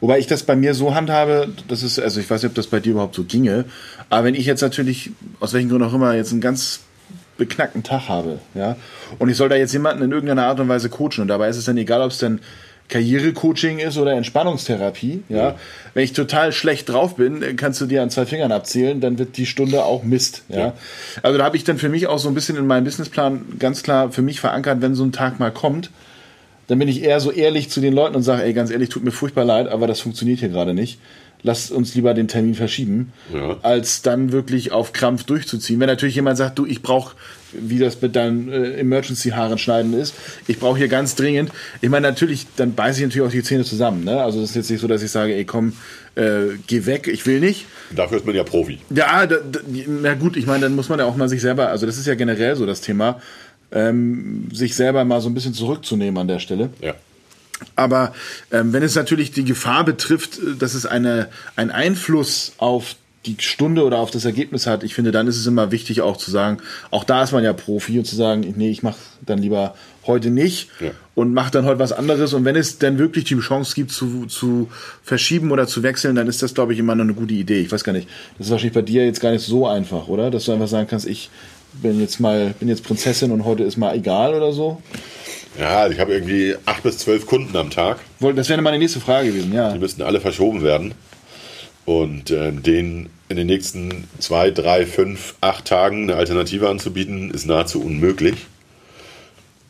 Wobei 0.00 0.18
ich 0.18 0.26
das 0.26 0.42
bei 0.42 0.56
mir 0.56 0.74
so 0.74 0.94
handhabe, 0.94 1.48
das 1.68 1.82
ist, 1.82 1.98
also 1.98 2.20
ich 2.20 2.28
weiß 2.28 2.42
nicht, 2.42 2.50
ob 2.50 2.54
das 2.54 2.66
bei 2.66 2.80
dir 2.80 2.92
überhaupt 2.92 3.14
so 3.14 3.24
ginge, 3.24 3.64
aber 4.10 4.24
wenn 4.24 4.34
ich 4.34 4.46
jetzt 4.46 4.60
natürlich, 4.60 5.10
aus 5.40 5.52
welchen 5.54 5.68
Gründen 5.68 5.86
auch 5.86 5.94
immer, 5.94 6.14
jetzt 6.14 6.32
einen 6.32 6.40
ganz 6.40 6.80
beknackten 7.38 7.82
Tag 7.82 8.08
habe, 8.08 8.38
ja, 8.54 8.76
und 9.18 9.28
ich 9.28 9.36
soll 9.36 9.48
da 9.48 9.56
jetzt 9.56 9.72
jemanden 9.72 10.02
in 10.02 10.12
irgendeiner 10.12 10.46
Art 10.46 10.60
und 10.60 10.68
Weise 10.68 10.90
coachen 10.90 11.22
und 11.22 11.28
dabei 11.28 11.48
ist 11.48 11.56
es 11.56 11.64
dann 11.64 11.76
egal, 11.76 12.02
ob 12.02 12.10
es 12.10 12.18
dann 12.18 12.40
Karrierecoaching 12.88 13.78
ist 13.78 13.98
oder 13.98 14.12
Entspannungstherapie, 14.12 15.24
ja. 15.28 15.56
Wenn 15.94 16.04
ich 16.04 16.12
total 16.12 16.52
schlecht 16.52 16.88
drauf 16.88 17.16
bin, 17.16 17.56
kannst 17.56 17.80
du 17.80 17.86
dir 17.86 18.02
an 18.02 18.10
zwei 18.10 18.26
Fingern 18.26 18.52
abzählen, 18.52 19.00
dann 19.00 19.18
wird 19.18 19.36
die 19.38 19.46
Stunde 19.46 19.84
auch 19.84 20.02
Mist, 20.02 20.44
ja. 20.48 20.58
Ja. 20.58 20.72
Also 21.22 21.38
da 21.38 21.44
habe 21.44 21.56
ich 21.56 21.64
dann 21.64 21.78
für 21.78 21.88
mich 21.88 22.06
auch 22.06 22.18
so 22.18 22.28
ein 22.28 22.34
bisschen 22.34 22.56
in 22.56 22.66
meinem 22.66 22.84
Businessplan 22.84 23.58
ganz 23.58 23.82
klar 23.82 24.12
für 24.12 24.22
mich 24.22 24.40
verankert, 24.40 24.82
wenn 24.82 24.94
so 24.94 25.04
ein 25.04 25.12
Tag 25.12 25.40
mal 25.40 25.50
kommt, 25.50 25.90
dann 26.68 26.78
bin 26.78 26.88
ich 26.88 27.02
eher 27.02 27.20
so 27.20 27.30
ehrlich 27.30 27.70
zu 27.70 27.80
den 27.80 27.92
Leuten 27.94 28.16
und 28.16 28.22
sage, 28.22 28.42
ey, 28.42 28.52
ganz 28.52 28.70
ehrlich, 28.70 28.88
tut 28.88 29.04
mir 29.04 29.12
furchtbar 29.12 29.44
leid, 29.44 29.68
aber 29.68 29.86
das 29.86 30.00
funktioniert 30.00 30.40
hier 30.40 30.48
gerade 30.48 30.74
nicht. 30.74 30.98
Lasst 31.42 31.70
uns 31.70 31.94
lieber 31.94 32.12
den 32.14 32.28
Termin 32.28 32.54
verschieben, 32.54 33.12
Ja. 33.32 33.58
als 33.62 34.02
dann 34.02 34.32
wirklich 34.32 34.72
auf 34.72 34.92
Krampf 34.92 35.24
durchzuziehen. 35.24 35.78
Wenn 35.78 35.86
natürlich 35.86 36.14
jemand 36.16 36.38
sagt, 36.38 36.58
du, 36.58 36.66
ich 36.66 36.82
brauche, 36.82 37.14
wie 37.52 37.78
das 37.78 38.00
mit 38.02 38.16
deinen 38.16 38.50
äh, 38.50 38.72
Emergency-Haaren 38.80 39.58
schneiden 39.58 39.92
ist, 39.92 40.14
ich 40.48 40.58
brauche 40.58 40.78
hier 40.78 40.88
ganz 40.88 41.14
dringend. 41.14 41.50
Ich 41.82 41.90
meine, 41.90 42.08
natürlich, 42.08 42.46
dann 42.56 42.74
beiße 42.74 42.98
ich 43.00 43.06
natürlich 43.06 43.28
auch 43.28 43.30
die 43.32 43.42
Zähne 43.42 43.64
zusammen. 43.64 44.02
Ne? 44.04 44.20
Also 44.20 44.40
das 44.40 44.50
ist 44.50 44.56
jetzt 44.56 44.70
nicht 44.70 44.80
so, 44.80 44.88
dass 44.88 45.02
ich 45.02 45.10
sage, 45.10 45.34
ey, 45.34 45.44
komm, 45.44 45.74
äh, 46.16 46.56
geh 46.66 46.86
weg, 46.86 47.06
ich 47.06 47.26
will 47.26 47.38
nicht. 47.38 47.66
Dafür 47.94 48.16
ist 48.16 48.26
man 48.26 48.34
ja 48.34 48.42
Profi. 48.42 48.78
Ja, 48.90 49.26
da, 49.26 49.36
da, 49.36 49.60
na 49.86 50.14
gut, 50.14 50.36
ich 50.36 50.46
meine, 50.46 50.62
dann 50.62 50.74
muss 50.74 50.88
man 50.88 50.98
ja 50.98 51.04
auch 51.04 51.16
mal 51.16 51.28
sich 51.28 51.42
selber, 51.42 51.68
also 51.68 51.86
das 51.86 51.98
ist 51.98 52.06
ja 52.06 52.14
generell 52.14 52.56
so 52.56 52.66
das 52.66 52.80
Thema, 52.80 53.20
ähm, 53.72 54.48
sich 54.52 54.74
selber 54.74 55.04
mal 55.04 55.20
so 55.20 55.28
ein 55.28 55.34
bisschen 55.34 55.54
zurückzunehmen 55.54 56.18
an 56.18 56.28
der 56.28 56.38
Stelle. 56.38 56.70
Ja. 56.80 56.94
Aber 57.74 58.12
ähm, 58.52 58.72
wenn 58.72 58.82
es 58.82 58.94
natürlich 58.94 59.30
die 59.32 59.44
Gefahr 59.44 59.84
betrifft, 59.84 60.38
äh, 60.38 60.56
dass 60.58 60.74
es 60.74 60.86
eine, 60.86 61.28
einen 61.56 61.70
Einfluss 61.70 62.52
auf 62.58 62.96
die 63.24 63.36
Stunde 63.40 63.82
oder 63.82 63.98
auf 63.98 64.12
das 64.12 64.24
Ergebnis 64.24 64.66
hat, 64.68 64.84
ich 64.84 64.94
finde, 64.94 65.10
dann 65.10 65.26
ist 65.26 65.36
es 65.36 65.46
immer 65.46 65.72
wichtig 65.72 66.00
auch 66.00 66.16
zu 66.16 66.30
sagen, 66.30 66.58
auch 66.92 67.02
da 67.02 67.24
ist 67.24 67.32
man 67.32 67.42
ja 67.42 67.52
Profi 67.52 67.98
und 67.98 68.04
zu 68.04 68.14
sagen, 68.14 68.54
nee, 68.56 68.70
ich 68.70 68.84
mache 68.84 68.98
dann 69.24 69.38
lieber 69.38 69.74
heute 70.06 70.30
nicht 70.30 70.68
Ja. 70.78 70.92
und 71.16 71.34
mache 71.34 71.50
dann 71.50 71.64
heute 71.64 71.80
was 71.80 71.92
anderes. 71.92 72.34
Und 72.34 72.44
wenn 72.44 72.54
es 72.54 72.78
dann 72.78 72.98
wirklich 72.98 73.24
die 73.24 73.36
Chance 73.40 73.74
gibt 73.74 73.90
zu, 73.90 74.26
zu 74.26 74.68
verschieben 75.02 75.50
oder 75.50 75.66
zu 75.66 75.82
wechseln, 75.82 76.14
dann 76.14 76.28
ist 76.28 76.40
das, 76.42 76.54
glaube 76.54 76.72
ich, 76.72 76.78
immer 76.78 76.94
noch 76.94 77.02
eine 77.02 77.14
gute 77.14 77.34
Idee. 77.34 77.60
Ich 77.62 77.72
weiß 77.72 77.82
gar 77.82 77.92
nicht, 77.92 78.06
das 78.38 78.46
ist 78.46 78.50
wahrscheinlich 78.52 78.74
bei 78.74 78.82
dir 78.82 79.04
jetzt 79.04 79.20
gar 79.20 79.32
nicht 79.32 79.44
so 79.44 79.66
einfach, 79.66 80.06
oder? 80.06 80.30
Dass 80.30 80.44
du 80.44 80.52
einfach 80.52 80.68
sagen 80.68 80.86
kannst, 80.88 81.06
ich 81.08 81.28
bin 81.74 82.00
jetzt 82.00 82.20
mal, 82.20 82.54
bin 82.58 82.68
jetzt 82.68 82.84
Prinzessin 82.84 83.30
und 83.30 83.44
heute 83.44 83.62
ist 83.64 83.76
mal 83.76 83.94
egal 83.94 84.34
oder 84.34 84.52
so. 84.52 84.80
Ja, 85.58 85.88
ich 85.88 85.98
habe 85.98 86.12
irgendwie 86.12 86.54
acht 86.66 86.82
bis 86.82 86.98
zwölf 86.98 87.26
Kunden 87.26 87.56
am 87.56 87.70
Tag. 87.70 87.98
Das 88.20 88.48
wäre 88.48 88.60
meine 88.60 88.78
nächste 88.78 89.00
Frage 89.00 89.28
gewesen, 89.28 89.52
ja. 89.52 89.72
Die 89.72 89.78
müssten 89.78 90.02
alle 90.02 90.20
verschoben 90.20 90.62
werden. 90.62 90.94
Und 91.84 92.30
äh, 92.30 92.52
denen 92.52 93.10
in 93.28 93.36
den 93.36 93.46
nächsten 93.46 94.04
zwei, 94.18 94.50
drei, 94.50 94.86
fünf, 94.86 95.34
acht 95.40 95.64
Tagen 95.64 96.04
eine 96.04 96.16
Alternative 96.16 96.68
anzubieten, 96.68 97.30
ist 97.30 97.46
nahezu 97.46 97.82
unmöglich. 97.82 98.46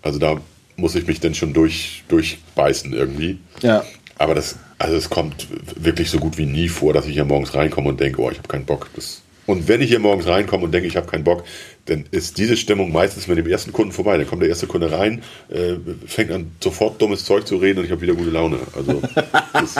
Also 0.02 0.18
da 0.18 0.40
muss 0.76 0.94
ich 0.94 1.06
mich 1.06 1.20
dann 1.20 1.35
schon 1.35 1.52
durch, 1.52 2.04
durchbeißen 2.09 2.92
irgendwie. 2.92 3.38
Ja. 3.62 3.85
Aber 4.18 4.35
das, 4.35 4.56
also 4.78 4.96
es 4.96 5.11
kommt 5.11 5.46
wirklich 5.76 6.11
so 6.11 6.18
gut 6.18 6.38
wie 6.38 6.46
nie 6.46 6.68
vor, 6.68 6.92
dass 6.92 7.06
ich 7.06 7.14
hier 7.14 7.24
morgens 7.24 7.54
reinkomme 7.54 7.90
und 7.90 8.00
denke, 8.00 8.20
oh, 8.20 8.30
ich 8.30 8.38
habe 8.38 8.48
keinen 8.48 8.64
Bock. 8.64 8.88
Das, 8.94 9.22
und 9.46 9.68
wenn 9.68 9.80
ich 9.80 9.88
hier 9.88 9.98
morgens 9.98 10.26
reinkomme 10.26 10.64
und 10.64 10.72
denke, 10.72 10.88
ich 10.88 10.96
habe 10.96 11.06
keinen 11.06 11.24
Bock, 11.24 11.44
dann 11.87 12.04
ist 12.11 12.38
diese 12.38 12.56
Stimmung 12.56 12.92
meistens 12.92 13.28
mit 13.28 13.38
dem 13.38 13.46
ersten 13.46 13.72
Kunden 13.72 13.92
vorbei. 13.92 14.18
Dann 14.18 14.26
kommt 14.26 14.42
der 14.42 14.48
erste 14.48 14.66
Kunde 14.66 14.90
rein, 14.90 15.22
äh, 15.48 15.74
fängt 16.06 16.32
an, 16.32 16.50
sofort 16.62 17.00
dummes 17.00 17.24
Zeug 17.24 17.46
zu 17.46 17.56
reden 17.56 17.78
und 17.78 17.85
ich 17.85 17.92
habe 17.92 18.00
wieder 18.00 18.14
gute 18.14 18.30
Laune. 18.30 18.59
Also, 18.74 19.00
das, 19.52 19.76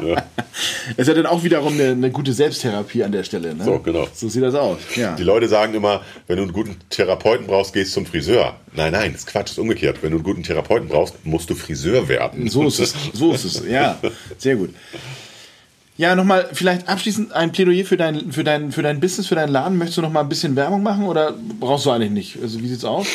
ja. 0.00 0.24
ist 0.96 1.08
ja 1.08 1.14
dann 1.14 1.26
auch 1.26 1.42
wiederum 1.42 1.74
eine, 1.74 1.90
eine, 1.90 2.10
gute 2.10 2.32
Selbsttherapie 2.32 3.02
an 3.02 3.10
der 3.10 3.24
Stelle. 3.24 3.54
Ne? 3.54 3.64
So, 3.64 3.80
genau. 3.80 4.06
So 4.14 4.28
sieht 4.28 4.42
das 4.42 4.54
aus. 4.54 4.78
Ja. 4.94 5.16
Die 5.16 5.24
Leute 5.24 5.48
sagen 5.48 5.74
immer, 5.74 6.02
wenn 6.28 6.36
du 6.36 6.44
einen 6.44 6.52
guten 6.52 6.76
Therapeuten 6.90 7.46
brauchst, 7.46 7.72
gehst 7.72 7.92
zum 7.92 8.06
Friseur. 8.06 8.56
Nein, 8.74 8.92
nein, 8.92 9.12
das 9.12 9.26
Quatsch, 9.26 9.50
ist 9.50 9.58
umgekehrt. 9.58 9.98
Wenn 10.02 10.12
du 10.12 10.18
einen 10.18 10.24
guten 10.24 10.44
Therapeuten 10.44 10.88
brauchst, 10.88 11.14
musst 11.24 11.50
du 11.50 11.56
Friseur 11.56 12.08
werden. 12.08 12.48
So 12.48 12.66
ist 12.66 12.78
es, 12.78 12.94
so 13.12 13.32
ist 13.32 13.44
es, 13.44 13.64
ja. 13.68 13.98
Sehr 14.38 14.56
gut. 14.56 14.70
Ja, 15.98 16.14
nochmal 16.14 16.48
vielleicht 16.52 16.88
abschließend 16.88 17.32
ein 17.32 17.50
Plädoyer 17.50 17.84
für 17.84 17.96
dein, 17.96 18.30
für, 18.30 18.44
dein, 18.44 18.70
für 18.70 18.82
dein 18.82 19.00
Business, 19.00 19.26
für 19.26 19.34
deinen 19.34 19.50
Laden. 19.50 19.78
Möchtest 19.78 19.98
du 19.98 20.02
noch 20.02 20.12
mal 20.12 20.20
ein 20.20 20.28
bisschen 20.28 20.54
Werbung 20.54 20.80
machen 20.80 21.06
oder 21.06 21.34
brauchst 21.58 21.86
du 21.86 21.90
eigentlich 21.90 22.12
nicht? 22.12 22.38
Also 22.40 22.62
wie 22.62 22.68
sieht's 22.68 22.84
aus? 22.84 23.08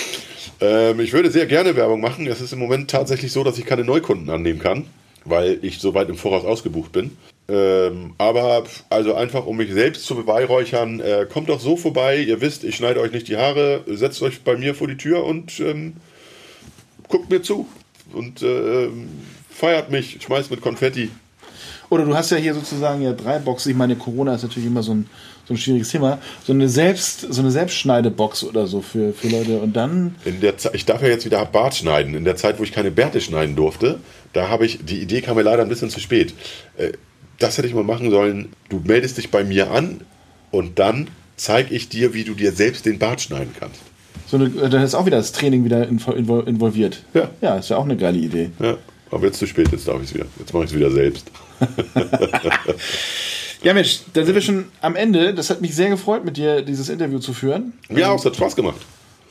Ähm, 0.60 1.00
ich 1.00 1.14
würde 1.14 1.32
sehr 1.32 1.46
gerne 1.46 1.78
Werbung 1.78 2.02
machen. 2.02 2.28
Es 2.28 2.42
ist 2.42 2.52
im 2.52 2.60
Moment 2.60 2.92
tatsächlich 2.92 3.32
so, 3.32 3.46
dass 3.46 3.58
ich 3.58 3.66
keine 3.66 3.86
Neukunden 3.86 4.30
annehmen 4.30 4.60
kann, 4.60 4.86
weil 5.24 5.60
ich 5.62 5.80
so 5.80 5.94
weit 5.94 6.10
im 6.10 6.18
Voraus 6.18 6.44
ausgebucht 6.44 6.92
bin. 6.92 7.16
Ähm, 7.48 8.16
aber 8.18 8.66
also 8.90 9.16
einfach, 9.16 9.46
um 9.46 9.56
mich 9.56 9.72
selbst 9.72 10.06
zu 10.06 10.16
beweihräuchern, 10.16 11.00
äh, 11.00 11.26
kommt 11.32 11.48
doch 11.48 11.62
so 11.62 11.78
vorbei. 11.78 12.18
Ihr 12.18 12.42
wisst, 12.42 12.66
ich 12.66 12.76
schneide 12.76 13.00
euch 13.00 13.14
nicht 13.14 13.30
die 13.30 13.38
Haare, 13.38 13.86
setzt 13.88 14.22
euch 14.22 14.42
bei 14.42 14.58
mir 14.58 14.76
vor 14.76 14.90
die 14.90 14.98
Tür 14.98 15.24
und 15.24 15.58
ähm, 15.62 15.94
guckt 17.08 17.30
mir 17.30 17.42
zu 17.42 17.66
und 18.12 18.42
äh, 18.42 18.90
feiert 19.50 19.90
mich, 19.90 20.20
schmeißt 20.22 20.52
mit 20.52 20.60
Konfetti. 20.60 21.10
Oder 21.90 22.06
du 22.06 22.16
hast 22.16 22.32
ja 22.32 22.38
hier 22.38 22.54
sozusagen 22.54 23.02
ja 23.02 23.14
drei 23.14 23.40
Boxen. 23.40 23.72
Ich 23.72 23.78
meine, 23.78 23.96
Corona 23.96 24.36
ist 24.36 24.44
natürlich 24.44 24.68
immer 24.68 24.84
so 24.84 24.94
ein, 24.94 25.08
so 25.48 25.54
ein 25.54 25.58
schwieriges 25.58 25.90
Thema. 25.90 26.20
So 26.46 26.54
eine 26.54 26.70
Selbst, 26.70 27.22
so 27.30 27.42
eine 27.42 27.52
Selbstschneidebox 27.52 28.44
oder 28.44 28.68
so 28.68 28.82
für, 28.82 29.14
für 29.14 29.28
Leute. 29.28 29.60
Und 29.60 29.76
dann. 29.76 30.16
In 30.26 30.42
der 30.42 30.58
Zeit, 30.58 30.76
ich 30.76 30.86
darf 30.86 31.02
ja 31.02 31.10
jetzt 31.10 31.26
wieder 31.26 31.44
Bart 31.46 31.76
schneiden. 31.76 32.16
In 32.16 32.26
der 32.26 32.36
Zeit, 32.36 32.60
wo 32.60 32.64
ich 32.64 32.72
keine 32.72 32.92
Bärte 32.92 33.22
schneiden 33.22 33.56
durfte, 33.56 34.00
da 34.34 34.50
habe 34.50 34.66
ich, 34.66 34.80
die 34.84 35.02
Idee 35.02 35.22
kam 35.22 35.36
mir 35.36 35.44
leider 35.44 35.64
ein 35.64 35.70
bisschen 35.70 35.90
zu 35.90 36.00
spät. 36.00 36.34
Äh, 36.78 36.94
das 37.40 37.58
hätte 37.58 37.68
ich 37.68 37.74
mal 37.74 37.84
machen 37.84 38.10
sollen. 38.10 38.50
Du 38.70 38.82
meldest 38.84 39.18
dich 39.18 39.32
bei 39.32 39.44
mir 39.44 39.72
an 39.72 40.02
und 40.52 40.80
dann 40.80 41.08
zeige 41.36 41.74
ich 41.74 41.90
dir, 41.90 42.14
wie 42.14 42.24
du 42.24 42.34
dir 42.34 42.52
selbst 42.52 42.86
den 42.86 43.00
Bart 43.00 43.22
schneiden 43.22 43.54
kannst. 43.60 43.82
So 44.28 44.38
eine, 44.38 44.50
dann 44.50 44.84
ist 44.84 44.96
auch 44.96 45.06
wieder 45.06 45.18
das 45.18 45.32
Training 45.32 45.66
wieder 45.66 45.88
involviert. 45.88 47.04
Ja. 47.14 47.30
Ja, 47.42 47.58
ist 47.58 47.70
ja 47.70 47.78
auch 47.78 47.86
eine 47.86 47.98
geile 47.98 48.18
Idee. 48.18 48.50
Ja. 48.60 48.78
Aber 49.12 49.26
jetzt 49.26 49.38
zu 49.38 49.46
spät, 49.46 49.70
jetzt 49.72 49.88
darf 49.88 49.98
ich 49.98 50.10
es 50.10 50.14
wieder. 50.16 50.26
Jetzt 50.40 50.54
mache 50.54 50.64
ich 50.64 50.72
es 50.72 50.76
wieder 50.76 50.90
selbst. 50.90 51.30
Ja, 53.64 53.74
Mensch, 53.74 54.02
da 54.14 54.24
sind 54.26 54.36
wir 54.36 54.42
schon 54.42 54.66
am 54.82 54.96
Ende. 54.96 55.34
Das 55.34 55.50
hat 55.50 55.62
mich 55.62 55.76
sehr 55.76 55.90
gefreut, 55.90 56.26
mit 56.26 56.38
dir 56.38 56.62
dieses 56.62 56.90
Interview 56.90 57.20
zu 57.20 57.34
führen. 57.34 57.74
Ja, 57.90 58.14
es 58.14 58.26
hat 58.26 58.36
Spaß 58.36 58.56
gemacht. 58.56 58.82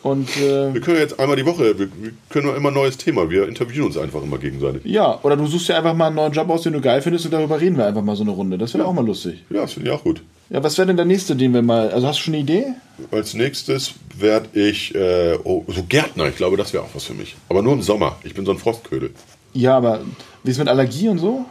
Und, 0.03 0.37
äh, 0.37 0.75
wir 0.75 0.81
können 0.81 0.99
jetzt 0.99 1.21
einmal 1.21 1.37
die 1.37 1.47
Woche, 1.47 1.79
wir, 1.79 1.89
wir 2.01 2.13
können 2.29 2.55
immer 2.57 2.71
ein 2.71 2.75
neues 2.75 2.97
Thema, 2.97 3.31
wir 3.31 3.47
interviewen 3.47 3.87
uns 3.87 3.97
einfach 3.97 4.21
immer 4.23 4.39
gegenseitig. 4.39 4.85
Ja, 4.85 5.21
oder 5.23 5.37
du 5.37 5.47
suchst 5.47 5.69
dir 5.69 5.77
einfach 5.77 5.95
mal 5.95 6.09
einen 6.09 6.17
neuen 6.17 6.33
Job 6.33 6.51
aus, 6.51 6.63
den 6.63 6.73
du 6.73 6.81
geil 6.81 7.01
findest 7.03 7.25
und 7.25 7.31
darüber 7.31 7.61
reden 7.61 7.77
wir 7.77 7.87
einfach 7.87 8.03
mal 8.03 8.17
so 8.17 8.25
eine 8.25 8.33
Runde. 8.33 8.59
Das 8.59 8.75
wäre 8.75 8.83
ja. 8.83 8.91
auch 8.91 8.95
mal 8.95 9.07
lustig. 9.07 9.45
Ja, 9.51 9.61
das 9.61 9.75
finde 9.75 9.91
ich 9.91 9.95
auch 9.95 10.03
gut. 10.03 10.23
Ja, 10.51 10.63
was 10.63 10.77
wäre 10.77 10.89
denn 10.89 10.97
der 10.97 11.07
nächste, 11.07 11.37
den 11.37 11.55
wir 11.55 11.63
mal, 11.63 11.91
also 11.91 12.09
hast 12.09 12.19
du 12.19 12.25
schon 12.25 12.35
eine 12.35 12.43
Idee? 12.43 12.67
Als 13.13 13.35
nächstes 13.35 13.95
werde 14.19 14.49
ich, 14.59 14.93
äh, 14.95 15.39
oh, 15.45 15.65
so 15.69 15.85
Gärtner, 15.89 16.29
ich 16.29 16.37
glaube, 16.37 16.57
das 16.57 16.73
wäre 16.73 16.83
auch 16.83 16.95
was 16.95 17.05
für 17.05 17.15
mich. 17.15 17.37
Aber 17.49 17.63
nur 17.63 17.73
im 17.73 17.83
Sommer, 17.83 18.17
ich 18.25 18.35
bin 18.35 18.45
so 18.45 18.51
ein 18.51 18.59
Frostködel. 18.59 19.11
Ja, 19.55 19.77
aber 19.77 20.01
wie 20.43 20.51
ist 20.51 20.59
mit 20.59 20.69
Allergie 20.69 21.09
und 21.09 21.19
so? 21.19 21.45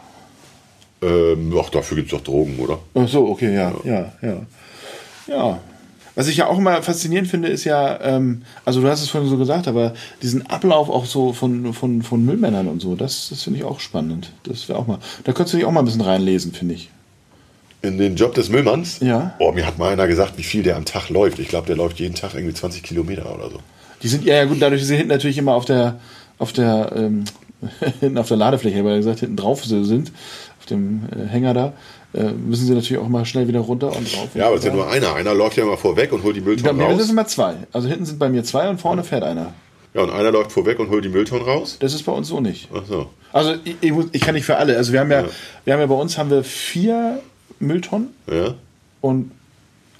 Ähm, 1.01 1.53
ach, 1.59 1.69
dafür 1.69 1.97
gibt 1.97 2.11
es 2.11 2.17
doch 2.17 2.23
Drogen, 2.23 2.59
oder? 2.59 2.79
Ach 2.93 3.07
so, 3.07 3.27
okay, 3.27 3.53
ja, 3.53 3.73
ja, 3.83 4.13
ja. 4.21 4.45
Ja. 5.27 5.35
ja. 5.35 5.59
Was 6.15 6.27
ich 6.27 6.37
ja 6.37 6.47
auch 6.47 6.57
immer 6.57 6.81
faszinierend 6.83 7.29
finde, 7.29 7.47
ist 7.47 7.63
ja, 7.63 7.99
ähm, 8.01 8.41
also 8.65 8.81
du 8.81 8.89
hast 8.89 9.01
es 9.01 9.09
vorhin 9.09 9.29
so 9.29 9.37
gesagt, 9.37 9.67
aber 9.67 9.93
diesen 10.21 10.45
Ablauf 10.47 10.89
auch 10.89 11.05
so 11.05 11.31
von, 11.31 11.73
von, 11.73 12.01
von 12.01 12.25
Müllmännern 12.25 12.67
und 12.67 12.81
so, 12.81 12.95
das, 12.95 13.29
das 13.29 13.43
finde 13.43 13.59
ich 13.59 13.65
auch 13.65 13.79
spannend. 13.79 14.31
Das 14.43 14.67
wäre 14.67 14.77
auch 14.77 14.87
mal, 14.87 14.99
da 15.23 15.31
könntest 15.31 15.53
du 15.53 15.57
dich 15.57 15.65
auch 15.65 15.71
mal 15.71 15.79
ein 15.79 15.85
bisschen 15.85 16.01
reinlesen, 16.01 16.51
finde 16.51 16.75
ich. 16.75 16.89
In 17.81 17.97
den 17.97 18.15
Job 18.15 18.35
des 18.35 18.49
Müllmanns? 18.49 18.99
Ja. 18.99 19.33
Oh, 19.39 19.53
mir 19.53 19.65
hat 19.65 19.79
mal 19.79 19.93
einer 19.93 20.07
gesagt, 20.07 20.37
wie 20.37 20.43
viel 20.43 20.63
der 20.63 20.75
am 20.75 20.85
Tag 20.85 21.09
läuft. 21.09 21.39
Ich 21.39 21.47
glaube, 21.47 21.65
der 21.65 21.77
läuft 21.77 21.99
jeden 21.99 22.13
Tag 22.13 22.35
irgendwie 22.35 22.53
20 22.53 22.83
Kilometer 22.83 23.33
oder 23.33 23.49
so. 23.49 23.59
Die 24.03 24.07
sind, 24.07 24.23
ja, 24.25 24.35
ja 24.35 24.45
gut, 24.45 24.61
dadurch, 24.61 24.85
sie 24.85 24.95
hinten 24.95 25.09
natürlich 25.09 25.37
immer 25.37 25.53
auf 25.53 25.65
der, 25.65 25.99
auf 26.37 26.53
der, 26.53 26.91
ähm, 26.95 27.23
hinten 27.99 28.17
auf 28.17 28.27
der 28.27 28.37
Ladefläche, 28.37 28.83
weil 28.83 28.91
er 28.91 28.97
gesagt, 28.97 29.21
hinten 29.21 29.37
drauf 29.37 29.63
sind, 29.63 30.11
auf 30.61 30.67
dem 30.67 31.09
äh, 31.11 31.27
Hänger 31.27 31.55
da, 31.55 31.73
äh, 32.13 32.31
müssen 32.31 32.67
sie 32.67 32.73
natürlich 32.75 33.01
auch 33.01 33.07
mal 33.07 33.25
schnell 33.25 33.47
wieder 33.47 33.61
runter 33.61 33.95
und 33.95 34.15
drauf. 34.15 34.29
Ja, 34.35 34.45
aber 34.45 34.55
es 34.55 34.61
ist 34.61 34.67
ja 34.67 34.73
nur 34.73 34.87
einer. 34.87 35.15
Einer 35.15 35.33
läuft 35.33 35.57
ja 35.57 35.63
immer 35.63 35.77
vorweg 35.77 36.11
und 36.11 36.21
holt 36.21 36.35
die 36.35 36.41
Mülltonnen 36.41 36.79
raus. 36.79 36.87
Bei 36.87 36.95
mir 36.95 37.01
sind 37.01 37.11
immer 37.11 37.25
zwei. 37.25 37.55
Also 37.71 37.87
hinten 37.87 38.05
sind 38.05 38.19
bei 38.19 38.29
mir 38.29 38.43
zwei 38.43 38.69
und 38.69 38.79
vorne 38.79 39.03
fährt 39.03 39.23
einer. 39.23 39.53
Ja, 39.95 40.03
und 40.03 40.11
einer 40.11 40.31
läuft 40.31 40.51
vorweg 40.51 40.77
und 40.79 40.89
holt 40.89 41.03
die 41.03 41.09
Mülltonnen 41.09 41.43
raus? 41.43 41.77
Das 41.79 41.95
ist 41.95 42.03
bei 42.03 42.11
uns 42.11 42.27
so 42.27 42.39
nicht. 42.39 42.69
Ach 42.73 42.83
so. 42.87 43.09
Also 43.33 43.55
ich, 43.63 43.75
ich, 43.81 43.91
ich 44.11 44.21
kann 44.21 44.35
nicht 44.35 44.45
für 44.45 44.57
alle. 44.57 44.77
Also 44.77 44.93
wir 44.93 44.99
haben 44.99 45.09
ja, 45.09 45.21
ja, 45.21 45.29
wir 45.65 45.73
haben 45.73 45.79
ja 45.79 45.87
bei 45.87 45.95
uns 45.95 46.17
haben 46.17 46.29
wir 46.29 46.43
vier 46.43 47.21
Mülltonnen. 47.59 48.09
Ja. 48.31 48.53
Und 49.01 49.31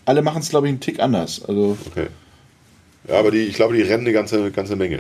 alle 0.06 0.22
machen 0.22 0.42
es, 0.42 0.50
glaube 0.50 0.68
ich, 0.68 0.72
einen 0.72 0.80
Tick 0.80 1.00
anders. 1.00 1.44
Also 1.44 1.76
okay. 1.90 2.08
Ja, 3.08 3.18
aber 3.18 3.32
die, 3.32 3.40
ich 3.40 3.56
glaube, 3.56 3.76
die 3.76 3.82
rennen 3.82 4.04
eine 4.04 4.14
ganze, 4.14 4.52
ganze 4.52 4.76
Menge. 4.76 5.00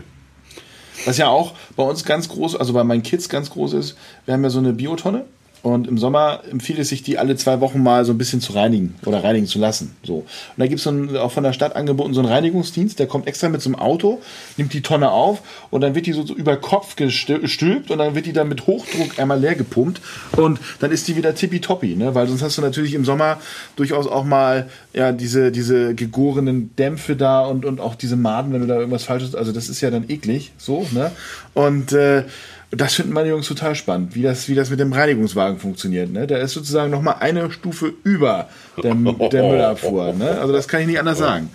Was 1.06 1.18
ja 1.18 1.28
auch 1.28 1.54
bei 1.76 1.84
uns 1.84 2.04
ganz 2.04 2.30
groß, 2.30 2.56
also 2.56 2.74
bei 2.74 2.84
meinen 2.84 3.04
Kids 3.04 3.30
ganz 3.30 3.50
groß 3.52 3.74
ist, 3.74 3.98
wir 4.26 4.34
haben 4.34 4.44
ja 4.44 4.50
so 4.50 4.60
eine 4.60 4.74
Biotonne. 4.74 5.26
Und 5.64 5.88
im 5.88 6.00
Sommer 6.00 6.42
empfiehlt 6.50 6.80
es 6.80 6.90
sich, 6.90 7.04
die 7.04 7.20
alle 7.20 7.36
zwei 7.36 7.60
Wochen 7.62 7.84
mal 7.84 8.04
so 8.04 8.12
ein 8.12 8.18
bisschen 8.18 8.42
zu 8.42 8.54
reinigen 8.54 8.96
oder 9.06 9.24
reinigen 9.24 9.46
zu 9.46 9.60
lassen. 9.60 9.96
So. 10.04 10.16
Und 10.16 10.28
da 10.58 10.66
gibt 10.66 10.80
es 10.80 10.88
auch 10.88 11.32
von 11.32 11.44
der 11.44 11.54
Stadt 11.54 11.76
angeboten 11.76 12.16
so 12.16 12.22
einen 12.22 12.30
Reinigungsdienst, 12.30 12.98
der 12.98 13.06
kommt 13.06 13.28
extra 13.28 13.48
mit 13.50 13.62
so 13.62 13.70
einem 13.70 13.76
Auto, 13.76 14.22
nimmt 14.58 14.74
die 14.74 14.82
Tonne 14.82 15.12
auf 15.12 15.42
und 15.70 15.82
dann 15.82 15.94
wird 15.94 16.08
die 16.08 16.14
so, 16.14 16.26
so 16.26 16.34
über 16.34 16.58
Kopf 16.58 16.96
gestülpt 16.96 17.92
und 17.92 18.00
dann 18.00 18.16
wird 18.16 18.26
die 18.26 18.34
dann 18.34 18.50
mit 18.50 18.66
Hochdruck 18.66 19.20
einmal 19.20 19.40
leer 19.40 19.54
gepumpt 19.54 20.02
und 20.36 20.60
dann 20.80 20.92
ist 20.92 21.08
die 21.08 21.16
wieder 21.16 21.36
tippitoppi, 21.36 21.96
ne? 21.96 22.16
Weil 22.16 22.28
sonst 22.28 22.42
hast 22.42 22.58
du 22.58 22.62
natürlich 22.64 22.96
im 22.96 23.06
Sommer 23.06 23.38
durchaus 23.76 24.08
auch 24.08 24.24
mal 24.24 24.68
ja 24.94 25.12
diese, 25.12 25.52
diese 25.52 25.94
gegorenen 25.94 26.76
Dämpfe 26.76 27.16
da 27.16 27.46
und, 27.46 27.66
und 27.66 27.80
auch 27.80 27.94
diese 27.94 28.16
Maden, 28.16 28.52
wenn 28.52 28.62
du 28.62 28.68
da 28.68 28.78
irgendwas 28.78 29.04
falsches, 29.04 29.36
also 29.36 29.52
das 29.52 29.70
ist 29.70 29.82
ja 29.82 29.92
dann 29.92 30.10
eklig, 30.10 30.54
so, 30.58 30.88
ne? 30.92 31.12
Und 31.54 31.94
äh, 31.94 32.24
das 32.72 32.94
finden 32.96 33.12
meine 33.12 33.30
Jungs 33.30 33.48
total 33.48 33.76
spannend, 33.76 34.16
wie 34.16 34.22
das, 34.22 34.48
wie 34.48 34.56
das 34.56 34.70
mit 34.70 34.80
dem 34.80 34.94
Reinigungswagen 34.94 35.60
funktioniert. 35.60 36.12
Ne? 36.12 36.26
Der 36.26 36.40
ist 36.40 36.54
sozusagen 36.54 36.90
nochmal 36.90 37.18
eine 37.20 37.52
Stufe 37.52 37.94
über 38.04 38.48
der, 38.82 38.96
der 38.96 39.44
Müllabfuhr. 39.44 40.14
Ne? 40.14 40.40
Also 40.40 40.54
das 40.54 40.70
kann 40.70 40.82
ich 40.82 40.88
nicht 40.88 41.00
anders 41.00 41.18
sagen. 41.18 41.50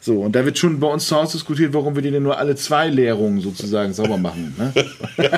So, 0.00 0.20
und 0.20 0.34
da 0.34 0.44
wird 0.44 0.58
schon 0.58 0.80
bei 0.80 0.86
uns 0.86 1.08
zu 1.08 1.16
Hause 1.16 1.32
diskutiert, 1.32 1.74
warum 1.74 1.94
wir 1.94 2.02
die 2.02 2.10
denn 2.10 2.22
nur 2.22 2.38
alle 2.38 2.54
zwei 2.54 2.88
Leerungen 2.88 3.40
sozusagen 3.40 3.92
sauber 3.92 4.16
machen. 4.16 4.54
Ne? 4.56 4.72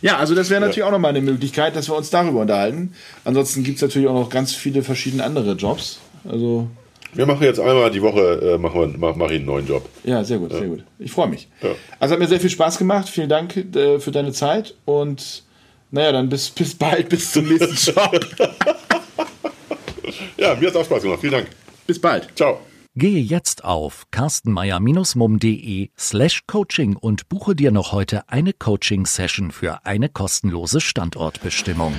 ja, 0.00 0.16
also 0.16 0.34
das 0.34 0.48
wäre 0.48 0.60
natürlich 0.60 0.84
auch 0.84 0.92
nochmal 0.92 1.10
eine 1.10 1.20
Möglichkeit, 1.20 1.74
dass 1.76 1.90
wir 1.90 1.96
uns 1.96 2.10
darüber 2.10 2.40
unterhalten. 2.40 2.94
Ansonsten 3.24 3.64
gibt 3.64 3.76
es 3.76 3.82
natürlich 3.82 4.08
auch 4.08 4.14
noch 4.14 4.30
ganz 4.30 4.54
viele 4.54 4.82
verschiedene 4.82 5.24
andere 5.24 5.52
Jobs. 5.52 5.98
Also 6.26 6.68
wir 7.12 7.26
machen 7.26 7.42
jetzt 7.42 7.60
einmal 7.60 7.90
die 7.90 8.02
Woche, 8.02 8.54
äh, 8.54 8.58
machen 8.58 8.80
wir, 8.80 8.98
mach, 8.98 9.16
mach 9.16 9.30
ich 9.30 9.36
einen 9.36 9.46
neuen 9.46 9.66
Job. 9.66 9.88
Ja, 10.04 10.24
sehr 10.24 10.38
gut, 10.38 10.52
ja. 10.52 10.58
sehr 10.58 10.68
gut. 10.68 10.84
Ich 10.98 11.12
freue 11.12 11.28
mich. 11.28 11.48
Ja. 11.62 11.70
Also 11.98 12.12
hat 12.12 12.18
mir 12.18 12.28
sehr 12.28 12.40
viel 12.40 12.50
Spaß 12.50 12.78
gemacht. 12.78 13.08
Vielen 13.08 13.28
Dank 13.28 13.56
äh, 13.56 13.98
für 13.98 14.10
deine 14.10 14.32
Zeit 14.32 14.74
und 14.84 15.44
naja, 15.90 16.12
dann 16.12 16.28
bis, 16.28 16.50
bis 16.50 16.74
bald, 16.74 17.08
bis 17.08 17.32
zum 17.32 17.46
nächsten 17.46 17.74
Job. 17.92 18.20
ja, 20.38 20.54
mir 20.54 20.66
hat 20.66 20.74
es 20.74 20.76
auch 20.76 20.84
Spaß 20.84 21.02
gemacht. 21.02 21.20
Vielen 21.20 21.32
Dank. 21.32 21.48
Bis 21.86 22.00
bald. 22.00 22.28
Ciao. 22.34 22.60
Gehe 22.94 23.20
jetzt 23.20 23.64
auf 23.64 24.04
carstenmeier-mum.de 24.10 25.90
slash 25.98 26.42
coaching 26.46 26.96
und 26.96 27.28
buche 27.30 27.54
dir 27.54 27.70
noch 27.70 27.92
heute 27.92 28.28
eine 28.28 28.52
Coaching-Session 28.52 29.50
für 29.50 29.86
eine 29.86 30.10
kostenlose 30.10 30.80
Standortbestimmung. 30.80 31.94